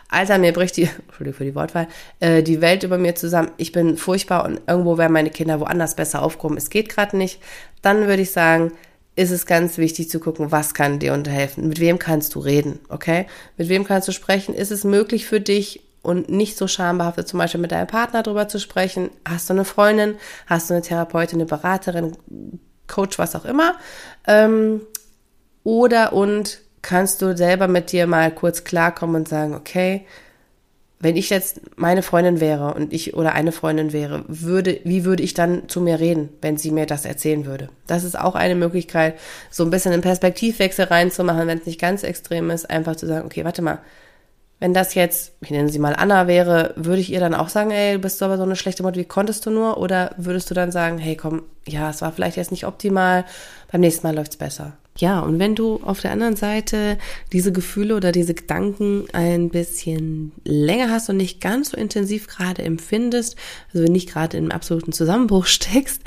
Alter, 0.09 0.37
mir 0.37 0.53
bricht 0.53 0.77
die, 0.77 0.83
Entschuldigung 1.07 1.37
für 1.37 1.43
die 1.43 1.55
Wortwahl, 1.55 1.87
äh, 2.19 2.41
die 2.41 2.61
Welt 2.61 2.83
über 2.83 2.97
mir 2.97 3.15
zusammen, 3.15 3.51
ich 3.57 3.73
bin 3.73 3.97
furchtbar 3.97 4.45
und 4.45 4.61
irgendwo 4.65 4.97
werden 4.97 5.13
meine 5.13 5.29
Kinder 5.29 5.59
woanders 5.59 5.95
besser 5.95 6.21
aufgehoben, 6.21 6.57
es 6.57 6.69
geht 6.69 6.87
gerade 6.87 7.17
nicht, 7.17 7.41
dann 7.81 8.07
würde 8.07 8.21
ich 8.21 8.31
sagen, 8.31 8.71
ist 9.15 9.31
es 9.31 9.45
ganz 9.45 9.77
wichtig 9.77 10.09
zu 10.09 10.19
gucken, 10.19 10.51
was 10.51 10.73
kann 10.73 10.99
dir 10.99 11.13
unterhelfen, 11.13 11.67
mit 11.67 11.79
wem 11.79 11.99
kannst 11.99 12.33
du 12.33 12.39
reden, 12.39 12.79
okay? 12.89 13.27
Mit 13.57 13.69
wem 13.69 13.83
kannst 13.83 14.07
du 14.07 14.11
sprechen? 14.11 14.55
Ist 14.55 14.71
es 14.71 14.83
möglich 14.83 15.27
für 15.27 15.39
dich, 15.39 15.82
und 16.03 16.29
nicht 16.29 16.57
so 16.57 16.67
schambehaftet 16.67 17.27
zum 17.27 17.39
Beispiel 17.39 17.61
mit 17.61 17.71
deinem 17.71 17.87
Partner 17.87 18.21
drüber 18.21 18.47
zu 18.47 18.59
sprechen. 18.59 19.09
Hast 19.27 19.49
du 19.49 19.53
eine 19.53 19.65
Freundin, 19.65 20.15
hast 20.45 20.69
du 20.69 20.75
eine 20.75 20.83
Therapeutin, 20.83 21.39
eine 21.39 21.47
Beraterin, 21.47 22.15
Coach, 22.87 23.17
was 23.17 23.35
auch 23.35 23.45
immer. 23.45 23.75
Ähm, 24.27 24.81
oder 25.63 26.13
und 26.13 26.59
kannst 26.81 27.21
du 27.21 27.35
selber 27.35 27.69
mit 27.69 27.91
dir 27.93 28.05
mal 28.05 28.29
kurz 28.29 28.65
klarkommen 28.65 29.15
und 29.15 29.29
sagen, 29.29 29.55
okay, 29.55 30.05
wenn 30.99 31.15
ich 31.17 31.29
jetzt 31.29 31.61
meine 31.77 32.01
Freundin 32.01 32.39
wäre 32.39 32.73
und 32.73 32.93
ich 32.93 33.13
oder 33.13 33.33
eine 33.33 33.51
Freundin 33.51 33.91
wäre, 33.91 34.23
würde, 34.27 34.79
wie 34.83 35.03
würde 35.03 35.23
ich 35.23 35.33
dann 35.33 35.67
zu 35.67 35.81
mir 35.81 35.99
reden, 35.99 36.29
wenn 36.41 36.57
sie 36.57 36.71
mir 36.71 36.85
das 36.85 37.05
erzählen 37.05 37.45
würde? 37.45 37.69
Das 37.87 38.03
ist 38.03 38.17
auch 38.17 38.35
eine 38.35 38.55
Möglichkeit, 38.55 39.15
so 39.49 39.63
ein 39.63 39.69
bisschen 39.69 39.93
einen 39.93 40.01
Perspektivwechsel 40.01 40.85
reinzumachen, 40.85 41.47
wenn 41.47 41.59
es 41.59 41.65
nicht 41.65 41.79
ganz 41.79 42.03
extrem 42.03 42.49
ist, 42.49 42.69
einfach 42.69 42.95
zu 42.95 43.05
sagen, 43.05 43.25
okay, 43.25 43.43
warte 43.43 43.61
mal, 43.61 43.79
wenn 44.63 44.73
das 44.73 44.93
jetzt, 44.93 45.33
ich 45.41 45.51
nenne 45.51 45.67
sie 45.67 45.77
mal 45.77 45.93
Anna 45.93 46.25
wäre, 46.25 46.71
würde 46.77 47.01
ich 47.01 47.11
ihr 47.11 47.19
dann 47.19 47.33
auch 47.33 47.49
sagen, 47.49 47.71
ey, 47.71 47.97
bist 47.97 48.21
du 48.21 48.25
aber 48.25 48.37
so 48.37 48.43
eine 48.43 48.55
schlechte 48.55 48.81
Mutter, 48.81 48.95
wie 48.95 49.03
konntest 49.03 49.45
du 49.45 49.49
nur? 49.49 49.77
Oder 49.77 50.11
würdest 50.15 50.49
du 50.49 50.53
dann 50.53 50.71
sagen, 50.71 50.99
hey, 50.99 51.17
komm, 51.17 51.41
ja, 51.67 51.89
es 51.89 52.01
war 52.01 52.13
vielleicht 52.13 52.37
jetzt 52.37 52.51
nicht 52.51 52.65
optimal, 52.65 53.25
beim 53.69 53.81
nächsten 53.81 54.07
Mal 54.07 54.15
läuft's 54.15 54.37
besser? 54.37 54.71
Ja, 54.97 55.21
und 55.21 55.39
wenn 55.39 55.55
du 55.55 55.79
auf 55.83 56.01
der 56.01 56.11
anderen 56.11 56.35
Seite 56.35 56.99
diese 57.31 57.51
Gefühle 57.51 57.95
oder 57.95 58.11
diese 58.11 58.35
Gedanken 58.35 59.05
ein 59.11 59.49
bisschen 59.49 60.31
länger 60.43 60.91
hast 60.91 61.09
und 61.09 61.17
nicht 61.17 61.41
ganz 61.41 61.71
so 61.71 61.77
intensiv 61.77 62.27
gerade 62.27 62.61
empfindest, 62.61 63.35
also 63.73 63.91
nicht 63.91 64.09
gerade 64.09 64.37
im 64.37 64.51
absoluten 64.51 64.91
Zusammenbruch 64.91 65.45
steckst, 65.47 66.01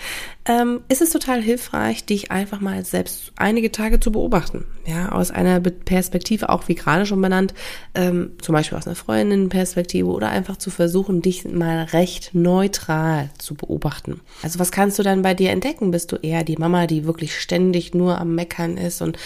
ähm, 0.44 0.82
ist 0.88 1.02
es 1.02 1.10
total 1.10 1.42
hilfreich, 1.42 2.04
dich 2.04 2.30
einfach 2.30 2.60
mal 2.60 2.84
selbst 2.84 3.32
einige 3.34 3.72
Tage 3.72 3.98
zu 3.98 4.12
beobachten. 4.12 4.64
Ja, 4.86 5.10
aus 5.10 5.32
einer 5.32 5.58
Perspektive, 5.58 6.48
auch 6.48 6.68
wie 6.68 6.76
gerade 6.76 7.06
schon 7.06 7.20
benannt, 7.20 7.54
ähm, 7.96 8.30
zum 8.40 8.52
Beispiel 8.52 8.78
aus 8.78 8.86
einer 8.86 8.94
Freundin-Perspektive 8.94 10.06
oder 10.06 10.28
einfach 10.28 10.56
zu 10.56 10.70
versuchen, 10.70 11.22
dich 11.22 11.44
mal 11.44 11.84
recht 11.86 12.30
neutral 12.34 13.30
zu 13.38 13.56
beobachten. 13.56 14.20
Also 14.44 14.60
was 14.60 14.70
kannst 14.70 15.00
du 15.00 15.02
dann 15.02 15.22
bei 15.22 15.34
dir 15.34 15.50
entdecken? 15.50 15.90
Bist 15.90 16.12
du 16.12 16.16
eher 16.16 16.44
die 16.44 16.56
Mama, 16.56 16.86
die 16.86 17.04
wirklich 17.04 17.36
ständig 17.36 17.94
nur 17.94 18.20
am 18.20 18.36
Meckern 18.36 18.75
ist 18.76 19.02
und 19.02 19.18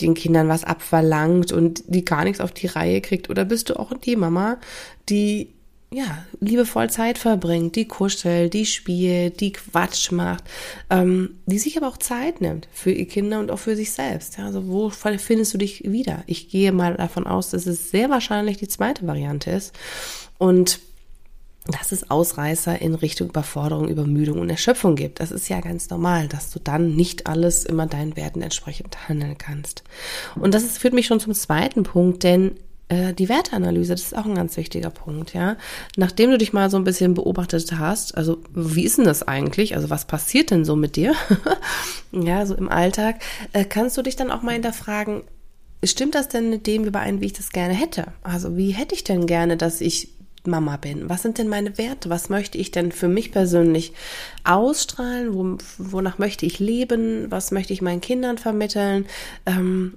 den 0.00 0.14
Kindern 0.14 0.48
was 0.48 0.64
abverlangt 0.64 1.52
und 1.52 1.82
die 1.86 2.04
gar 2.04 2.24
nichts 2.24 2.40
auf 2.40 2.52
die 2.52 2.66
Reihe 2.66 3.00
kriegt? 3.00 3.30
Oder 3.30 3.44
bist 3.44 3.70
du 3.70 3.78
auch 3.78 3.92
die 3.92 4.16
Mama, 4.16 4.58
die 5.08 5.48
ja, 5.90 6.24
liebevoll 6.40 6.90
Zeit 6.90 7.16
verbringt, 7.16 7.74
die 7.74 7.88
kuschelt, 7.88 8.52
die 8.52 8.66
spielt, 8.66 9.40
die 9.40 9.52
Quatsch 9.52 10.12
macht, 10.12 10.44
ähm, 10.90 11.38
die 11.46 11.58
sich 11.58 11.78
aber 11.78 11.88
auch 11.88 11.96
Zeit 11.96 12.42
nimmt 12.42 12.68
für 12.72 12.90
ihr 12.90 13.08
Kinder 13.08 13.40
und 13.40 13.50
auch 13.50 13.58
für 13.58 13.74
sich 13.74 13.92
selbst. 13.92 14.36
Ja, 14.36 14.46
also 14.46 14.68
wo 14.68 14.90
findest 14.90 15.54
du 15.54 15.58
dich 15.58 15.90
wieder? 15.90 16.24
Ich 16.26 16.50
gehe 16.50 16.72
mal 16.72 16.94
davon 16.94 17.26
aus, 17.26 17.50
dass 17.50 17.66
es 17.66 17.90
sehr 17.90 18.10
wahrscheinlich 18.10 18.58
die 18.58 18.68
zweite 18.68 19.06
Variante 19.06 19.50
ist. 19.50 19.74
Und 20.36 20.78
dass 21.68 21.92
es 21.92 22.10
Ausreißer 22.10 22.80
in 22.80 22.94
Richtung 22.94 23.28
Überforderung, 23.28 23.88
Übermüdung 23.88 24.38
und 24.38 24.50
Erschöpfung 24.50 24.96
gibt. 24.96 25.20
Das 25.20 25.30
ist 25.30 25.48
ja 25.48 25.60
ganz 25.60 25.90
normal, 25.90 26.28
dass 26.28 26.50
du 26.50 26.58
dann 26.58 26.96
nicht 26.96 27.26
alles 27.26 27.64
immer 27.64 27.86
deinen 27.86 28.16
Werten 28.16 28.42
entsprechend 28.42 29.08
handeln 29.08 29.36
kannst. 29.36 29.84
Und 30.34 30.54
das 30.54 30.64
ist, 30.64 30.78
führt 30.78 30.94
mich 30.94 31.06
schon 31.06 31.20
zum 31.20 31.34
zweiten 31.34 31.82
Punkt, 31.82 32.22
denn 32.22 32.52
äh, 32.88 33.12
die 33.12 33.28
Werteanalyse, 33.28 33.92
das 33.92 34.02
ist 34.02 34.16
auch 34.16 34.24
ein 34.24 34.34
ganz 34.34 34.56
wichtiger 34.56 34.90
Punkt, 34.90 35.34
ja. 35.34 35.56
Nachdem 35.96 36.30
du 36.30 36.38
dich 36.38 36.54
mal 36.54 36.70
so 36.70 36.78
ein 36.78 36.84
bisschen 36.84 37.14
beobachtet 37.14 37.70
hast, 37.78 38.16
also 38.16 38.38
wie 38.54 38.84
ist 38.84 38.96
denn 38.96 39.04
das 39.04 39.22
eigentlich? 39.22 39.76
Also 39.76 39.90
was 39.90 40.06
passiert 40.06 40.50
denn 40.50 40.64
so 40.64 40.74
mit 40.74 40.96
dir? 40.96 41.14
ja, 42.12 42.46
so 42.46 42.54
im 42.54 42.70
Alltag, 42.70 43.16
äh, 43.52 43.64
kannst 43.64 43.96
du 43.98 44.02
dich 44.02 44.16
dann 44.16 44.30
auch 44.30 44.42
mal 44.42 44.52
hinterfragen, 44.52 45.22
stimmt 45.84 46.14
das 46.14 46.28
denn 46.28 46.48
mit 46.48 46.66
dem 46.66 46.84
überein, 46.84 47.20
wie 47.20 47.26
ich 47.26 47.34
das 47.34 47.50
gerne 47.50 47.74
hätte? 47.74 48.06
Also 48.22 48.56
wie 48.56 48.70
hätte 48.70 48.94
ich 48.94 49.04
denn 49.04 49.26
gerne, 49.26 49.58
dass 49.58 49.82
ich 49.82 50.17
Mama 50.48 50.76
bin? 50.76 51.08
Was 51.08 51.22
sind 51.22 51.38
denn 51.38 51.48
meine 51.48 51.78
Werte? 51.78 52.10
Was 52.10 52.28
möchte 52.28 52.58
ich 52.58 52.70
denn 52.70 52.92
für 52.92 53.08
mich 53.08 53.32
persönlich 53.32 53.92
ausstrahlen? 54.44 55.34
Wo, 55.34 55.58
wonach 55.78 56.18
möchte 56.18 56.46
ich 56.46 56.58
leben? 56.58 57.30
Was 57.30 57.50
möchte 57.50 57.72
ich 57.72 57.82
meinen 57.82 58.00
Kindern 58.00 58.38
vermitteln? 58.38 59.06
Ähm, 59.46 59.94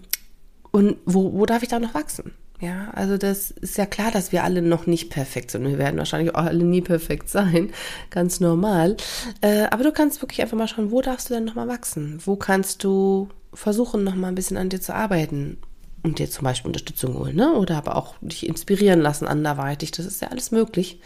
und 0.71 0.97
wo, 1.05 1.33
wo 1.33 1.45
darf 1.45 1.63
ich 1.63 1.69
da 1.69 1.79
noch 1.79 1.93
wachsen? 1.93 2.33
Ja, 2.61 2.91
also 2.93 3.17
das 3.17 3.49
ist 3.49 3.77
ja 3.77 3.87
klar, 3.87 4.11
dass 4.11 4.31
wir 4.31 4.43
alle 4.43 4.61
noch 4.61 4.85
nicht 4.85 5.09
perfekt 5.09 5.49
sind. 5.49 5.67
Wir 5.67 5.79
werden 5.79 5.97
wahrscheinlich 5.97 6.35
auch 6.35 6.45
alle 6.45 6.63
nie 6.63 6.81
perfekt 6.81 7.27
sein. 7.27 7.71
Ganz 8.11 8.39
normal. 8.39 8.97
Äh, 9.41 9.63
aber 9.71 9.83
du 9.83 9.91
kannst 9.91 10.21
wirklich 10.21 10.41
einfach 10.43 10.57
mal 10.57 10.67
schauen, 10.67 10.91
wo 10.91 11.01
darfst 11.01 11.29
du 11.29 11.33
denn 11.33 11.45
nochmal 11.45 11.67
wachsen? 11.67 12.19
Wo 12.23 12.35
kannst 12.35 12.83
du 12.83 13.29
versuchen, 13.51 14.03
nochmal 14.03 14.31
ein 14.31 14.35
bisschen 14.35 14.57
an 14.57 14.69
dir 14.69 14.79
zu 14.79 14.93
arbeiten? 14.93 15.57
Und 16.03 16.19
dir 16.19 16.29
zum 16.29 16.45
Beispiel 16.45 16.69
Unterstützung 16.69 17.13
holen, 17.15 17.35
ne? 17.35 17.53
Oder 17.53 17.77
aber 17.77 17.95
auch 17.95 18.15
dich 18.21 18.47
inspirieren 18.47 19.01
lassen 19.01 19.27
anderweitig. 19.27 19.91
Das 19.91 20.05
ist 20.05 20.21
ja 20.21 20.29
alles 20.29 20.51
möglich. 20.51 20.99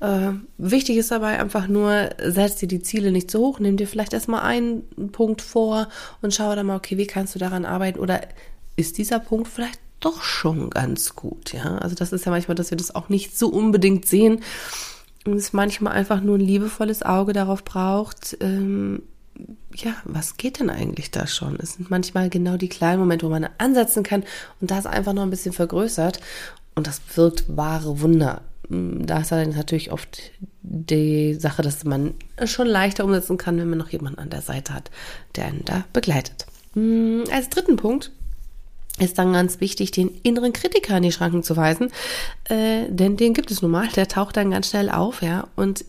Äh, 0.00 0.32
wichtig 0.58 0.96
ist 0.96 1.10
dabei 1.10 1.38
einfach 1.38 1.68
nur, 1.68 2.10
setz 2.18 2.56
dir 2.56 2.68
die 2.68 2.82
Ziele 2.82 3.12
nicht 3.12 3.30
zu 3.30 3.38
hoch, 3.38 3.60
nimm 3.60 3.76
dir 3.76 3.86
vielleicht 3.86 4.12
erstmal 4.12 4.42
einen 4.42 4.82
Punkt 5.12 5.42
vor 5.42 5.88
und 6.22 6.34
schau 6.34 6.54
dann 6.54 6.66
mal, 6.66 6.76
okay, 6.76 6.98
wie 6.98 7.06
kannst 7.06 7.34
du 7.34 7.38
daran 7.38 7.64
arbeiten? 7.64 8.00
Oder 8.00 8.22
ist 8.76 8.98
dieser 8.98 9.20
Punkt 9.20 9.48
vielleicht 9.48 9.80
doch 10.00 10.22
schon 10.22 10.70
ganz 10.70 11.14
gut, 11.14 11.52
ja? 11.52 11.78
Also 11.78 11.94
das 11.94 12.12
ist 12.12 12.24
ja 12.24 12.32
manchmal, 12.32 12.56
dass 12.56 12.70
wir 12.70 12.78
das 12.78 12.94
auch 12.94 13.08
nicht 13.08 13.38
so 13.38 13.48
unbedingt 13.48 14.06
sehen 14.06 14.40
und 15.24 15.34
es 15.34 15.52
manchmal 15.52 15.92
einfach 15.92 16.20
nur 16.20 16.36
ein 16.36 16.40
liebevolles 16.40 17.02
Auge 17.02 17.32
darauf 17.32 17.64
braucht, 17.64 18.36
ähm, 18.40 19.02
ja, 19.74 19.94
was 20.04 20.36
geht 20.36 20.60
denn 20.60 20.70
eigentlich 20.70 21.10
da 21.10 21.26
schon? 21.26 21.56
Es 21.60 21.74
sind 21.74 21.90
manchmal 21.90 22.28
genau 22.28 22.56
die 22.56 22.68
kleinen 22.68 23.00
Momente, 23.00 23.26
wo 23.26 23.30
man 23.30 23.48
ansetzen 23.58 24.02
kann 24.02 24.24
und 24.60 24.70
das 24.70 24.86
einfach 24.86 25.12
noch 25.12 25.22
ein 25.22 25.30
bisschen 25.30 25.52
vergrößert 25.52 26.20
und 26.74 26.86
das 26.86 27.00
wirkt 27.14 27.56
wahre 27.56 28.00
Wunder. 28.00 28.42
Mm, 28.68 29.06
da 29.06 29.20
ist 29.20 29.32
dann 29.32 29.50
natürlich 29.50 29.92
oft 29.92 30.20
die 30.62 31.34
Sache, 31.34 31.62
dass 31.62 31.84
man 31.84 32.14
schon 32.44 32.66
leichter 32.66 33.04
umsetzen 33.04 33.38
kann, 33.38 33.58
wenn 33.58 33.68
man 33.70 33.78
noch 33.78 33.88
jemanden 33.88 34.18
an 34.18 34.30
der 34.30 34.42
Seite 34.42 34.74
hat, 34.74 34.90
der 35.36 35.46
einen 35.46 35.64
da 35.64 35.84
begleitet. 35.92 36.46
Mm, 36.74 37.22
als 37.32 37.48
dritten 37.48 37.76
Punkt 37.76 38.10
ist 38.98 39.18
dann 39.18 39.32
ganz 39.32 39.60
wichtig, 39.60 39.90
den 39.90 40.10
inneren 40.22 40.52
Kritiker 40.52 40.96
in 40.98 41.02
die 41.02 41.12
Schranken 41.12 41.42
zu 41.42 41.56
weisen, 41.56 41.90
äh, 42.44 42.88
denn 42.88 43.16
den 43.16 43.32
gibt 43.32 43.50
es 43.50 43.62
nun 43.62 43.70
mal, 43.70 43.88
der 43.88 44.06
taucht 44.06 44.36
dann 44.36 44.50
ganz 44.50 44.68
schnell 44.68 44.90
auf, 44.90 45.22
ja, 45.22 45.48
und 45.56 45.84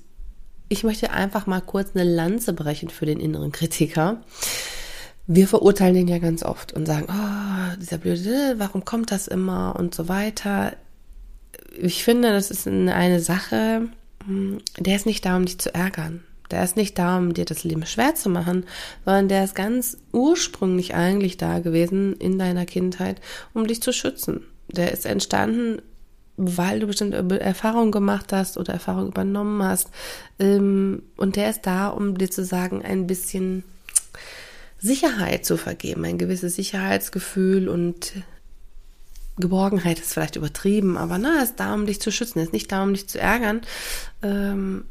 ich 0.74 0.84
möchte 0.84 1.12
einfach 1.12 1.46
mal 1.46 1.62
kurz 1.62 1.92
eine 1.94 2.04
Lanze 2.04 2.52
brechen 2.52 2.90
für 2.90 3.06
den 3.06 3.20
inneren 3.20 3.52
Kritiker. 3.52 4.22
Wir 5.28 5.48
verurteilen 5.48 5.94
den 5.94 6.08
ja 6.08 6.18
ganz 6.18 6.42
oft 6.42 6.74
und 6.74 6.88
sagen, 6.88 7.06
oh, 7.10 7.80
dieser 7.80 8.00
blöde, 8.00 8.56
warum 8.58 8.84
kommt 8.84 9.12
das 9.12 9.28
immer 9.28 9.76
und 9.78 9.94
so 9.94 10.10
weiter. 10.10 10.76
Ich 11.80 12.04
finde, 12.04 12.32
das 12.32 12.50
ist 12.50 12.68
eine 12.68 13.20
Sache, 13.20 13.88
hm, 14.26 14.58
der 14.80 14.96
ist 14.96 15.06
nicht 15.06 15.24
da, 15.26 15.38
um 15.38 15.46
dich 15.46 15.60
zu 15.60 15.74
ärgern. 15.74 16.24
Der 16.50 16.64
ist 16.64 16.76
nicht 16.76 16.98
da, 16.98 17.20
um 17.20 17.36
dir 17.36 17.46
das 17.46 17.64
Leben 17.64 17.86
schwer 17.86 18.16
zu 18.16 18.30
machen, 18.30 18.66
sondern 19.06 19.28
der 19.28 19.44
ist 19.44 19.54
ganz 19.54 19.98
ursprünglich 20.12 20.96
eigentlich 20.96 21.38
da 21.38 21.60
gewesen 21.60 22.16
in 22.18 22.40
deiner 22.40 22.66
Kindheit, 22.66 23.22
um 23.54 23.68
dich 23.68 23.82
zu 23.82 23.94
schützen. 23.94 24.44
Der 24.70 24.92
ist 24.92 25.06
entstanden 25.06 25.84
weil 26.38 26.80
du 26.80 26.88
bestimmte 26.88 27.40
Erfahrungen 27.40 27.92
gemacht 27.92 28.34
hast 28.34 28.58
oder 28.58 28.74
Erfahrungen 28.74 29.10
übernommen 29.10 29.64
hast. 29.64 29.90
Ähm, 30.40 31.04
und 31.18 31.36
der 31.36 31.50
ist 31.50 31.62
da, 31.64 31.90
um 31.90 32.18
dir 32.18 32.30
zu 32.30 32.44
sagen, 32.44 32.84
ein 32.84 33.08
bisschen 33.08 33.64
Sicherheit 34.80 35.46
zu 35.46 35.58
vergeben, 35.58 36.04
ein 36.06 36.18
gewisses 36.18 36.56
Sicherheitsgefühl 36.56 37.70
und 37.70 38.12
Geborgenheit 39.38 40.00
ist 40.00 40.14
vielleicht 40.14 40.36
übertrieben, 40.36 40.98
aber 40.98 41.18
na, 41.18 41.38
er 41.38 41.44
ist 41.44 41.60
da, 41.60 41.74
um 41.74 41.86
dich 41.86 42.00
zu 42.00 42.12
schützen, 42.12 42.40
er 42.40 42.46
ist 42.46 42.54
nicht 42.54 42.72
da, 42.72 42.84
um 42.84 42.94
dich 42.94 43.08
zu 43.08 43.20
ärgern. 43.20 43.62
Ähm, 44.22 44.86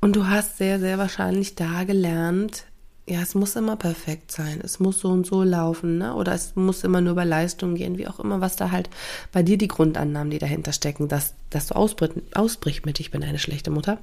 und 0.00 0.16
du 0.16 0.26
hast 0.26 0.58
sehr, 0.58 0.80
sehr 0.80 0.98
wahrscheinlich 0.98 1.54
da 1.54 1.84
gelernt, 1.84 2.64
ja, 3.06 3.20
es 3.20 3.34
muss 3.34 3.54
immer 3.54 3.76
perfekt 3.76 4.32
sein, 4.32 4.60
es 4.62 4.80
muss 4.80 5.00
so 5.00 5.08
und 5.08 5.26
so 5.26 5.42
laufen, 5.42 5.98
ne? 5.98 6.14
Oder 6.14 6.32
es 6.32 6.56
muss 6.56 6.84
immer 6.84 7.02
nur 7.02 7.12
über 7.12 7.26
Leistung 7.26 7.74
gehen, 7.74 7.98
wie 7.98 8.08
auch 8.08 8.18
immer, 8.18 8.40
was 8.40 8.56
da 8.56 8.70
halt 8.70 8.88
bei 9.30 9.42
dir 9.42 9.58
die 9.58 9.68
Grundannahmen, 9.68 10.30
die 10.30 10.38
dahinter 10.38 10.72
stecken, 10.72 11.08
dass, 11.08 11.34
dass 11.50 11.66
du 11.66 11.74
ausbrichst, 11.74 12.86
mit, 12.86 13.00
ich 13.00 13.10
bin 13.10 13.22
eine 13.22 13.38
schlechte 13.38 13.70
Mutter. 13.70 13.98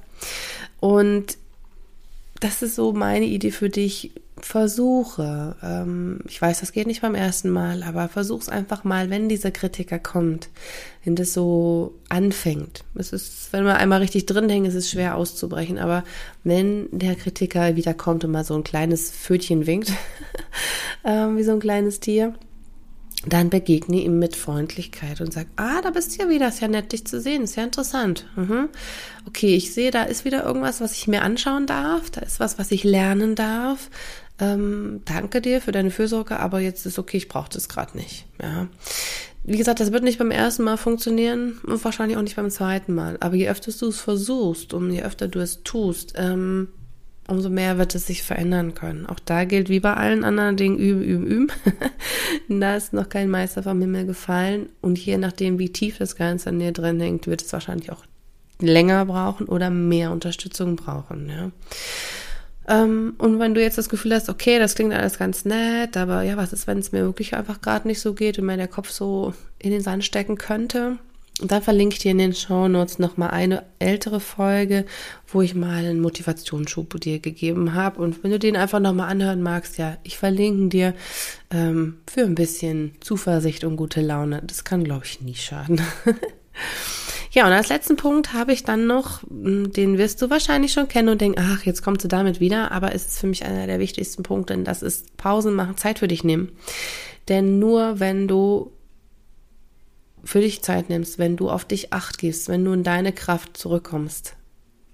Und 0.78 1.36
das 2.38 2.62
ist 2.62 2.76
so 2.76 2.92
meine 2.92 3.26
Idee 3.26 3.50
für 3.50 3.70
dich, 3.70 4.12
versuche, 4.44 5.56
ähm, 5.62 6.20
ich 6.26 6.40
weiß, 6.40 6.60
das 6.60 6.72
geht 6.72 6.86
nicht 6.86 7.02
beim 7.02 7.14
ersten 7.14 7.50
Mal, 7.50 7.82
aber 7.82 8.08
versuch's 8.08 8.48
einfach 8.48 8.84
mal, 8.84 9.10
wenn 9.10 9.28
dieser 9.28 9.50
Kritiker 9.50 9.98
kommt, 9.98 10.48
wenn 11.04 11.16
das 11.16 11.32
so 11.32 11.94
anfängt. 12.08 12.84
Es 12.94 13.12
ist, 13.12 13.52
wenn 13.52 13.64
man 13.64 13.76
einmal 13.76 14.00
richtig 14.00 14.26
drin 14.26 14.48
hängt, 14.48 14.66
ist 14.66 14.74
es 14.74 14.90
schwer 14.90 15.16
auszubrechen, 15.16 15.78
aber 15.78 16.04
wenn 16.44 16.88
der 16.90 17.14
Kritiker 17.14 17.76
wieder 17.76 17.94
kommt 17.94 18.24
und 18.24 18.32
mal 18.32 18.44
so 18.44 18.54
ein 18.54 18.64
kleines 18.64 19.10
Pfötchen 19.10 19.66
winkt, 19.66 19.92
ähm, 21.04 21.36
wie 21.36 21.44
so 21.44 21.52
ein 21.52 21.60
kleines 21.60 22.00
Tier, 22.00 22.34
dann 23.26 23.50
begegne 23.50 24.00
ihm 24.00 24.18
mit 24.18 24.34
Freundlichkeit 24.34 25.20
und 25.20 25.32
sag, 25.32 25.46
ah, 25.56 25.80
da 25.80 25.90
bist 25.90 26.14
du 26.14 26.24
ja 26.24 26.28
wieder, 26.28 26.48
ist 26.48 26.60
ja 26.60 26.68
nett, 26.68 26.92
dich 26.92 27.06
zu 27.06 27.20
sehen, 27.20 27.44
ist 27.44 27.56
ja 27.56 27.62
interessant. 27.62 28.26
Mhm. 28.34 28.68
Okay, 29.28 29.54
ich 29.54 29.72
sehe, 29.72 29.92
da 29.92 30.02
ist 30.02 30.24
wieder 30.24 30.44
irgendwas, 30.44 30.80
was 30.80 30.96
ich 30.96 31.06
mir 31.06 31.22
anschauen 31.22 31.66
darf, 31.66 32.10
da 32.10 32.22
ist 32.22 32.40
was, 32.40 32.58
was 32.58 32.72
ich 32.72 32.82
lernen 32.82 33.36
darf 33.36 33.90
ähm, 34.42 35.02
danke 35.04 35.40
dir 35.40 35.60
für 35.60 35.70
deine 35.70 35.92
Fürsorge, 35.92 36.40
aber 36.40 36.58
jetzt 36.58 36.84
ist 36.84 36.98
okay, 36.98 37.16
ich 37.16 37.28
brauche 37.28 37.50
das 37.50 37.68
gerade 37.68 37.96
nicht. 37.96 38.26
Ja. 38.42 38.66
Wie 39.44 39.56
gesagt, 39.56 39.78
das 39.78 39.92
wird 39.92 40.02
nicht 40.02 40.18
beim 40.18 40.32
ersten 40.32 40.64
Mal 40.64 40.76
funktionieren 40.76 41.60
und 41.64 41.84
wahrscheinlich 41.84 42.16
auch 42.16 42.22
nicht 42.22 42.36
beim 42.36 42.50
zweiten 42.50 42.94
Mal. 42.94 43.16
Aber 43.20 43.36
je 43.36 43.48
öfter 43.48 43.70
du 43.72 43.88
es 43.88 44.00
versuchst 44.00 44.74
und 44.74 44.90
je 44.90 45.02
öfter 45.02 45.28
du 45.28 45.38
es 45.38 45.62
tust, 45.62 46.14
ähm, 46.16 46.68
umso 47.28 47.50
mehr 47.50 47.78
wird 47.78 47.94
es 47.94 48.06
sich 48.06 48.24
verändern 48.24 48.74
können. 48.74 49.06
Auch 49.06 49.20
da 49.20 49.44
gilt 49.44 49.68
wie 49.68 49.80
bei 49.80 49.94
allen 49.94 50.24
anderen 50.24 50.56
Dingen, 50.56 50.78
üben, 50.78 51.02
üben, 51.02 51.26
üben. 51.26 51.52
da 52.60 52.76
ist 52.76 52.92
noch 52.92 53.08
kein 53.08 53.30
Meister 53.30 53.62
vom 53.62 53.80
Himmel 53.80 54.06
gefallen. 54.06 54.70
Und 54.80 54.98
je 54.98 55.18
nachdem, 55.18 55.60
wie 55.60 55.70
tief 55.70 55.98
das 55.98 56.16
Ganze 56.16 56.50
an 56.50 56.58
dir 56.58 56.72
drin 56.72 56.98
hängt, 56.98 57.28
wird 57.28 57.42
es 57.42 57.52
wahrscheinlich 57.52 57.92
auch 57.92 58.04
länger 58.60 59.06
brauchen 59.06 59.46
oder 59.46 59.70
mehr 59.70 60.10
Unterstützung 60.10 60.76
brauchen. 60.76 61.28
Ja. 61.28 61.50
Ähm, 62.72 63.14
und 63.18 63.38
wenn 63.38 63.54
du 63.54 63.60
jetzt 63.60 63.76
das 63.76 63.90
Gefühl 63.90 64.14
hast, 64.14 64.30
okay, 64.30 64.58
das 64.58 64.74
klingt 64.74 64.94
alles 64.94 65.18
ganz 65.18 65.44
nett, 65.44 65.96
aber 65.96 66.22
ja, 66.22 66.38
was 66.38 66.54
ist, 66.54 66.66
wenn 66.66 66.78
es 66.78 66.90
mir 66.90 67.02
wirklich 67.02 67.34
einfach 67.34 67.60
gerade 67.60 67.86
nicht 67.86 68.00
so 68.00 68.14
geht 68.14 68.38
und 68.38 68.46
mir 68.46 68.56
der 68.56 68.68
Kopf 68.68 68.90
so 68.90 69.34
in 69.58 69.72
den 69.72 69.82
Sand 69.82 70.04
stecken 70.04 70.38
könnte? 70.38 70.96
Und 71.40 71.50
dann 71.50 71.62
verlinke 71.62 71.94
ich 71.94 71.98
dir 71.98 72.12
in 72.12 72.18
den 72.18 72.34
Show 72.34 72.68
Notes 72.68 72.98
nochmal 72.98 73.30
eine 73.30 73.64
ältere 73.78 74.20
Folge, 74.20 74.86
wo 75.26 75.42
ich 75.42 75.54
mal 75.54 75.84
einen 75.84 76.00
Motivationsschub 76.00 76.98
dir 77.00 77.18
gegeben 77.18 77.74
habe. 77.74 78.00
Und 78.00 78.22
wenn 78.22 78.30
du 78.30 78.38
den 78.38 78.56
einfach 78.56 78.80
nochmal 78.80 79.10
anhören 79.10 79.42
magst, 79.42 79.76
ja, 79.76 79.98
ich 80.02 80.16
verlinke 80.16 80.68
dir 80.68 80.94
ähm, 81.50 81.98
für 82.10 82.22
ein 82.22 82.34
bisschen 82.34 82.92
Zuversicht 83.00 83.64
und 83.64 83.76
gute 83.76 84.00
Laune. 84.00 84.42
Das 84.46 84.64
kann, 84.64 84.84
glaube 84.84 85.04
ich, 85.04 85.20
nie 85.20 85.34
schaden. 85.34 85.80
Ja, 87.32 87.46
und 87.46 87.52
als 87.52 87.70
letzten 87.70 87.96
Punkt 87.96 88.34
habe 88.34 88.52
ich 88.52 88.62
dann 88.62 88.86
noch, 88.86 89.22
hm, 89.22 89.72
den 89.72 89.96
wirst 89.96 90.20
du 90.20 90.28
wahrscheinlich 90.28 90.72
schon 90.72 90.88
kennen 90.88 91.08
und 91.08 91.20
denken, 91.20 91.40
ach, 91.40 91.64
jetzt 91.64 91.82
kommst 91.82 92.04
du 92.04 92.08
damit 92.08 92.40
wieder, 92.40 92.72
aber 92.72 92.94
es 92.94 93.06
ist 93.06 93.18
für 93.18 93.26
mich 93.26 93.44
einer 93.44 93.66
der 93.66 93.78
wichtigsten 93.78 94.22
Punkte, 94.22 94.52
denn 94.52 94.64
das 94.64 94.82
ist 94.82 95.16
Pausen 95.16 95.54
machen, 95.54 95.78
Zeit 95.78 95.98
für 95.98 96.08
dich 96.08 96.24
nehmen. 96.24 96.52
Denn 97.28 97.58
nur 97.58 98.00
wenn 98.00 98.28
du 98.28 98.70
für 100.22 100.40
dich 100.40 100.62
Zeit 100.62 100.90
nimmst, 100.90 101.18
wenn 101.18 101.36
du 101.36 101.48
auf 101.48 101.64
dich 101.64 101.92
acht 101.92 102.18
gibst, 102.18 102.48
wenn 102.48 102.64
du 102.64 102.72
in 102.72 102.84
deine 102.84 103.12
Kraft 103.14 103.56
zurückkommst 103.56 104.36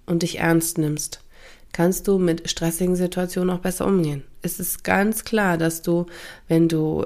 und 0.06 0.22
dich 0.22 0.38
ernst 0.38 0.78
nimmst, 0.78 1.24
kannst 1.72 2.06
du 2.06 2.18
mit 2.18 2.48
stressigen 2.48 2.94
Situationen 2.94 3.50
auch 3.50 3.60
besser 3.60 3.84
umgehen. 3.84 4.22
Es 4.42 4.60
ist 4.60 4.84
ganz 4.84 5.24
klar, 5.24 5.58
dass 5.58 5.82
du, 5.82 6.06
wenn 6.46 6.68
du 6.68 7.04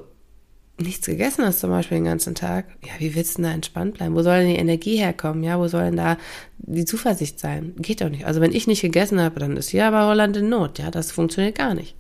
nichts 0.83 1.07
gegessen 1.07 1.45
hast 1.45 1.61
zum 1.61 1.71
Beispiel 1.71 1.99
den 1.99 2.05
ganzen 2.05 2.35
Tag, 2.35 2.67
ja, 2.85 2.93
wie 2.99 3.15
willst 3.15 3.39
du 3.39 3.43
denn 3.43 3.51
da 3.51 3.55
entspannt 3.55 3.95
bleiben? 3.95 4.15
Wo 4.15 4.23
soll 4.23 4.41
denn 4.41 4.49
die 4.49 4.57
Energie 4.57 4.97
herkommen? 4.97 5.43
Ja, 5.43 5.59
wo 5.59 5.69
soll 5.69 5.85
denn 5.85 5.97
da 5.97 6.19
die 6.59 6.85
Zuversicht 6.85 7.41
sein? 7.41 7.75
Geht 7.79 8.01
doch 8.01 8.09
nicht. 8.09 8.27
Also 8.27 8.41
wenn 8.41 8.53
ich 8.53 8.67
nicht 8.67 8.83
gegessen 8.83 9.21
habe, 9.21 9.41
dann 9.41 9.57
ist 9.57 9.71
hier 9.71 9.87
aber 9.87 10.07
Holland 10.07 10.37
in 10.37 10.49
Not. 10.49 10.79
Ja, 10.79 10.91
das 10.91 11.13
funktioniert 11.13 11.57
gar 11.57 11.75
nicht. 11.75 11.97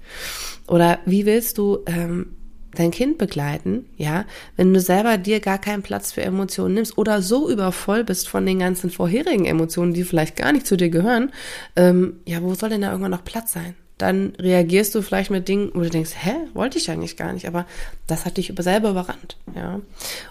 Oder 0.66 0.99
wie 1.07 1.26
willst 1.26 1.59
du 1.59 1.80
ähm, 1.87 2.37
dein 2.74 2.91
Kind 2.91 3.18
begleiten, 3.18 3.87
ja, 3.97 4.24
wenn 4.57 4.72
du 4.72 4.80
selber 4.80 5.18
dir 5.18 5.41
gar 5.41 5.59
keinen 5.59 5.83
Platz 5.83 6.12
für 6.12 6.22
Emotionen 6.22 6.74
nimmst 6.74 6.97
oder 6.97 7.22
so 7.22 7.51
übervoll 7.51 8.05
bist 8.05 8.28
von 8.28 8.47
den 8.47 8.59
ganzen 8.59 8.91
vorherigen 8.91 9.45
Emotionen, 9.45 9.93
die 9.93 10.05
vielleicht 10.05 10.37
gar 10.37 10.53
nicht 10.53 10.66
zu 10.66 10.76
dir 10.76 10.89
gehören, 10.89 11.33
ähm, 11.76 12.20
ja, 12.26 12.43
wo 12.43 12.55
soll 12.55 12.70
denn 12.70 12.83
da 12.83 12.91
irgendwann 12.91 13.11
noch 13.11 13.24
Platz 13.24 13.53
sein? 13.53 13.74
Dann 13.99 14.32
reagierst 14.38 14.95
du 14.95 15.03
vielleicht 15.03 15.30
mit 15.30 15.49
Dingen, 15.49 15.70
wo 15.74 15.80
du 15.80 15.90
denkst, 15.90 16.12
hä, 16.14 16.32
wollte 16.55 16.78
ich 16.78 16.90
eigentlich 16.90 17.16
gar 17.16 17.32
nicht, 17.32 17.47
aber 17.47 17.66
das 18.07 18.24
hat 18.24 18.36
dich 18.36 18.53
selber 18.59 18.90
überrannt, 18.90 19.36
ja. 19.55 19.80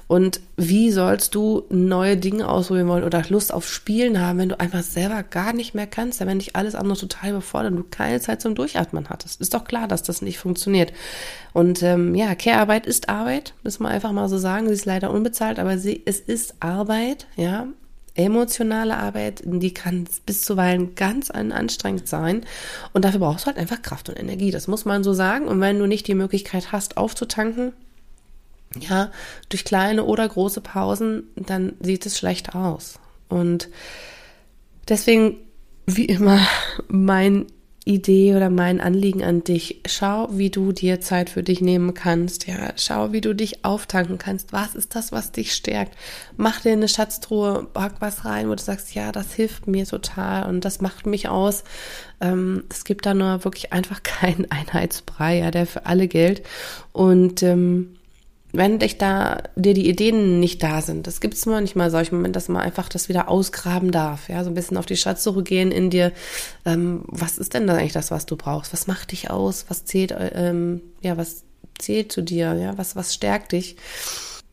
Und 0.08 0.42
wie 0.58 0.92
sollst 0.92 1.36
du 1.36 1.64
neue 1.70 2.18
Dinge 2.18 2.50
ausprobieren 2.50 2.88
wollen 2.90 3.04
oder 3.04 3.24
Lust 3.30 3.54
auf 3.54 3.68
Spielen 3.68 4.20
haben, 4.20 4.40
wenn 4.40 4.50
du 4.50 4.60
einfach 4.60 4.84
selber 4.84 5.24
gar 5.24 5.54
nicht 5.54 5.74
mehr 5.74 5.88
kannst, 5.88 6.20
wenn 6.20 6.40
dich 6.40 6.56
alles 6.56 6.76
andere 6.76 6.98
total 6.98 7.32
überfordert 7.32 7.72
und 7.72 7.78
du 7.78 7.86
keine 7.90 8.20
Zeit 8.20 8.42
zum 8.42 8.56
Durchatmen 8.56 9.10
hattest. 9.10 9.40
Ist 9.40 9.54
doch 9.54 9.64
klar, 9.64 9.88
dass 9.88 10.04
das 10.04 10.22
nicht 10.22 10.38
funktioniert. 10.38 10.92
Und 11.54 11.82
ähm, 11.84 12.16
ja, 12.16 12.36
Care-Arbeit 12.36 12.86
ist 12.86 13.10
Arbeit, 13.10 13.54
müssen 13.64 13.84
wir 13.84 13.90
einfach 13.90 14.12
mal 14.12 14.28
so 14.28 14.38
sagen. 14.38 14.68
Sie 14.68 14.74
ist 14.74 14.86
leider 14.86 15.12
unbezahlt, 15.12 15.60
aber 15.60 15.78
sie, 15.78 16.02
es 16.06 16.20
ist 16.20 16.56
Arbeit, 16.60 17.28
ja 17.36 17.68
emotionale 18.16 18.98
Arbeit, 18.98 19.42
die 19.46 19.74
kann 19.74 20.06
bis 20.26 20.42
zuweilen 20.44 20.96
ganz 20.96 21.32
anstrengend 21.32 22.08
sein. 22.08 22.46
Und 22.94 23.06
dafür 23.06 23.22
brauchst 23.22 23.46
du 23.46 23.48
halt 23.48 23.58
einfach 23.58 23.82
Kraft 23.82 24.10
und 24.10 24.20
Energie. 24.20 24.52
Das 24.52 24.68
muss 24.68 24.86
man 24.86 25.04
so 25.04 25.14
sagen. 25.14 25.48
Und 25.48 25.62
wenn 25.62 25.80
du 25.80 25.88
nicht 25.88 26.08
die 26.08 26.16
Möglichkeit 26.16 26.72
hast, 26.72 26.98
aufzutanken, 26.98 27.74
ja, 28.80 29.12
durch 29.50 29.66
kleine 29.66 30.06
oder 30.06 30.28
große 30.28 30.62
Pausen, 30.62 31.24
dann 31.36 31.74
sieht 31.80 32.06
es 32.06 32.18
schlecht 32.18 32.56
aus. 32.56 33.00
Und 33.30 33.70
deswegen, 34.88 35.38
wie 35.86 36.06
immer, 36.06 36.40
mein 36.88 37.48
Idee 37.84 38.36
oder 38.36 38.52
mein 38.52 38.80
Anliegen 38.80 39.24
an 39.24 39.44
dich. 39.44 39.82
Schau, 39.88 40.30
wie 40.32 40.52
du 40.52 40.72
dir 40.72 41.02
Zeit 41.02 41.32
für 41.32 41.42
dich 41.42 41.62
nehmen 41.62 41.96
kannst. 41.96 42.46
Ja, 42.46 42.74
schau, 42.76 43.12
wie 43.12 43.22
du 43.22 43.34
dich 43.34 43.66
auftanken 43.66 44.20
kannst. 44.20 44.54
Was 44.54 44.76
ist 44.76 44.94
das, 44.96 45.12
was 45.12 45.32
dich 45.32 45.54
stärkt? 45.54 45.98
Mach 46.38 46.62
dir 46.62 46.74
eine 46.74 46.88
Schatztruhe, 46.88 47.68
pack 47.74 47.96
was 48.00 48.24
rein, 48.24 48.50
wo 48.50 48.56
du 48.56 48.62
sagst, 48.62 48.94
ja, 48.94 49.12
das 49.12 49.34
hilft 49.34 49.66
mir 49.66 49.88
total 49.88 50.48
und 50.48 50.64
das 50.64 50.80
macht 50.80 51.08
mich 51.08 51.28
aus. 51.28 51.64
Ähm, 52.20 52.66
es 52.70 52.84
gibt 52.84 53.08
da 53.08 53.16
nur 53.16 53.44
wirklich 53.44 53.74
einfach 53.74 54.04
keinen 54.04 54.50
Einheitsbrei, 54.52 55.40
ja, 55.40 55.50
der 55.50 55.66
für 55.66 55.88
alle 55.88 56.08
gilt. 56.08 56.44
Und 56.94 57.42
ähm, 57.42 57.98
wenn 58.54 58.80
dich 58.80 58.98
da 58.98 59.44
dir 59.56 59.74
die 59.74 59.90
Ideen 59.90 60.40
nicht 60.40 60.62
da 60.62 60.82
sind, 60.82 61.08
das 61.08 61.22
gibt's 61.22 61.46
manchmal 61.46 61.90
solche 61.90 62.14
Momente, 62.14 62.34
dass 62.38 62.50
man 62.50 62.62
einfach 62.62 62.90
das 62.90 63.10
wieder 63.10 63.30
ausgraben 63.30 63.92
darf, 63.92 64.30
ja, 64.30 64.44
so 64.44 64.50
ein 64.50 64.56
bisschen 64.56 64.78
auf 64.78 64.86
die 64.86 64.98
Schatzsuche 64.98 65.44
gehen 65.44 65.72
in 65.72 65.90
dir. 65.90 66.12
Ähm, 66.66 67.04
was 67.08 67.38
ist 67.38 67.54
denn 67.54 67.68
da 67.68 67.76
eigentlich 67.76 67.94
das, 67.94 68.12
was 68.12 68.26
du 68.26 68.36
brauchst? 68.36 68.74
Was 68.74 68.88
macht 68.88 69.12
dich 69.12 69.30
aus? 69.30 69.66
Was 69.70 69.86
zählt, 69.86 70.14
ähm, 70.18 70.82
ja, 71.02 71.18
was 71.18 71.44
zählt 71.80 72.12
zu 72.12 72.22
dir? 72.22 72.54
Ja, 72.56 72.78
was 72.78 72.96
was 72.96 73.14
stärkt 73.14 73.54
dich? 73.54 73.78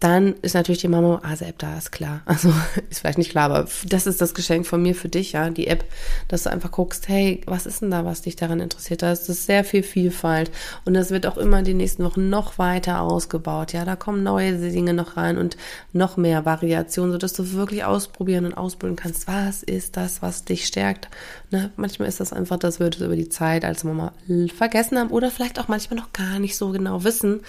Dann 0.01 0.35
ist 0.43 0.55
natürlich 0.55 0.81
die 0.81 0.89
Mama 0.89 1.21
ASE-App 1.25 1.59
da, 1.59 1.77
ist 1.77 1.91
klar. 1.91 2.21
Also 2.39 2.53
ist 2.89 3.01
vielleicht 3.01 3.19
nicht 3.19 3.31
klar, 3.31 3.51
aber 3.51 3.67
das 3.87 4.07
ist 4.07 4.21
das 4.21 4.35
Geschenk 4.35 4.67
von 4.67 4.81
mir 4.81 4.95
für 4.95 5.09
dich, 5.09 5.33
ja, 5.33 5.51
die 5.51 5.67
App, 5.67 5.85
dass 6.29 6.45
du 6.45 6.51
einfach 6.51 6.71
guckst, 6.71 7.09
hey, 7.09 7.41
was 7.47 7.67
ist 7.67 7.83
denn 7.83 7.91
da, 7.91 8.05
was 8.05 8.23
dich 8.23 8.37
daran 8.37 8.61
interessiert? 8.61 9.03
Da 9.03 9.11
ist 9.13 9.27
sehr 9.27 9.65
viel 9.65 9.83
Vielfalt 9.83 10.51
und 10.85 10.95
das 10.95 11.11
wird 11.11 11.27
auch 11.27 11.37
immer 11.37 11.63
die 11.63 11.75
nächsten 11.75 12.05
Wochen 12.05 12.31
noch 12.31 12.59
weiter 12.59 13.01
ausgebaut. 13.01 13.73
Ja, 13.73 13.85
da 13.85 13.97
kommen 13.97 14.23
neue 14.23 14.57
Dinge 14.59 14.95
noch 14.95 15.17
rein 15.17 15.37
und 15.37 15.57
noch 15.93 16.17
mehr 16.17 16.45
Variationen, 16.45 17.13
sodass 17.13 17.33
du 17.33 17.53
wirklich 17.53 17.85
ausprobieren 17.85 18.45
und 18.45 18.55
ausbilden 18.55 18.97
kannst, 18.97 19.27
was 19.27 19.63
ist 19.65 19.97
das, 19.97 20.23
was 20.23 20.45
dich 20.45 20.67
stärkt. 20.67 21.09
Ne? 21.51 21.73
Manchmal 21.77 22.09
ist 22.09 22.21
das 22.21 22.33
einfach, 22.33 22.59
das 22.59 22.79
wird 22.79 22.97
es 22.97 23.03
über 23.03 23.17
die 23.17 23.31
Zeit 23.31 23.65
als 23.65 23.83
Mama 23.83 24.13
vergessen 24.55 24.99
haben 24.99 25.11
oder 25.11 25.31
vielleicht 25.31 25.59
auch 25.59 25.69
manchmal 25.69 25.99
noch 25.99 26.13
gar 26.13 26.39
nicht 26.39 26.57
so 26.57 26.71
genau 26.71 27.03
wissen. 27.03 27.39
Und 27.39 27.43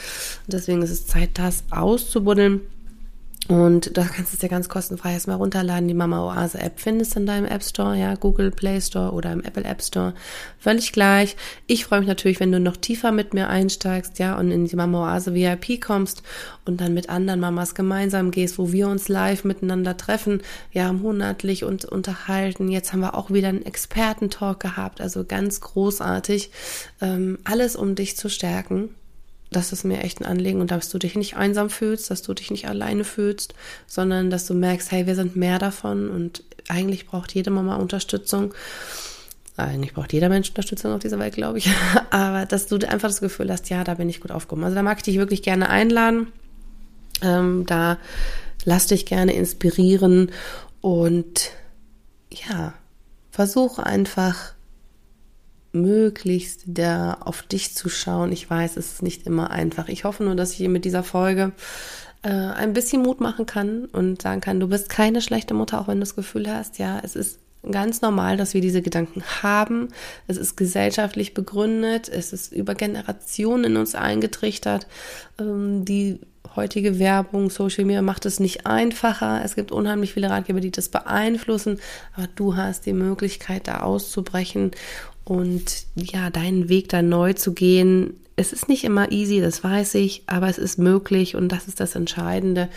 deswegen 0.48 0.82
ist 0.82 0.92
es 0.92 1.06
Zeit, 1.06 1.32
das 1.36 1.64
auszubauen 1.70 2.39
buddeln. 2.40 2.62
Und 3.48 3.98
da 3.98 4.04
kannst 4.04 4.32
du 4.32 4.36
es 4.36 4.40
dir 4.40 4.48
ganz 4.48 4.70
kostenfrei 4.70 5.14
erstmal 5.14 5.38
runterladen. 5.38 5.88
Die 5.88 5.96
Mama 5.96 6.24
Oase 6.24 6.60
App 6.60 6.74
findest 6.80 7.16
du 7.16 7.22
in 7.22 7.26
deinem 7.26 7.46
App 7.46 7.64
Store, 7.64 7.98
ja, 7.98 8.14
Google 8.14 8.52
Play 8.52 8.80
Store 8.80 9.12
oder 9.12 9.32
im 9.32 9.44
Apple 9.44 9.64
App 9.64 9.82
Store. 9.82 10.14
Völlig 10.60 10.92
gleich. 10.92 11.36
Ich 11.66 11.86
freue 11.86 12.02
mich 12.02 12.08
natürlich, 12.08 12.40
wenn 12.40 12.52
du 12.52 12.60
noch 12.60 12.78
tiefer 12.78 13.12
mit 13.12 13.34
mir 13.34 13.50
einsteigst, 13.50 14.20
ja, 14.20 14.38
und 14.38 14.52
in 14.52 14.66
die 14.66 14.76
Mama 14.76 15.16
Oase 15.16 15.34
VIP 15.34 15.82
kommst 15.82 16.22
und 16.66 16.80
dann 16.80 16.94
mit 16.94 17.10
anderen 17.10 17.40
Mamas 17.40 17.74
gemeinsam 17.74 18.30
gehst, 18.30 18.60
wo 18.60 18.72
wir 18.72 18.88
uns 18.88 19.08
live 19.08 19.44
miteinander 19.46 19.98
treffen, 19.98 20.42
ja, 20.72 20.94
monatlich 20.94 21.64
und 21.64 21.86
unterhalten. 21.86 22.70
Jetzt 22.70 22.94
haben 22.94 23.00
wir 23.00 23.16
auch 23.16 23.32
wieder 23.32 23.48
einen 23.48 23.66
Expertentalk 23.66 24.60
gehabt, 24.60 25.02
also 25.02 25.26
ganz 25.26 25.60
großartig. 25.60 26.52
Ähm, 27.02 27.40
alles, 27.46 27.76
um 27.76 27.96
dich 27.96 28.16
zu 28.16 28.30
stärken 28.30 28.90
das 29.52 29.72
ist 29.72 29.84
mir 29.84 30.02
echt 30.04 30.22
ein 30.22 30.26
Anliegen 30.26 30.62
und 30.62 30.72
dass 30.72 30.90
du 30.90 31.00
dich 31.00 31.16
nicht 31.16 31.36
einsam 31.36 31.70
fühlst, 31.70 32.12
dass 32.12 32.22
du 32.22 32.34
dich 32.34 32.52
nicht 32.52 32.68
alleine 32.68 33.04
fühlst, 33.04 33.54
sondern 33.88 34.30
dass 34.30 34.46
du 34.46 34.54
merkst, 34.54 34.92
hey, 34.92 35.08
wir 35.08 35.16
sind 35.16 35.36
mehr 35.36 35.60
davon 35.60 36.10
und 36.10 36.44
eigentlich 36.68 37.08
braucht 37.08 37.34
jede 37.34 37.50
Mama 37.50 37.78
Unterstützung. 37.78 38.54
Eigentlich 39.58 39.94
braucht 39.94 40.14
jeder 40.14 40.30
Mensch 40.30 40.50
Unterstützung 40.50 40.94
auf 40.94 41.00
dieser 41.00 41.20
Welt, 41.20 41.34
glaube 41.34 41.58
ich. 41.58 41.70
Aber 42.12 42.46
dass 42.46 42.68
du 42.68 42.76
einfach 42.88 43.10
das 43.10 43.22
Gefühl 43.22 43.52
hast, 43.52 43.70
ja, 43.70 43.84
da 43.84 43.96
bin 43.96 44.08
ich 44.08 44.22
gut 44.22 44.32
aufgehoben. 44.32 44.64
Also 44.64 44.76
da 44.76 44.84
mag 44.84 44.98
ich 44.98 45.04
dich 45.04 45.18
wirklich 45.18 45.42
gerne 45.42 45.70
einladen. 45.70 46.28
Ähm, 47.22 47.66
da 47.66 47.98
lass 48.64 48.88
dich 48.88 49.06
gerne 49.06 49.34
inspirieren 49.34 50.32
und 50.80 51.52
ja, 52.32 52.74
versuche 53.32 53.86
einfach 53.86 54.54
möglichst 55.72 56.64
da 56.66 57.14
auf 57.14 57.44
dich 57.44 57.76
zu 57.76 57.90
schauen. 57.90 58.32
Ich 58.32 58.50
weiß, 58.50 58.78
es 58.78 58.94
ist 58.94 59.04
nicht 59.04 59.28
immer 59.28 59.52
einfach. 59.52 59.88
Ich 59.88 60.04
hoffe 60.04 60.24
nur, 60.24 60.36
dass 60.36 60.60
ich 60.60 60.68
mit 60.68 60.86
dieser 60.86 61.04
Folge 61.04 61.52
äh, 62.24 62.30
ein 62.30 62.74
bisschen 62.74 63.02
Mut 63.02 63.22
machen 63.22 63.46
kann 63.46 63.86
und 63.86 64.22
sagen 64.22 64.42
kann, 64.42 64.60
du 64.60 64.68
bist 64.68 64.90
keine 64.90 65.22
schlechte 65.22 65.54
Mutter, 65.54 65.80
auch 65.80 65.88
wenn 65.88 65.98
du 65.98 66.02
das 66.02 66.16
Gefühl 66.16 66.52
hast, 66.52 66.80
ja, 66.80 67.00
es 67.04 67.16
ist 67.16 67.40
ganz 67.70 68.02
normal, 68.02 68.38
dass 68.38 68.54
wir 68.54 68.62
diese 68.62 68.82
Gedanken 68.82 69.24
haben. 69.44 69.90
Es 70.28 70.38
ist 70.38 70.56
gesellschaftlich 70.56 71.34
begründet, 71.34 72.10
es 72.10 72.34
ist 72.34 72.54
über 72.54 72.74
Generationen 72.76 73.66
in 73.66 73.78
uns 73.78 73.96
eingetrichtert. 73.96 74.88
Ähm, 75.40 75.86
die 75.86 76.20
heutige 76.56 77.00
Werbung, 77.00 77.50
Social 77.50 77.86
Media 77.86 78.02
macht 78.02 78.26
es 78.26 78.40
nicht 78.40 78.66
einfacher. 78.66 79.42
Es 79.44 79.56
gibt 79.56 79.72
unheimlich 79.72 80.14
viele 80.14 80.30
Ratgeber, 80.30 80.62
die 80.62 80.72
das 80.72 80.90
beeinflussen, 80.90 81.80
aber 82.16 82.28
du 82.36 82.56
hast 82.56 82.86
die 82.86 82.94
Möglichkeit, 82.94 83.68
da 83.68 83.82
auszubrechen 83.82 84.72
und 85.30 85.86
ja, 85.96 86.32
deinen 86.32 86.70
Weg 86.70 86.90
da 86.90 87.04
neu 87.04 87.34
zu 87.34 87.54
gehen. 87.54 88.16
Es 88.36 88.52
ist 88.52 88.68
nicht 88.68 88.84
immer 88.84 89.12
easy, 89.12 89.42
das 89.42 89.64
weiß 89.64 89.94
ich, 89.96 90.24
aber 90.26 90.50
es 90.50 90.58
ist 90.58 90.80
möglich 90.80 91.36
und 91.36 91.52
das 91.52 91.68
ist 91.68 91.80
das 91.80 91.96
Entscheidende. 91.96 92.68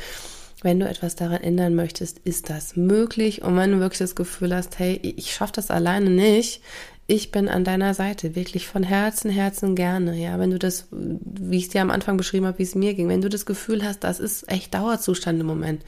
Wenn 0.60 0.78
du 0.78 0.86
etwas 0.86 1.16
daran 1.16 1.42
ändern 1.42 1.74
möchtest, 1.74 2.18
ist 2.18 2.50
das 2.50 2.76
möglich. 2.76 3.42
Und 3.42 3.56
wenn 3.56 3.72
du 3.72 3.80
wirklich 3.80 3.98
das 3.98 4.14
Gefühl 4.14 4.54
hast, 4.54 4.78
hey, 4.78 5.00
ich 5.02 5.32
schaffe 5.32 5.54
das 5.54 5.70
alleine 5.70 6.10
nicht, 6.10 6.60
ich 7.06 7.30
bin 7.30 7.48
an 7.48 7.64
deiner 7.64 7.94
Seite, 7.94 8.36
wirklich 8.36 8.66
von 8.66 8.82
Herzen, 8.82 9.30
Herzen 9.30 9.74
gerne. 9.74 10.14
Ja, 10.16 10.38
wenn 10.38 10.50
du 10.50 10.58
das, 10.58 10.88
wie 10.90 11.56
ich 11.56 11.64
es 11.64 11.70
dir 11.70 11.80
am 11.80 11.90
Anfang 11.90 12.18
beschrieben 12.18 12.46
habe, 12.46 12.58
wie 12.58 12.64
es 12.64 12.74
mir 12.74 12.92
ging, 12.92 13.08
wenn 13.08 13.22
du 13.22 13.30
das 13.30 13.46
Gefühl 13.46 13.82
hast, 13.82 14.04
das 14.04 14.20
ist 14.20 14.48
echt 14.52 14.74
Dauerzustand 14.74 15.40
im 15.40 15.46
Moment, 15.46 15.82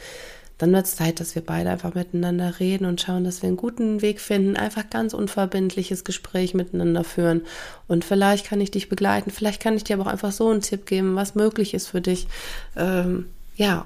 dann 0.65 0.73
wird 0.73 0.87
es 0.87 0.97
Zeit, 0.97 1.21
dass 1.21 1.35
wir 1.35 1.43
beide 1.45 1.69
einfach 1.69 1.95
miteinander 1.95 2.59
reden 2.59 2.87
und 2.87 2.99
schauen, 2.99 3.25
dass 3.25 3.43
wir 3.43 3.49
einen 3.49 3.59
guten 3.59 4.01
Weg 4.01 4.19
finden, 4.19 4.57
einfach 4.57 4.89
ganz 4.89 5.13
unverbindliches 5.13 6.05
Gespräch 6.05 6.55
miteinander 6.55 7.05
führen. 7.05 7.43
Und 7.87 8.03
vielleicht 8.03 8.47
kann 8.47 8.63
ich 8.63 8.71
dich 8.71 8.89
begleiten, 8.89 9.31
vielleicht 9.31 9.61
kann 9.61 9.77
ich 9.77 9.85
dir 9.85 9.97
aber 9.97 10.05
auch 10.05 10.13
einfach 10.13 10.33
so 10.33 10.49
einen 10.49 10.63
Tipp 10.63 10.87
geben, 10.87 11.17
was 11.17 11.35
möglich 11.35 11.75
ist 11.75 11.89
für 11.89 12.01
dich. 12.01 12.29
Ähm, 12.77 13.27
ja, 13.57 13.85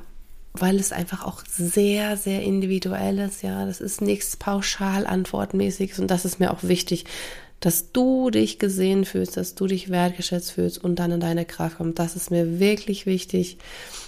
weil 0.52 0.76
es 0.76 0.92
einfach 0.92 1.26
auch 1.26 1.42
sehr, 1.50 2.16
sehr 2.16 2.42
individuell 2.42 3.18
ist. 3.18 3.42
Ja, 3.42 3.66
das 3.66 3.80
ist 3.80 4.00
nichts 4.00 4.36
pauschal 4.36 5.04
antwortmäßiges 5.04 5.98
und 5.98 6.12
das 6.12 6.24
ist 6.24 6.38
mir 6.38 6.52
auch 6.52 6.62
wichtig, 6.62 7.06
dass 7.60 7.92
du 7.92 8.30
dich 8.30 8.58
gesehen 8.58 9.04
fühlst, 9.04 9.36
dass 9.36 9.54
du 9.54 9.66
dich 9.66 9.90
wertgeschätzt 9.90 10.52
fühlst 10.52 10.82
und 10.82 10.98
dann 10.98 11.12
in 11.12 11.20
deine 11.20 11.44
Kraft 11.44 11.78
kommst. 11.78 11.98
Das 11.98 12.16
ist 12.16 12.30
mir 12.30 12.60
wirklich 12.60 13.06
wichtig. 13.06 13.58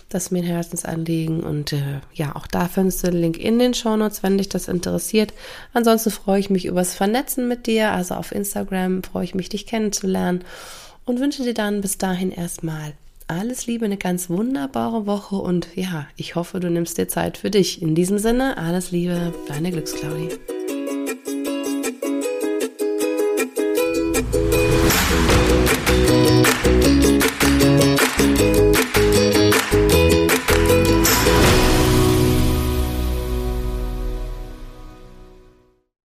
Das 0.09 0.25
ist 0.25 0.31
mir 0.31 0.41
ein 0.41 0.45
Herzensanliegen. 0.45 1.41
Und 1.41 1.73
äh, 1.73 2.01
ja, 2.15 2.35
auch 2.37 2.47
da 2.47 2.69
findest 2.69 3.03
du 3.03 3.11
den 3.11 3.21
Link 3.21 3.39
in 3.39 3.59
den 3.59 3.75
Shownotes, 3.75 4.23
wenn 4.23 4.39
dich 4.39 4.49
das 4.49 4.69
interessiert. 4.69 5.33
Ansonsten 5.73 6.11
freue 6.11 6.41
ich 6.41 6.51
mich 6.51 6.65
übers 6.65 6.95
Vernetzen 6.95 7.49
mit 7.49 7.67
dir. 7.67 7.93
Also 7.93 8.15
auf 8.15 8.33
Instagram 8.33 9.03
freue 9.03 9.25
ich 9.25 9.35
mich, 9.35 9.49
dich 9.49 9.67
kennenzulernen. 9.67 10.45
Und 11.05 11.19
wünsche 11.19 11.43
dir 11.43 11.55
dann 11.55 11.81
bis 11.81 11.99
dahin 11.99 12.31
erstmal 12.31 12.93
alles 13.27 13.67
Liebe, 13.67 13.85
eine 13.85 13.97
ganz 13.97 14.29
wunderbare 14.29 15.07
Woche 15.07 15.37
und 15.37 15.69
ja, 15.77 16.09
ich 16.17 16.35
hoffe, 16.35 16.59
du 16.59 16.69
nimmst 16.69 16.99
dir 16.99 17.07
Zeit 17.07 17.39
für 17.39 17.51
dich. 17.51 17.81
In 17.81 17.95
diesem 17.95 18.19
Sinne, 18.19 18.57
alles 18.57 18.91
Liebe, 18.91 19.33
deine 19.47 19.71
Glücksclaudie. 19.71 20.31
Thank 25.11 25.45
you. 25.45 25.50